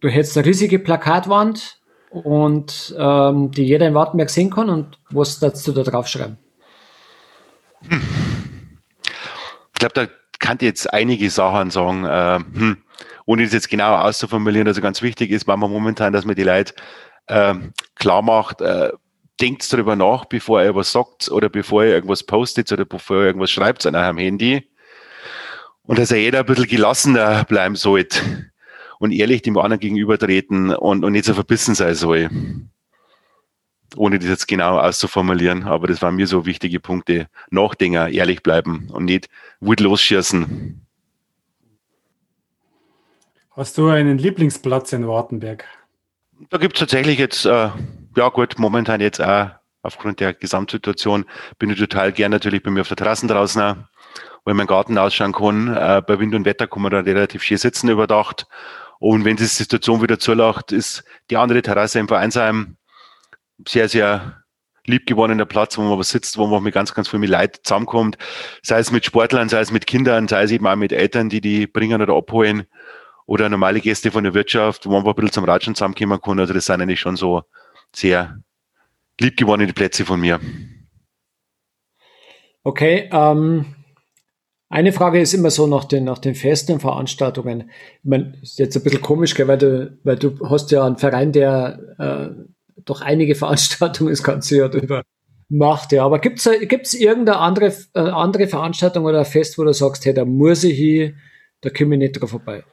du 0.01 0.09
hättest 0.09 0.37
eine 0.37 0.47
riesige 0.47 0.79
Plakatwand 0.79 1.79
und 2.09 2.93
ähm, 2.97 3.51
die 3.51 3.63
jeder 3.63 3.87
in 3.87 3.93
Wartenberg 3.93 4.29
sehen 4.29 4.49
kann 4.49 4.69
und 4.69 4.99
was 5.11 5.39
dazu 5.39 5.71
da 5.71 5.83
draufschreiben? 5.83 6.37
Hm. 7.87 8.01
Ich 9.81 9.89
glaube, 9.89 10.07
da 10.07 10.13
kann 10.37 10.59
jetzt 10.61 10.93
einige 10.93 11.31
Sachen 11.31 11.71
sagen, 11.71 12.05
äh, 12.05 12.37
hm, 12.37 12.77
ohne 13.25 13.43
das 13.45 13.53
jetzt 13.53 13.67
genau 13.67 13.95
auszuformulieren. 13.95 14.67
Also 14.67 14.79
ganz 14.79 15.01
wichtig 15.01 15.31
ist, 15.31 15.47
weil 15.47 15.57
momentan, 15.57 16.13
dass 16.13 16.23
man 16.23 16.35
die 16.35 16.43
Leute 16.43 16.75
äh, 17.25 17.55
klar 17.95 18.21
macht, 18.21 18.61
äh, 18.61 18.91
denkt 19.41 19.73
darüber 19.73 19.95
nach, 19.95 20.25
bevor 20.25 20.61
ihr 20.61 20.75
was 20.75 20.91
sagt 20.91 21.31
oder 21.31 21.49
bevor 21.49 21.83
ihr 21.83 21.95
irgendwas 21.95 22.21
postet 22.21 22.71
oder 22.71 22.85
bevor 22.85 23.21
ihr 23.21 23.25
irgendwas 23.25 23.49
schreibt 23.49 23.83
an 23.87 23.95
eurem 23.95 24.19
Handy. 24.19 24.69
Und 25.81 25.97
dass 25.97 26.11
er 26.11 26.19
jeder 26.19 26.41
ein 26.41 26.45
bisschen 26.45 26.67
gelassener 26.67 27.43
bleiben 27.45 27.75
sollte 27.75 28.51
und 28.99 29.11
ehrlich 29.11 29.41
dem 29.41 29.57
anderen 29.57 29.79
gegenübertreten 29.79 30.75
und, 30.75 31.03
und 31.03 31.11
nicht 31.11 31.25
so 31.25 31.33
verbissen 31.33 31.73
sein 31.73 31.95
soll. 31.95 32.29
Ohne 33.95 34.19
das 34.19 34.29
jetzt 34.29 34.47
genau 34.47 34.77
auszuformulieren, 34.79 35.63
aber 35.63 35.87
das 35.87 36.01
waren 36.01 36.15
mir 36.15 36.27
so 36.27 36.45
wichtige 36.45 36.79
Punkte. 36.79 37.27
Nachdenken, 37.49 38.11
ehrlich 38.13 38.41
bleiben 38.41 38.89
und 38.91 39.05
nicht 39.05 39.29
Wut 39.59 39.79
losschießen. 39.79 40.85
Hast 43.51 43.77
du 43.77 43.89
einen 43.89 44.17
Lieblingsplatz 44.17 44.93
in 44.93 45.07
Wartenberg? 45.07 45.65
Da 46.49 46.57
gibt 46.57 46.75
es 46.75 46.79
tatsächlich 46.79 47.19
jetzt, 47.19 47.45
äh, 47.45 47.69
ja 48.15 48.29
gut, 48.29 48.57
momentan 48.57 49.01
jetzt 49.01 49.21
auch 49.21 49.49
aufgrund 49.83 50.19
der 50.19 50.33
Gesamtsituation 50.33 51.25
bin 51.59 51.69
ich 51.69 51.79
total 51.79 52.13
gern 52.13 52.31
natürlich 52.31 52.63
bei 52.63 52.71
mir 52.71 52.81
auf 52.81 52.87
der 52.87 52.97
Terrasse 52.97 53.27
draußen, 53.27 53.85
wo 54.45 54.51
ich 54.51 54.57
meinen 54.57 54.67
Garten 54.67 54.97
ausschauen 54.97 55.33
kann. 55.33 55.75
Äh, 55.75 56.01
bei 56.05 56.17
Wind 56.17 56.33
und 56.33 56.45
Wetter 56.45 56.67
kann 56.67 56.81
man 56.81 56.91
da 56.91 56.99
relativ 56.99 57.43
schön 57.43 57.57
sitzen 57.57 57.89
überdacht 57.89 58.47
und 59.01 59.25
wenn 59.25 59.35
die 59.35 59.45
Situation 59.45 60.03
wieder 60.03 60.19
zulacht, 60.19 60.71
ist 60.71 61.03
die 61.31 61.37
andere 61.37 61.63
Terrasse 61.63 61.97
im 61.97 62.07
Vereinsheim 62.07 62.77
sehr, 63.67 63.89
sehr 63.89 64.41
liebgewonnener 64.85 65.45
Platz, 65.45 65.77
wo 65.77 65.81
man 65.81 65.97
was 65.99 66.09
sitzt, 66.09 66.37
wo 66.37 66.47
man 66.47 66.63
mit 66.63 66.73
ganz, 66.73 66.93
ganz 66.93 67.07
viel 67.07 67.19
mit 67.19 67.29
Leid 67.29 67.59
zusammenkommt. 67.63 68.17
Sei 68.63 68.79
es 68.79 68.91
mit 68.91 69.05
Sportlern, 69.05 69.49
sei 69.49 69.59
es 69.59 69.71
mit 69.71 69.87
Kindern, 69.87 70.27
sei 70.27 70.43
es 70.43 70.51
eben 70.51 70.67
auch 70.67 70.75
mit 70.75 70.91
Eltern, 70.91 71.29
die 71.29 71.41
die 71.41 71.67
bringen 71.67 72.01
oder 72.01 72.15
abholen 72.15 72.65
oder 73.25 73.47
normale 73.49 73.79
Gäste 73.79 74.11
von 74.11 74.23
der 74.23 74.33
Wirtschaft, 74.33 74.85
wo 74.85 74.91
man 74.91 75.05
ein 75.05 75.15
bisschen 75.15 75.31
zum 75.31 75.45
Ratschen 75.45 75.75
zusammenkommen 75.75 76.19
kann. 76.21 76.39
Also 76.39 76.53
das 76.53 76.65
sind 76.65 76.81
eigentlich 76.81 76.99
schon 76.99 77.15
so 77.15 77.43
sehr 77.95 78.39
liebgewonnene 79.19 79.73
Plätze 79.73 80.05
von 80.05 80.19
mir. 80.19 80.39
Okay, 82.63 83.09
ähm, 83.11 83.75
eine 84.69 84.93
Frage 84.93 85.19
ist 85.19 85.33
immer 85.33 85.51
so 85.51 85.67
nach 85.67 85.85
den, 85.85 86.05
nach 86.05 86.19
den 86.19 86.35
festen 86.35 86.79
Veranstaltungen. 86.79 87.71
Ich 88.03 88.09
meine, 88.09 88.37
ist 88.41 88.57
jetzt 88.59 88.75
ein 88.77 88.83
bisschen 88.83 89.01
komisch, 89.01 89.35
gell, 89.35 89.47
weil 89.47 89.57
du, 89.57 89.97
weil 90.03 90.15
du 90.15 90.49
hast 90.49 90.71
ja 90.71 90.85
einen 90.85 90.97
Verein, 90.97 91.31
der 91.31 91.79
äh, 91.99 92.43
doch 92.91 93.01
einige 93.01 93.35
Veranstaltungen 93.43 94.11
das 94.11 94.23
ganze 94.23 94.57
Jahr 94.57 94.69
drüber 94.69 95.03
macht. 95.49 95.91
Ja. 95.91 96.05
Aber 96.05 96.19
gibt's 96.19 96.49
gibt's 96.61 96.93
irgendeine 96.93 97.39
andere, 97.39 97.73
äh, 97.93 97.99
andere 97.99 98.47
Veranstaltung 98.47 99.05
oder 99.05 99.25
Fest, 99.25 99.57
wo 99.57 99.63
du 99.63 99.73
sagst, 99.73 100.05
hey, 100.05 100.13
da 100.13 100.25
muss 100.25 100.63
ich 100.63 100.77
hin, 100.77 101.17
da 101.61 101.69
komme 101.69 101.95
ich 101.95 101.99
nicht 101.99 102.13
drauf 102.13 102.31
vorbei? 102.31 102.63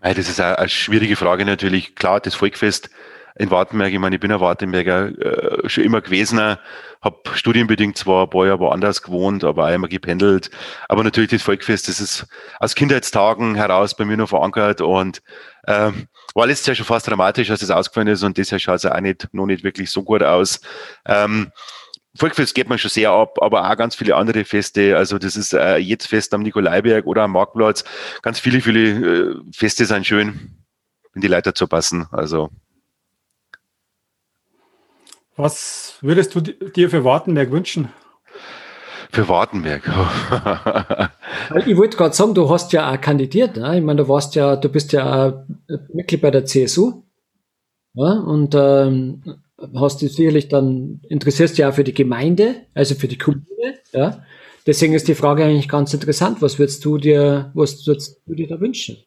Das 0.00 0.18
ist 0.18 0.40
eine 0.40 0.68
schwierige 0.68 1.16
Frage 1.16 1.44
natürlich. 1.44 1.96
Klar, 1.96 2.20
das 2.20 2.34
Volkfest 2.34 2.90
in 3.38 3.50
Wartenberg, 3.50 3.92
ich 3.92 3.98
meine, 3.98 4.16
ich 4.16 4.20
bin 4.20 4.32
ein 4.32 4.40
Wartenberger 4.40 5.08
äh, 5.08 5.68
schon 5.68 5.84
immer 5.84 6.00
gewesen, 6.00 6.38
habe 6.38 7.20
studienbedingt 7.34 7.96
zwar 7.98 8.24
ein 8.24 8.30
paar 8.30 8.46
Jahre 8.46 8.60
woanders 8.60 9.02
gewohnt, 9.02 9.44
aber 9.44 9.66
auch 9.66 9.74
immer 9.74 9.88
gependelt. 9.88 10.50
Aber 10.88 11.04
natürlich 11.04 11.30
das 11.30 11.42
Volkfest, 11.42 11.88
das 11.88 12.00
ist 12.00 12.26
aus 12.58 12.74
Kindheitstagen 12.74 13.54
heraus 13.54 13.96
bei 13.96 14.04
mir 14.04 14.16
noch 14.16 14.28
verankert 14.28 14.80
und 14.80 15.22
äh, 15.64 15.92
war 16.34 16.46
letztes 16.46 16.66
Jahr 16.66 16.76
schon 16.76 16.86
fast 16.86 17.08
dramatisch, 17.08 17.50
als 17.50 17.62
es 17.62 17.70
ausgefallen 17.70 18.08
ist 18.08 18.22
und 18.22 18.38
deshalb 18.38 18.62
schaut 18.62 18.76
es 18.76 18.86
auch 18.86 19.00
nicht, 19.00 19.28
noch 19.32 19.46
nicht 19.46 19.64
wirklich 19.64 19.90
so 19.90 20.02
gut 20.02 20.22
aus. 20.22 20.60
Ähm, 21.04 21.52
Volkfest 22.16 22.54
geht 22.54 22.68
man 22.68 22.78
schon 22.78 22.90
sehr 22.90 23.10
ab, 23.10 23.38
aber 23.42 23.70
auch 23.70 23.76
ganz 23.76 23.94
viele 23.94 24.16
andere 24.16 24.44
Feste. 24.44 24.96
Also 24.96 25.18
das 25.18 25.36
ist 25.36 25.52
äh, 25.52 25.76
jetzt 25.76 26.06
Fest 26.06 26.32
am 26.32 26.42
Nikolaiberg 26.42 27.06
oder 27.06 27.24
am 27.24 27.32
Marktplatz. 27.32 27.84
Ganz 28.22 28.40
viele, 28.40 28.60
viele 28.62 29.32
äh, 29.32 29.34
Feste 29.54 29.84
sind 29.84 30.06
schön, 30.06 30.64
wenn 31.12 31.20
die 31.20 31.28
Leiter 31.28 31.54
zu 31.54 31.66
passen. 31.66 32.06
Also 32.10 32.50
was 35.36 35.98
würdest 36.00 36.34
du 36.34 36.40
dir 36.40 36.90
für 36.90 37.04
Wartenberg 37.04 37.50
wünschen? 37.50 37.88
Für 39.10 39.28
Wartenberg. 39.28 39.82
ich 41.66 41.76
wollte 41.76 41.96
gerade 41.96 42.14
sagen, 42.14 42.34
du 42.34 42.50
hast 42.50 42.72
ja 42.72 42.92
auch 42.92 43.00
kandidiert. 43.00 43.56
Ne? 43.56 43.78
Ich 43.78 43.84
meine, 43.84 44.02
du 44.02 44.08
warst 44.08 44.34
ja, 44.34 44.56
du 44.56 44.68
bist 44.68 44.92
ja 44.92 45.46
Mitglied 45.92 46.20
bei 46.22 46.30
der 46.30 46.44
CSU. 46.44 47.02
Ja? 47.94 48.12
Und 48.12 48.54
ähm, 48.54 49.22
hast 49.74 50.02
du 50.02 50.08
sicherlich 50.08 50.48
dann, 50.48 51.00
interessierst 51.08 51.56
ja 51.58 51.70
auch 51.70 51.74
für 51.74 51.84
die 51.84 51.94
Gemeinde, 51.94 52.56
also 52.74 52.94
für 52.94 53.08
die 53.08 53.18
Kommune. 53.18 53.44
Ja? 53.92 54.22
Deswegen 54.66 54.94
ist 54.94 55.08
die 55.08 55.14
Frage 55.14 55.44
eigentlich 55.44 55.68
ganz 55.68 55.94
interessant. 55.94 56.42
Was 56.42 56.58
würdest 56.58 56.84
du 56.84 56.98
dir, 56.98 57.52
was 57.54 57.86
würdest 57.86 58.22
du 58.26 58.34
dir 58.34 58.48
da 58.48 58.60
wünschen? 58.60 58.98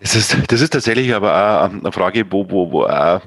Das 0.00 0.14
ist, 0.14 0.36
das 0.52 0.60
ist 0.60 0.70
tatsächlich 0.70 1.14
aber 1.14 1.62
auch 1.64 1.70
eine 1.70 1.92
Frage, 1.92 2.30
wo, 2.30 2.50
wo, 2.50 2.70
wo 2.70 2.84
auch 2.84 3.22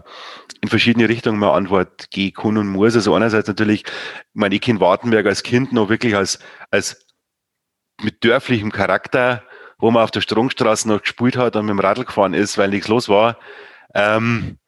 in 0.61 0.69
verschiedene 0.69 1.09
Richtungen 1.09 1.39
mal 1.39 1.55
Antwort 1.55 2.11
gehen 2.11 2.33
kann 2.33 2.57
und 2.57 2.67
muss. 2.67 2.95
Also 2.95 3.15
einerseits 3.15 3.47
natürlich, 3.47 3.83
ich 3.85 3.91
meine, 4.33 4.55
ich 4.55 4.61
kenne 4.61 4.79
Wartenberg 4.79 5.25
als 5.25 5.43
Kind 5.43 5.73
noch 5.73 5.89
wirklich 5.89 6.15
als, 6.15 6.39
als 6.69 7.05
mit 8.01 8.23
dörflichem 8.23 8.71
Charakter, 8.71 9.43
wo 9.79 9.89
man 9.91 10.03
auf 10.03 10.11
der 10.11 10.21
Stromstraße 10.21 10.87
noch 10.87 11.01
gespielt 11.01 11.37
hat 11.37 11.55
und 11.55 11.65
mit 11.65 11.71
dem 11.71 11.79
Radl 11.79 12.05
gefahren 12.05 12.33
ist, 12.33 12.57
weil 12.57 12.69
nichts 12.69 12.87
los 12.87 13.09
war. 13.09 13.37
Ähm, 13.95 14.59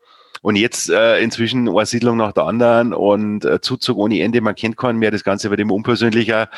und 0.41 0.55
jetzt 0.55 0.89
äh, 0.89 1.19
inzwischen 1.21 1.69
eine 1.69 1.85
Siedlung 1.85 2.17
nach 2.17 2.31
der 2.33 2.45
anderen 2.45 2.93
und 2.93 3.45
äh, 3.45 3.61
Zuzug 3.61 3.97
ohne 3.97 4.21
Ende, 4.21 4.41
man 4.41 4.55
kennt 4.55 4.77
keinen 4.77 4.99
mehr, 4.99 5.11
das 5.11 5.23
Ganze 5.23 5.49
wird 5.49 5.59
immer 5.59 5.73
unpersönlicher. 5.73 6.49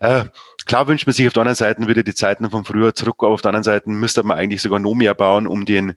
Äh, 0.00 0.24
klar 0.64 0.86
wünscht 0.86 1.06
man 1.06 1.14
sich 1.14 1.26
auf 1.26 1.32
der 1.32 1.42
anderen 1.42 1.56
Seite 1.56 1.86
wieder 1.88 2.02
die 2.02 2.14
Zeiten 2.14 2.50
von 2.50 2.64
früher 2.64 2.94
zurück, 2.94 3.16
aber 3.18 3.30
auf 3.30 3.42
der 3.42 3.50
anderen 3.50 3.64
Seite 3.64 3.90
müsste 3.90 4.22
man 4.22 4.38
eigentlich 4.38 4.62
sogar 4.62 4.78
noch 4.78 4.94
mehr 4.94 5.14
bauen, 5.14 5.46
um 5.46 5.64
den 5.64 5.96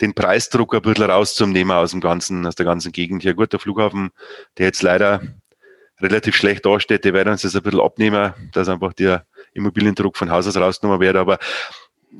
den 0.00 0.14
Preisdruck 0.14 0.74
ein 0.74 0.82
bisschen 0.82 1.10
rauszunehmen 1.10 1.76
aus 1.76 1.90
dem 1.90 2.00
ganzen, 2.00 2.46
aus 2.46 2.54
der 2.54 2.66
ganzen 2.66 2.92
Gegend 2.92 3.22
hier. 3.22 3.34
Gut, 3.34 3.52
der 3.52 3.60
Flughafen, 3.60 4.10
der 4.58 4.66
jetzt 4.66 4.82
leider 4.82 5.20
relativ 6.00 6.36
schlecht 6.36 6.64
dasteht, 6.64 7.04
der 7.04 7.12
werden 7.12 7.32
uns 7.32 7.42
das 7.42 7.54
ein 7.54 7.62
bisschen 7.62 7.80
abnehmen, 7.80 8.32
dass 8.52 8.68
einfach 8.68 8.92
der 8.94 9.26
Immobiliendruck 9.52 10.16
von 10.16 10.30
Haus 10.30 10.46
aus 10.46 10.56
rausgenommen 10.56 11.00
wird, 11.00 11.16
aber 11.16 11.38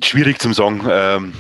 schwierig 0.03 0.39
zum 0.41 0.53
sagen. 0.53 0.83
Ähm, 0.89 1.33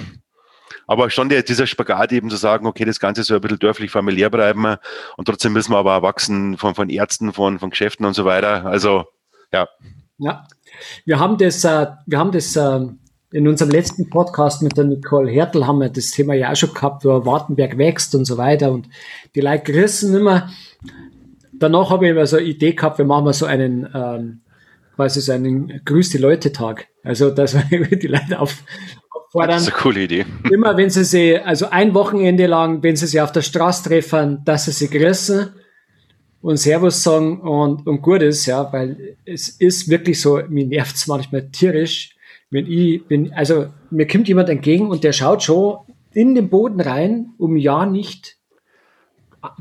aber 0.90 1.08
schon 1.08 1.28
der, 1.28 1.44
dieser 1.44 1.68
Spagat 1.68 2.10
eben 2.10 2.30
zu 2.30 2.36
sagen, 2.36 2.66
okay, 2.66 2.84
das 2.84 2.98
Ganze 2.98 3.22
soll 3.22 3.38
ein 3.38 3.42
bisschen 3.42 3.60
dörflich 3.60 3.92
familiär 3.92 4.28
bleiben 4.28 4.74
und 5.16 5.24
trotzdem 5.24 5.52
müssen 5.52 5.70
wir 5.70 5.78
aber 5.78 5.92
erwachsen 5.92 6.58
von, 6.58 6.74
von 6.74 6.90
Ärzten, 6.90 7.32
von, 7.32 7.60
von 7.60 7.70
Geschäften 7.70 8.04
und 8.04 8.14
so 8.14 8.24
weiter. 8.24 8.66
Also, 8.66 9.04
ja. 9.52 9.68
Ja, 10.18 10.48
wir 11.04 11.20
haben 11.20 11.38
das, 11.38 11.64
äh, 11.64 11.86
wir 12.06 12.18
haben 12.18 12.32
das 12.32 12.56
äh, 12.56 12.80
in 13.30 13.46
unserem 13.46 13.70
letzten 13.70 14.10
Podcast 14.10 14.62
mit 14.62 14.76
der 14.76 14.82
Nicole 14.82 15.30
Hertel 15.30 15.64
haben 15.64 15.78
wir 15.78 15.90
das 15.90 16.10
Thema 16.10 16.34
ja 16.34 16.50
auch 16.50 16.56
schon 16.56 16.74
gehabt, 16.74 17.04
wo 17.04 17.24
Wartenberg 17.24 17.78
wächst 17.78 18.16
und 18.16 18.24
so 18.24 18.36
weiter 18.36 18.72
und 18.72 18.88
die 19.36 19.42
Leute 19.42 19.72
gerissen 19.72 20.12
immer. 20.12 20.50
Danach 21.52 21.90
habe 21.90 22.06
ich 22.06 22.10
immer 22.10 22.26
so 22.26 22.36
eine 22.36 22.46
Idee 22.46 22.72
gehabt, 22.72 22.98
wir 22.98 23.04
machen 23.04 23.26
mal 23.26 23.32
so 23.32 23.46
einen, 23.46 23.88
ähm, 23.94 24.40
quasi 24.96 25.20
so 25.20 25.32
einen 25.32 25.80
Grüß 25.84 26.10
die 26.10 26.18
Leute 26.18 26.52
Tag. 26.52 26.88
Also, 27.02 27.30
dass 27.30 27.54
wir 27.54 27.86
die 27.96 28.06
Leute 28.06 28.38
auf, 28.38 28.62
auffordern. 29.10 29.50
Das 29.50 29.62
ist 29.62 29.68
eine 29.68 29.82
coole 29.82 30.02
Idee. 30.02 30.26
Immer 30.50 30.76
wenn 30.76 30.90
sie 30.90 31.04
sie, 31.04 31.38
also 31.38 31.70
ein 31.70 31.94
Wochenende 31.94 32.46
lang, 32.46 32.82
wenn 32.82 32.96
sie 32.96 33.06
sie 33.06 33.20
auf 33.20 33.32
der 33.32 33.42
Straße 33.42 33.88
treffen, 33.88 34.42
dass 34.44 34.66
sie 34.66 34.72
sie 34.72 34.88
grüßen 34.88 35.50
und 36.42 36.56
Servus 36.56 37.02
sagen 37.02 37.40
und, 37.40 37.86
und 37.86 38.02
gut 38.02 38.22
ist, 38.22 38.46
ja, 38.46 38.72
weil 38.72 39.16
es 39.24 39.48
ist 39.48 39.88
wirklich 39.88 40.20
so, 40.20 40.40
mir 40.48 40.66
nervt 40.66 40.96
es 40.96 41.06
manchmal 41.06 41.50
tierisch, 41.50 42.16
wenn 42.50 42.66
ich 42.66 43.06
bin, 43.06 43.32
also 43.32 43.66
mir 43.90 44.06
kommt 44.06 44.26
jemand 44.26 44.48
entgegen 44.48 44.88
und 44.88 45.04
der 45.04 45.12
schaut 45.12 45.42
schon 45.42 45.78
in 46.12 46.34
den 46.34 46.50
Boden 46.50 46.80
rein, 46.80 47.32
um 47.38 47.56
ja 47.56 47.86
nicht 47.86 48.36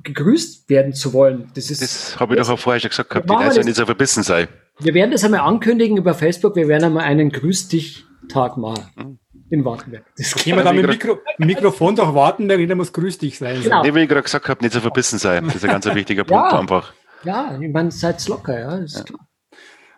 gegrüßt 0.03 0.69
werden 0.69 0.93
zu 0.93 1.13
wollen. 1.13 1.51
Das 1.53 1.69
ist. 1.69 1.81
Das 1.81 2.19
habe 2.19 2.35
ich 2.35 2.41
doch 2.41 2.49
auch 2.49 2.59
vorher 2.59 2.79
schon 2.79 2.89
gesagt 2.89 3.09
gehabt, 3.09 3.29
die 3.29 3.33
Leute 3.33 3.63
nicht 3.63 3.75
so 3.75 3.85
verbissen 3.85 4.23
sei. 4.23 4.47
Wir 4.79 4.93
werden 4.93 5.11
das 5.11 5.23
einmal 5.23 5.41
ankündigen 5.41 5.97
über 5.97 6.13
Facebook. 6.13 6.55
Wir 6.55 6.67
werden 6.67 6.85
einmal 6.85 7.03
einen 7.03 7.31
Grüß 7.31 7.67
dich 7.67 8.05
Tag 8.29 8.57
machen. 8.57 8.89
Mhm. 8.95 9.19
In 9.51 9.65
Wartenberg. 9.65 10.05
Das 10.15 10.35
können 10.35 10.57
wir 10.57 10.63
dann 10.63 10.75
mit 10.75 10.87
Mikro 10.87 11.17
Mikrofon 11.39 11.95
doch 11.95 12.13
warten, 12.13 12.47
der 12.47 12.59
jeder 12.59 12.75
muss 12.75 12.93
grüß 12.93 13.17
dich 13.17 13.39
sein. 13.39 13.63
Genau. 13.63 13.81
Nee, 13.81 13.95
wie 13.95 14.01
ich 14.01 14.09
gerade 14.09 14.21
gesagt 14.21 14.47
habe, 14.47 14.61
nicht 14.61 14.73
so 14.73 14.79
verbissen 14.79 15.17
sein. 15.17 15.45
Das 15.45 15.55
ist 15.55 15.65
ein 15.65 15.71
ganz 15.71 15.85
wichtiger 15.85 16.23
Punkt 16.25 16.51
ja. 16.51 16.59
einfach. 16.59 16.93
Ja, 17.23 17.57
ich 17.59 17.71
meine, 17.71 17.89
seid 17.89 18.25
locker, 18.27 18.59
ja, 18.59 18.77
ist 18.77 18.97
ja. 18.97 19.03
klar. 19.03 19.27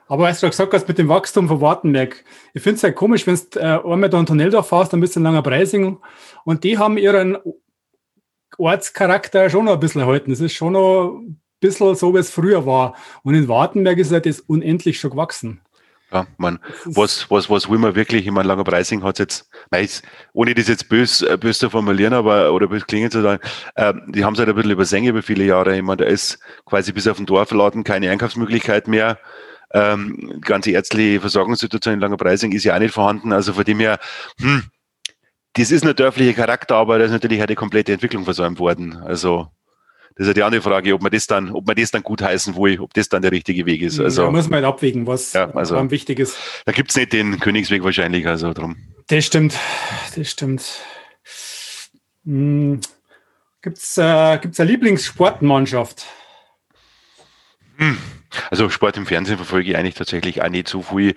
Aber 0.07 0.27
als 0.27 0.39
du 0.39 0.47
gesagt 0.49 0.73
hast, 0.73 0.87
mit 0.87 0.97
dem 0.97 1.09
Wachstum 1.09 1.47
von 1.47 1.59
Wartenberg, 1.61 2.23
ich 2.53 2.61
finde 2.61 2.77
es 2.77 2.83
halt 2.83 2.95
komisch, 2.95 3.27
wenn 3.27 3.35
du 3.35 3.59
äh, 3.59 3.93
einmal 3.93 4.09
da 4.09 4.19
in 4.19 4.25
Tonneldorf 4.25 4.69
fährst, 4.69 4.93
dann 4.93 5.01
bist 5.01 5.15
du 5.15 5.19
in 5.19 5.25
Langer 5.25 5.41
Preising 5.41 5.99
und 6.45 6.63
die 6.63 6.77
haben 6.77 6.97
ihren 6.97 7.37
Ortscharakter 8.57 9.49
schon 9.49 9.65
noch 9.65 9.73
ein 9.73 9.79
bisschen 9.79 10.01
erhalten. 10.01 10.31
Es 10.31 10.39
ist 10.39 10.53
schon 10.53 10.73
noch 10.73 11.21
bisschen 11.61 11.95
so, 11.95 12.13
wie 12.13 12.19
es 12.19 12.29
früher 12.29 12.65
war. 12.65 12.95
Und 13.23 13.35
in 13.35 13.47
Wartenberg 13.47 13.97
ist 13.97 14.11
halt 14.11 14.25
das 14.25 14.41
unendlich 14.41 14.99
schon 14.99 15.11
gewachsen. 15.11 15.61
Ja, 16.11 16.27
man, 16.37 16.59
was, 16.83 17.31
was, 17.31 17.49
was 17.49 17.69
will 17.69 17.77
man 17.77 17.95
wirklich? 17.95 18.25
Ich 18.25 18.31
meine, 18.31 18.49
Langer 18.49 18.65
Preising 18.65 19.01
hat 19.01 19.17
jetzt, 19.19 19.49
meist, 19.69 20.03
ohne 20.33 20.53
das 20.53 20.67
jetzt 20.67 20.89
bös, 20.89 21.21
äh, 21.21 21.37
bös 21.37 21.59
zu 21.59 21.69
formulieren, 21.69 22.13
aber, 22.13 22.51
oder 22.51 22.67
bös 22.67 22.85
klingen 22.85 23.09
zu 23.09 23.21
sagen, 23.21 23.41
äh, 23.75 23.93
die 24.09 24.25
haben 24.25 24.33
es 24.33 24.39
halt 24.39 24.49
ein 24.49 24.55
bisschen 24.55 24.71
übersängt 24.71 25.07
über 25.07 25.23
viele 25.23 25.45
Jahre. 25.45 25.77
Ich 25.77 25.81
meine, 25.81 26.03
da 26.03 26.05
ist 26.05 26.39
quasi 26.65 26.91
bis 26.91 27.07
auf 27.07 27.15
den 27.15 27.27
Dorfladen 27.27 27.85
keine 27.85 28.11
Einkaufsmöglichkeit 28.11 28.89
mehr. 28.89 29.19
Ähm, 29.73 30.33
die 30.35 30.41
ganze 30.41 30.71
ärztliche 30.71 31.21
Versorgungssituation 31.21 31.93
in 31.93 32.01
Langerpreising 32.01 32.51
ist 32.51 32.65
ja 32.65 32.75
auch 32.75 32.79
nicht 32.79 32.93
vorhanden. 32.93 33.31
Also 33.31 33.53
von 33.53 33.63
dem 33.63 33.79
her, 33.79 33.97
hm, 34.41 34.63
das 35.53 35.71
ist 35.71 35.85
ein 35.85 35.95
dörflicher 35.95 36.33
Charakter, 36.33 36.75
aber 36.75 36.99
da 36.99 37.05
ist 37.05 37.11
natürlich 37.11 37.41
eine 37.41 37.55
komplette 37.55 37.93
Entwicklung 37.93 38.25
versäumt 38.25 38.59
worden. 38.59 38.97
Also 38.97 39.47
das 40.21 40.27
ist 40.27 40.29
ja 40.29 40.33
die 40.35 40.43
andere 40.43 40.61
Frage, 40.61 40.93
ob 40.93 41.01
man 41.01 41.11
das 41.11 41.25
dann, 41.25 41.49
ob 41.49 41.65
man 41.65 41.75
das 41.75 41.89
dann 41.89 42.03
gut 42.03 42.21
heißen 42.21 42.55
will, 42.55 42.79
ob 42.79 42.93
das 42.93 43.09
dann 43.09 43.23
der 43.23 43.31
richtige 43.31 43.65
Weg 43.65 43.81
ist. 43.81 43.99
Also, 43.99 44.25
da 44.25 44.29
muss 44.29 44.47
man 44.47 44.57
halt 44.57 44.65
abwägen, 44.65 45.07
was 45.07 45.33
ja, 45.33 45.49
also, 45.55 45.75
am 45.75 45.89
wichtig 45.89 46.19
ist. 46.19 46.37
Da 46.65 46.73
gibt 46.73 46.91
es 46.91 46.95
nicht 46.95 47.11
den 47.11 47.39
Königsweg 47.39 47.83
wahrscheinlich, 47.83 48.27
also 48.27 48.53
drum. 48.53 48.77
Das 49.07 49.25
stimmt, 49.25 49.55
das 50.15 50.29
stimmt. 50.29 50.63
Hm. 52.23 52.81
Gibt 53.63 53.79
es 53.79 53.97
äh, 53.97 54.37
gibt's 54.37 54.59
eine 54.59 54.69
Lieblingssportmannschaft? 54.69 56.05
Hm. 57.77 57.97
Also 58.51 58.69
Sport 58.69 58.97
im 58.97 59.07
Fernsehen 59.07 59.37
verfolge 59.37 59.71
ich 59.71 59.75
eigentlich 59.75 59.95
tatsächlich 59.95 60.43
auch 60.43 60.49
nicht 60.49 60.67
so 60.67 60.83
viel. 60.83 61.15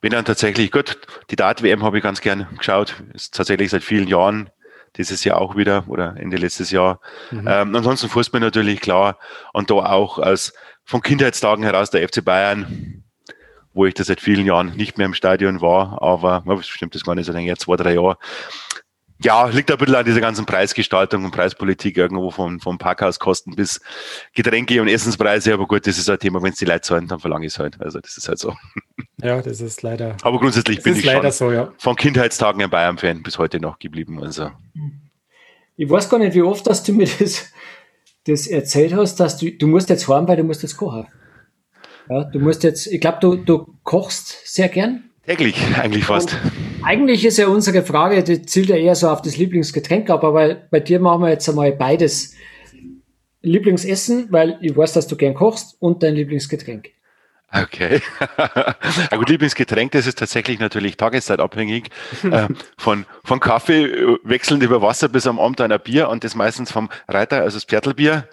Wenn 0.00 0.10
dann 0.10 0.24
tatsächlich, 0.24 0.72
gut, 0.72 0.98
die 1.30 1.36
Dart-WM 1.36 1.84
habe 1.84 1.98
ich 1.98 2.02
ganz 2.02 2.20
gern 2.20 2.48
geschaut, 2.58 3.04
ist 3.14 3.36
tatsächlich 3.36 3.70
seit 3.70 3.84
vielen 3.84 4.08
Jahren, 4.08 4.50
dieses 4.96 5.24
Jahr 5.24 5.40
auch 5.40 5.56
wieder 5.56 5.84
oder 5.88 6.16
Ende 6.16 6.36
letztes 6.36 6.70
Jahr. 6.70 7.00
Mhm. 7.30 7.46
Ähm, 7.48 7.76
ansonsten 7.76 8.08
Fußball 8.08 8.40
natürlich 8.40 8.80
klar 8.80 9.18
und 9.52 9.70
da 9.70 9.74
auch 9.74 10.18
als 10.18 10.52
von 10.84 11.02
Kindheitstagen 11.02 11.64
heraus 11.64 11.90
der 11.90 12.06
FC 12.06 12.24
Bayern, 12.24 13.04
wo 13.72 13.86
ich 13.86 13.94
da 13.94 14.04
seit 14.04 14.20
vielen 14.20 14.46
Jahren 14.46 14.76
nicht 14.76 14.98
mehr 14.98 15.06
im 15.06 15.14
Stadion 15.14 15.60
war, 15.60 16.02
aber 16.02 16.44
ja, 16.46 16.62
stimmt 16.62 16.94
das 16.94 17.04
gar 17.04 17.14
nicht 17.14 17.26
so 17.26 17.32
lange, 17.32 17.46
jetzt 17.46 17.62
zwei, 17.62 17.76
drei 17.76 17.94
Jahre 17.94 18.18
ja, 19.24 19.46
liegt 19.46 19.70
ein 19.70 19.78
bisschen 19.78 19.94
an 19.94 20.04
dieser 20.04 20.20
ganzen 20.20 20.46
Preisgestaltung 20.46 21.24
und 21.24 21.30
Preispolitik 21.30 21.96
irgendwo 21.96 22.30
vom, 22.30 22.60
vom 22.60 22.78
Parkhauskosten 22.78 23.54
bis 23.54 23.80
Getränke 24.34 24.80
und 24.80 24.88
Essenspreise. 24.88 25.54
Aber 25.54 25.66
gut, 25.66 25.86
das 25.86 25.98
ist 25.98 26.10
ein 26.10 26.18
Thema, 26.18 26.42
wenn 26.42 26.52
es 26.52 26.58
die 26.58 26.64
Leute 26.64 26.82
zahlen, 26.82 27.08
dann 27.08 27.20
verlange 27.20 27.46
ich 27.46 27.52
es 27.52 27.58
halt. 27.58 27.80
Also 27.80 28.00
das 28.00 28.16
ist 28.16 28.28
halt 28.28 28.38
so. 28.38 28.54
Ja, 29.22 29.40
das 29.40 29.60
ist 29.60 29.82
leider. 29.82 30.16
Aber 30.22 30.40
grundsätzlich 30.40 30.82
bin 30.82 30.96
ich 30.96 31.04
schon 31.04 31.30
so, 31.30 31.52
ja. 31.52 31.72
von 31.78 31.94
Kindheitstagen 31.94 32.60
ein 32.60 32.70
Bayern-Fan 32.70 33.22
bis 33.22 33.38
heute 33.38 33.60
noch 33.60 33.78
geblieben. 33.78 34.20
Also. 34.22 34.50
Ich 35.76 35.88
weiß 35.88 36.08
gar 36.08 36.18
nicht, 36.18 36.34
wie 36.34 36.42
oft 36.42 36.66
dass 36.66 36.82
du 36.82 36.92
mir 36.92 37.06
das, 37.18 37.52
das 38.26 38.46
erzählt 38.48 38.94
hast, 38.94 39.20
dass 39.20 39.38
du, 39.38 39.52
du 39.52 39.68
musst 39.68 39.90
jetzt 39.90 40.04
fahren, 40.04 40.26
weil 40.26 40.36
du 40.36 40.42
musst 40.42 40.62
jetzt 40.62 40.76
kochen. 40.76 41.06
Ja, 42.10 42.24
du 42.24 42.40
musst 42.40 42.64
jetzt, 42.64 42.88
ich 42.88 43.00
glaube, 43.00 43.18
du, 43.20 43.36
du 43.36 43.78
kochst 43.84 44.40
sehr 44.44 44.68
gern. 44.68 45.04
Täglich, 45.24 45.56
eigentlich 45.80 46.04
fast. 46.04 46.32
Und 46.32 46.84
eigentlich 46.84 47.24
ist 47.24 47.38
ja 47.38 47.46
unsere 47.46 47.84
Frage, 47.84 48.24
die 48.24 48.42
zielt 48.42 48.70
ja 48.70 48.76
eher 48.76 48.96
so 48.96 49.08
auf 49.08 49.22
das 49.22 49.36
Lieblingsgetränk 49.36 50.10
ab, 50.10 50.24
aber 50.24 50.56
bei 50.68 50.80
dir 50.80 50.98
machen 50.98 51.22
wir 51.22 51.30
jetzt 51.30 51.48
einmal 51.48 51.70
beides. 51.70 52.34
Lieblingsessen, 53.40 54.28
weil 54.30 54.58
ich 54.62 54.76
weiß, 54.76 54.92
dass 54.92 55.06
du 55.06 55.16
gern 55.16 55.34
kochst 55.34 55.76
und 55.80 56.02
dein 56.02 56.14
Lieblingsgetränk. 56.14 56.90
Okay. 57.54 58.00
ja, 58.38 59.16
gut, 59.16 59.28
Lieblingsgetränk, 59.28 59.92
das 59.92 60.06
ist 60.06 60.18
tatsächlich 60.18 60.58
natürlich 60.58 60.96
tageszeitabhängig. 60.96 61.90
äh, 62.22 62.48
von, 62.78 63.04
von 63.24 63.40
Kaffee 63.40 63.84
äh, 63.84 64.18
wechselnd 64.24 64.62
über 64.62 64.80
Wasser 64.80 65.08
bis 65.08 65.26
am 65.26 65.38
Abend 65.38 65.60
ein 65.60 65.78
Bier 65.84 66.08
und 66.08 66.24
das 66.24 66.34
meistens 66.34 66.72
vom 66.72 66.88
Reiter, 67.08 67.42
also 67.42 67.56
das 67.56 67.64
Pferdlbier. 67.64 68.28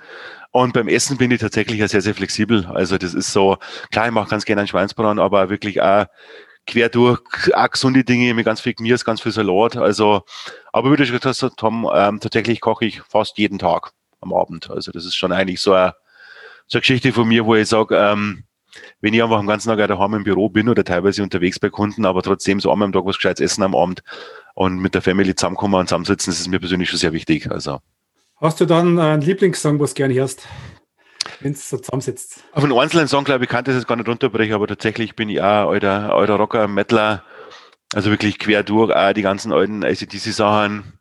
Und 0.51 0.73
beim 0.73 0.87
Essen 0.87 1.17
bin 1.17 1.31
ich 1.31 1.41
tatsächlich 1.41 1.85
sehr, 1.89 2.01
sehr 2.01 2.15
flexibel. 2.15 2.65
Also 2.65 2.97
das 2.97 3.13
ist 3.13 3.33
so, 3.33 3.57
klar, 3.91 4.07
ich 4.07 4.11
mache 4.11 4.29
ganz 4.29 4.45
gerne 4.45 4.61
einen 4.61 4.67
Schweinsbraten, 4.67 5.19
aber 5.19 5.49
wirklich 5.49 5.81
auch 5.81 6.05
quer 6.65 6.89
durch, 6.89 7.19
auch 7.53 7.69
gesunde 7.69 8.03
Dinge 8.03 8.33
mit 8.33 8.45
ganz 8.45 8.61
viel 8.61 8.73
Gemüse, 8.73 9.03
ganz 9.03 9.21
viel 9.21 9.31
Salat. 9.31 9.75
Also, 9.75 10.23
aber 10.71 10.95
du 10.95 11.05
schon 11.05 11.19
gesagt 11.19 11.57
Tom, 11.57 11.89
ähm, 11.93 12.19
tatsächlich 12.19 12.61
koche 12.61 12.85
ich 12.85 13.01
fast 13.01 13.37
jeden 13.37 13.59
Tag 13.59 13.91
am 14.21 14.33
Abend. 14.33 14.69
Also 14.69 14.91
das 14.91 15.05
ist 15.05 15.15
schon 15.15 15.31
eigentlich 15.31 15.61
so 15.61 15.73
eine, 15.73 15.93
so 16.67 16.77
eine 16.77 16.81
Geschichte 16.81 17.11
von 17.11 17.27
mir, 17.27 17.45
wo 17.45 17.55
ich 17.55 17.67
sage, 17.67 17.95
ähm, 17.97 18.45
wenn 19.01 19.13
ich 19.13 19.23
einfach 19.23 19.39
den 19.39 19.47
ganzen 19.47 19.69
Tag 19.69 19.87
daheim 19.87 20.13
im 20.13 20.23
Büro 20.23 20.49
bin 20.49 20.69
oder 20.69 20.83
teilweise 20.83 21.23
unterwegs 21.23 21.59
bei 21.59 21.69
Kunden, 21.69 22.05
aber 22.05 22.21
trotzdem 22.21 22.59
so 22.59 22.71
einmal 22.71 22.87
am 22.87 22.91
Tag 22.91 23.05
was 23.05 23.17
Gescheites 23.17 23.41
essen 23.41 23.63
am 23.63 23.75
Abend 23.75 24.03
und 24.55 24.79
mit 24.79 24.95
der 24.95 25.01
Family 25.01 25.35
zusammenkommen 25.35 25.75
und 25.75 25.87
zusammensitzen, 25.87 26.31
das 26.31 26.39
ist 26.39 26.47
mir 26.47 26.59
persönlich 26.59 26.89
schon 26.89 26.99
sehr 26.99 27.13
wichtig. 27.13 27.49
Also. 27.51 27.79
Hast 28.37 28.59
du 28.61 28.65
dann 28.65 28.99
einen 28.99 29.21
Lieblingssong, 29.21 29.79
was 29.79 29.93
du 29.93 29.97
gerne 29.97 30.13
hörst? 30.13 30.47
wenn 31.41 31.53
es 31.53 31.69
so 31.69 31.77
zusammensetzt. 31.77 32.43
Auf 32.51 32.63
einen 32.63 32.77
einzelnen 32.77 33.07
Song, 33.07 33.23
glaube 33.23 33.43
ich, 33.43 33.49
kann 33.49 33.63
das 33.63 33.75
jetzt 33.75 33.87
gar 33.87 33.95
nicht 33.95 34.07
runterbrechen, 34.07 34.53
aber 34.53 34.67
tatsächlich 34.67 35.15
bin 35.15 35.29
ich 35.29 35.41
auch 35.41 35.69
alter, 35.69 36.13
alter 36.13 36.35
Rocker, 36.35 36.67
Metaler, 36.67 37.23
also 37.93 38.09
wirklich 38.09 38.39
quer 38.39 38.63
durch, 38.63 38.93
auch 38.93 39.13
die 39.13 39.21
ganzen 39.21 39.51
alten 39.51 39.83
ICDC-Sachen, 39.83 40.99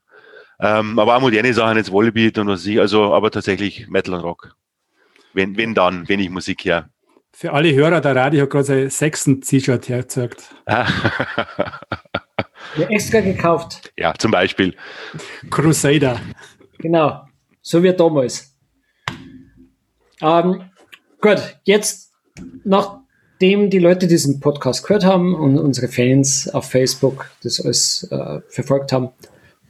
ähm, 0.61 0.99
aber 0.99 1.17
auch 1.17 1.21
moderne 1.21 1.55
Sachen, 1.55 1.77
jetzt 1.77 1.93
Volleyball 1.93 2.43
und 2.43 2.49
was 2.49 2.67
ich, 2.67 2.81
also, 2.81 3.15
aber 3.15 3.31
tatsächlich 3.31 3.89
Metal 3.89 4.15
und 4.15 4.21
Rock. 4.21 4.57
Wenn, 5.33 5.57
wenn 5.57 5.75
dann, 5.75 6.09
wenn 6.09 6.21
ich 6.21 6.31
Musik 6.31 6.65
her. 6.65 6.89
Für 7.41 7.53
alle 7.53 7.73
Hörer, 7.73 8.01
der 8.01 8.17
Radio 8.17 8.43
hat 8.43 8.51
gerade 8.51 8.65
sein 8.65 8.91
sechsten 8.91 9.41
T-Shirt 9.41 9.89
hergezeigt. 9.89 10.57
ja, 10.67 10.89
extra 12.89 13.21
gekauft. 13.21 13.93
Ja, 13.97 14.13
zum 14.19 14.33
Beispiel. 14.33 14.75
Crusader. 15.49 16.21
Genau, 16.79 17.21
so 17.63 17.81
wie 17.85 17.93
damals. 17.93 18.59
Ähm, 20.21 20.63
gut, 21.21 21.61
jetzt, 21.63 22.11
nachdem 22.65 23.71
die 23.71 23.79
Leute 23.79 24.09
diesen 24.09 24.41
Podcast 24.41 24.85
gehört 24.85 25.05
haben 25.05 25.37
und 25.37 25.61
unsere 25.61 25.87
Fans 25.87 26.53
auf 26.53 26.69
Facebook 26.69 27.31
das 27.45 27.61
alles 27.61 28.03
äh, 28.11 28.41
verfolgt 28.49 28.91
haben, 28.91 29.11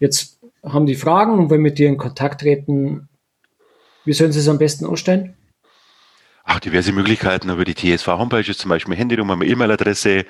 jetzt 0.01 0.41
haben 0.63 0.87
die 0.87 0.95
Fragen 0.95 1.39
und 1.39 1.51
wollen 1.51 1.61
mit 1.61 1.79
dir 1.79 1.89
in 1.89 1.99
Kontakt 1.99 2.41
treten. 2.41 3.11
Wie 4.07 4.15
sollen 4.15 4.33
sie 4.33 4.41
es 4.41 4.49
am 4.49 4.57
besten 4.57 4.87
anstellen? 4.87 5.37
Ach, 6.51 6.61
diverse 6.61 6.93
Möglichkeiten 6.93 7.51
über 7.51 7.67
die 7.67 7.75
TSV-Homepage, 7.75 8.57
zum 8.57 8.71
Beispiel 8.71 8.97
Handynummer, 8.97 9.37
meine 9.37 9.51
E-Mail-Adresse. 9.51 10.25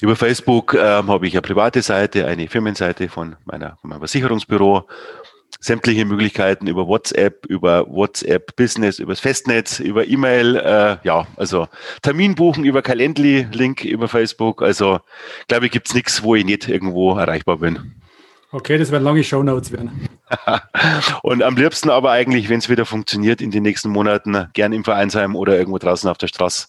Über 0.00 0.14
Facebook 0.14 0.74
ähm, 0.74 1.08
habe 1.10 1.26
ich 1.26 1.34
eine 1.34 1.42
private 1.42 1.82
Seite, 1.82 2.24
eine 2.28 2.46
Firmenseite 2.46 3.08
von, 3.08 3.34
meiner, 3.46 3.76
von 3.80 3.90
meinem 3.90 3.98
Versicherungsbüro 3.98 4.86
sämtliche 5.58 6.04
Möglichkeiten 6.04 6.68
über 6.68 6.86
WhatsApp, 6.86 7.46
über 7.46 7.84
WhatsApp 7.88 8.54
Business, 8.54 9.00
übers 9.00 9.18
Festnetz, 9.18 9.80
über 9.80 10.06
E-Mail, 10.06 10.54
äh, 10.54 10.98
ja, 11.02 11.26
also 11.34 11.66
Termin 12.00 12.36
buchen 12.36 12.64
über 12.64 12.80
Calendly, 12.80 13.48
Link 13.50 13.84
über 13.84 14.06
Facebook. 14.06 14.62
Also 14.62 15.00
glaube 15.48 15.66
ich, 15.66 15.72
gibt's 15.72 15.94
nichts, 15.94 16.22
wo 16.22 16.36
ich 16.36 16.44
nicht 16.44 16.68
irgendwo 16.68 17.18
erreichbar 17.18 17.56
bin. 17.56 17.96
Okay, 18.56 18.78
das 18.78 18.90
werden 18.90 19.04
lange 19.04 19.22
Shownotes 19.22 19.70
werden. 19.70 20.08
Und 21.22 21.42
am 21.42 21.56
liebsten 21.56 21.90
aber 21.90 22.12
eigentlich, 22.12 22.48
wenn 22.48 22.58
es 22.58 22.70
wieder 22.70 22.86
funktioniert, 22.86 23.42
in 23.42 23.50
den 23.50 23.62
nächsten 23.62 23.90
Monaten 23.90 24.48
gern 24.54 24.72
im 24.72 24.82
Vereinsheim 24.82 25.36
oder 25.36 25.58
irgendwo 25.58 25.76
draußen 25.76 26.08
auf 26.08 26.16
der 26.16 26.28
Straße 26.28 26.68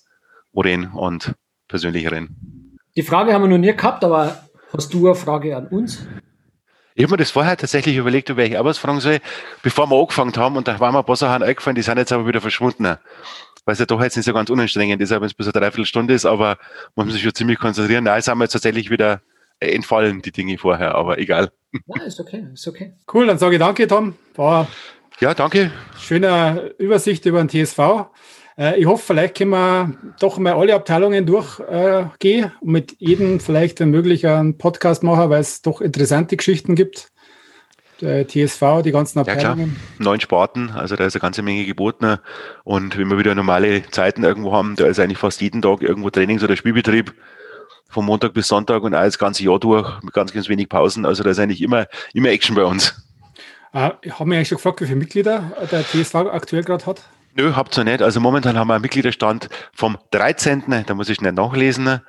rennen 0.54 0.92
und 0.94 1.34
persönlich 1.70 2.12
rennen. 2.12 2.78
Die 2.98 3.04
Frage 3.04 3.34
haben 3.34 3.44
wir 3.44 3.48
noch 3.48 3.58
nie 3.58 3.74
gehabt, 3.74 4.04
aber 4.04 4.38
hast 4.74 4.94
du 4.94 5.06
eine 5.06 5.16
Frage 5.16 5.56
an 5.56 5.68
uns? 5.68 6.06
Ich 6.94 7.04
habe 7.04 7.14
mir 7.14 7.18
das 7.18 7.32
vorher 7.32 7.56
tatsächlich 7.56 7.96
überlegt, 7.96 8.30
ob 8.32 8.40
ich 8.40 8.58
auch 8.58 8.66
was 8.66 8.80
fragen 8.80 9.00
soll, 9.00 9.20
bevor 9.64 9.90
wir 9.90 9.98
angefangen 9.98 10.36
haben. 10.36 10.58
Und 10.58 10.68
da 10.68 10.78
waren 10.82 10.92
mir 10.92 11.00
ein 11.00 11.06
paar 11.06 11.16
Sachen 11.16 11.42
eingefallen, 11.42 11.76
die 11.76 11.84
sind 11.84 11.98
jetzt 11.98 12.12
aber 12.12 12.28
wieder 12.28 12.42
verschwunden. 12.42 12.84
Weil 12.84 13.00
es 13.74 13.80
ja 13.80 13.86
doch 13.86 14.02
jetzt 14.02 14.18
nicht 14.18 14.26
so 14.26 14.34
ganz 14.34 14.50
unanstrengend 14.50 15.02
ist, 15.02 15.12
wenn 15.12 15.24
es 15.24 15.34
bis 15.34 15.46
eine 15.46 15.54
Dreiviertelstunde 15.54 16.14
ist, 16.14 16.26
aber 16.26 16.58
man 16.98 17.06
muss 17.06 17.14
sich 17.14 17.24
schon 17.24 17.34
ziemlich 17.34 17.60
konzentrieren. 17.60 18.04
Nein, 18.04 18.20
es 18.20 18.28
haben 18.28 18.40
wir 18.40 18.44
jetzt 18.44 18.52
tatsächlich 18.52 18.90
wieder 18.90 19.22
entfallen, 19.62 20.22
die 20.22 20.32
Dinge 20.32 20.58
vorher, 20.58 20.96
aber 20.96 21.18
egal. 21.18 21.52
Ja, 21.86 22.04
ist 22.04 22.20
okay, 22.20 22.48
ist 22.54 22.68
okay. 22.68 22.94
Cool, 23.14 23.28
dann 23.28 23.38
sage 23.38 23.56
ich 23.56 23.60
danke, 23.60 23.88
Tom. 23.88 24.16
War 24.36 24.68
ja, 25.20 25.34
danke. 25.34 25.72
Schöne 26.00 26.76
Übersicht 26.78 27.26
über 27.26 27.44
den 27.44 27.50
TSV. 27.50 27.80
Äh, 28.56 28.80
ich 28.80 28.86
hoffe, 28.86 29.04
vielleicht 29.04 29.36
können 29.36 29.50
wir 29.50 29.94
doch 30.20 30.38
mal 30.38 30.54
alle 30.54 30.76
Abteilungen 30.76 31.26
durchgehen 31.26 32.44
äh, 32.44 32.50
und 32.62 32.72
mit 32.72 32.96
jedem 33.00 33.40
vielleicht 33.40 33.80
wenn 33.80 33.90
möglich 33.90 34.28
einen 34.28 34.60
Podcast 34.60 35.02
machen, 35.02 35.32
weil 35.32 35.42
es 35.42 35.64
doch 35.64 35.82
interessante 35.82 36.38
Geschichten 36.38 36.76
gibt. 36.76 37.12
Der 38.00 38.28
TSV, 38.28 38.84
die 38.84 38.92
ganzen 38.92 39.18
Abteilungen. 39.18 39.60
Ja, 39.60 39.66
klar. 39.66 40.06
Neun 40.12 40.22
Sparten, 40.22 40.70
also 40.70 40.96
da 40.96 41.08
ist 41.08 41.16
eine 41.16 41.22
ganze 41.22 41.42
Menge 41.42 41.66
geboten. 41.66 42.18
Und 42.64 42.96
wenn 42.96 43.08
wir 43.08 43.18
wieder 43.18 43.34
normale 43.34 43.90
Zeiten 43.90 44.24
irgendwo 44.24 44.54
haben, 44.54 44.76
da 44.76 44.86
ist 44.86 45.00
eigentlich 45.00 45.18
fast 45.18 45.42
jeden 45.42 45.64
Tag 45.64 45.82
irgendwo 45.82 46.12
Trainings- 46.12 46.44
oder 46.44 46.56
Spielbetrieb 46.56 47.16
von 47.90 48.06
Montag 48.06 48.34
bis 48.34 48.48
Sonntag 48.48 48.84
und 48.84 48.94
auch 48.94 49.04
das 49.04 49.18
ganze 49.18 49.44
Jahr 49.44 49.60
durch 49.60 50.02
mit 50.02 50.14
ganz, 50.14 50.34
ganz 50.34 50.50
wenig 50.50 50.70
Pausen. 50.70 51.06
Also 51.06 51.24
da 51.24 51.30
ist 51.30 51.40
eigentlich 51.40 51.62
immer, 51.62 51.88
immer 52.14 52.30
Action 52.30 52.56
bei 52.56 52.64
uns. 52.64 52.96
Äh, 53.74 53.92
haben 54.10 54.32
wir 54.32 54.38
eigentlich 54.38 54.48
schon 54.48 54.58
gefragt, 54.58 54.82
wie 54.82 54.86
viele 54.86 54.98
Mitglieder 54.98 55.52
der 55.72 55.84
TSV 55.84 56.16
aktuell 56.16 56.64
gerade 56.64 56.86
hat? 56.86 57.02
Nö, 57.36 57.54
habt 57.56 57.78
ihr 57.78 57.84
nicht. 57.84 58.02
Also 58.02 58.20
momentan 58.20 58.58
haben 58.58 58.68
wir 58.68 58.74
einen 58.74 58.82
Mitgliederstand 58.82 59.50
vom 59.72 60.00
13., 60.10 60.84
da 60.88 60.94
muss 60.96 61.10
ich 61.10 61.22
nicht 61.22 61.36
nachlesen, 61.36 62.02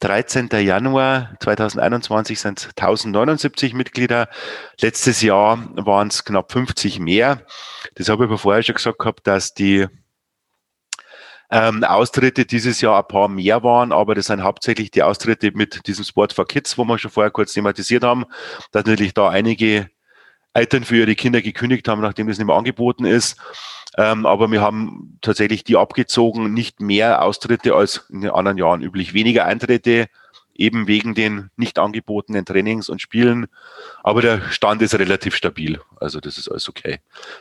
13. 0.00 0.48
Januar 0.50 1.36
2021 1.38 2.40
sind 2.40 2.58
es 2.58 2.66
1079 2.70 3.74
Mitglieder. 3.74 4.28
Letztes 4.80 5.22
Jahr 5.22 5.64
waren 5.76 6.08
es 6.08 6.24
knapp 6.24 6.50
50 6.50 6.98
mehr. 6.98 7.42
Das 7.94 8.08
habe 8.08 8.24
ich 8.24 8.28
aber 8.28 8.38
vorher 8.38 8.64
schon 8.64 8.74
gesagt 8.74 8.98
gehabt, 8.98 9.24
dass 9.28 9.54
die 9.54 9.86
ähm, 11.52 11.84
Austritte 11.84 12.46
dieses 12.46 12.80
Jahr 12.80 12.98
ein 12.98 13.06
paar 13.06 13.28
mehr 13.28 13.62
waren, 13.62 13.92
aber 13.92 14.14
das 14.14 14.26
sind 14.26 14.42
hauptsächlich 14.42 14.90
die 14.90 15.02
Austritte 15.02 15.52
mit 15.52 15.86
diesem 15.86 16.04
Sport 16.04 16.32
for 16.32 16.46
Kids, 16.46 16.78
wo 16.78 16.84
wir 16.84 16.98
schon 16.98 17.10
vorher 17.10 17.30
kurz 17.30 17.52
thematisiert 17.52 18.04
haben, 18.04 18.24
dass 18.72 18.86
natürlich 18.86 19.12
da 19.12 19.28
einige 19.28 19.90
Eltern 20.54 20.84
für 20.84 20.96
ihre 20.96 21.14
Kinder 21.14 21.42
gekündigt 21.42 21.86
haben, 21.88 22.00
nachdem 22.00 22.26
das 22.26 22.38
nicht 22.38 22.46
mehr 22.46 22.56
angeboten 22.56 23.04
ist. 23.04 23.36
Ähm, 23.98 24.24
aber 24.24 24.50
wir 24.50 24.62
haben 24.62 25.18
tatsächlich 25.20 25.62
die 25.62 25.76
abgezogen, 25.76 26.54
nicht 26.54 26.80
mehr 26.80 27.22
Austritte 27.22 27.74
als 27.74 28.06
in 28.08 28.22
den 28.22 28.30
anderen 28.30 28.56
Jahren 28.56 28.80
üblich. 28.80 29.12
Weniger 29.12 29.44
Eintritte, 29.44 30.06
eben 30.54 30.86
wegen 30.86 31.14
den 31.14 31.50
nicht 31.56 31.78
angebotenen 31.78 32.46
Trainings 32.46 32.88
und 32.88 33.02
Spielen. 33.02 33.46
Aber 34.02 34.22
der 34.22 34.40
Stand 34.50 34.80
ist 34.80 34.98
relativ 34.98 35.36
stabil. 35.36 35.78
Also 35.96 36.18
das 36.18 36.38
ist 36.38 36.48
alles 36.48 36.70
okay. 36.70 37.00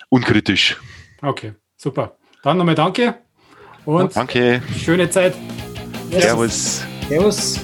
Unkritisch. 0.09 0.75
Okay, 1.21 1.53
super. 1.77 2.17
Dann 2.43 2.57
nochmal 2.57 2.75
danke 2.75 3.15
und 3.85 4.15
danke. 4.15 4.61
schöne 4.77 5.09
Zeit. 5.09 5.33
Servus. 6.11 6.83
Servus. 7.07 7.59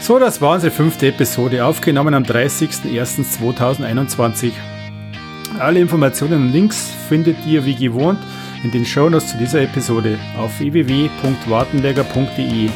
So, 0.00 0.18
das 0.18 0.40
war 0.40 0.54
unsere 0.54 0.72
fünfte 0.72 1.06
Episode, 1.08 1.62
aufgenommen 1.64 2.14
am 2.14 2.22
30.01.2021. 2.24 4.50
Alle 5.58 5.80
Informationen 5.80 6.46
und 6.46 6.52
Links 6.52 6.90
findet 7.08 7.36
ihr 7.46 7.64
wie 7.64 7.76
gewohnt 7.76 8.18
in 8.64 8.72
den 8.72 8.84
Shownotes 8.84 9.30
zu 9.30 9.38
dieser 9.38 9.62
Episode 9.62 10.18
auf 10.36 10.58
www.wartenberger.de. 10.58 12.68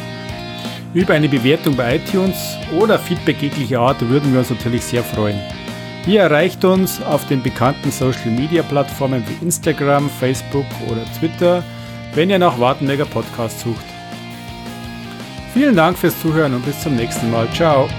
Über 0.93 1.13
eine 1.13 1.27
Bewertung 1.27 1.75
bei 1.75 1.97
iTunes 1.97 2.55
oder 2.79 2.97
Feedback 2.97 3.41
jeglicher 3.41 3.81
Art 3.81 3.99
würden 4.07 4.31
wir 4.31 4.39
uns 4.39 4.49
natürlich 4.49 4.83
sehr 4.83 5.03
freuen. 5.03 5.37
Ihr 6.07 6.21
erreicht 6.21 6.63
uns 6.63 7.01
auf 7.01 7.27
den 7.27 7.43
bekannten 7.43 7.91
Social 7.91 8.31
Media 8.31 8.63
Plattformen 8.63 9.23
wie 9.27 9.45
Instagram, 9.45 10.09
Facebook 10.09 10.65
oder 10.89 11.03
Twitter, 11.19 11.61
wenn 12.13 12.29
ihr 12.29 12.39
nach 12.39 12.57
Wartenberger 12.57 13.05
Podcast 13.05 13.59
sucht. 13.59 13.85
Vielen 15.53 15.75
Dank 15.75 15.97
fürs 15.97 16.19
Zuhören 16.21 16.53
und 16.53 16.63
bis 16.65 16.81
zum 16.81 16.95
nächsten 16.95 17.29
Mal. 17.29 17.49
Ciao. 17.51 17.89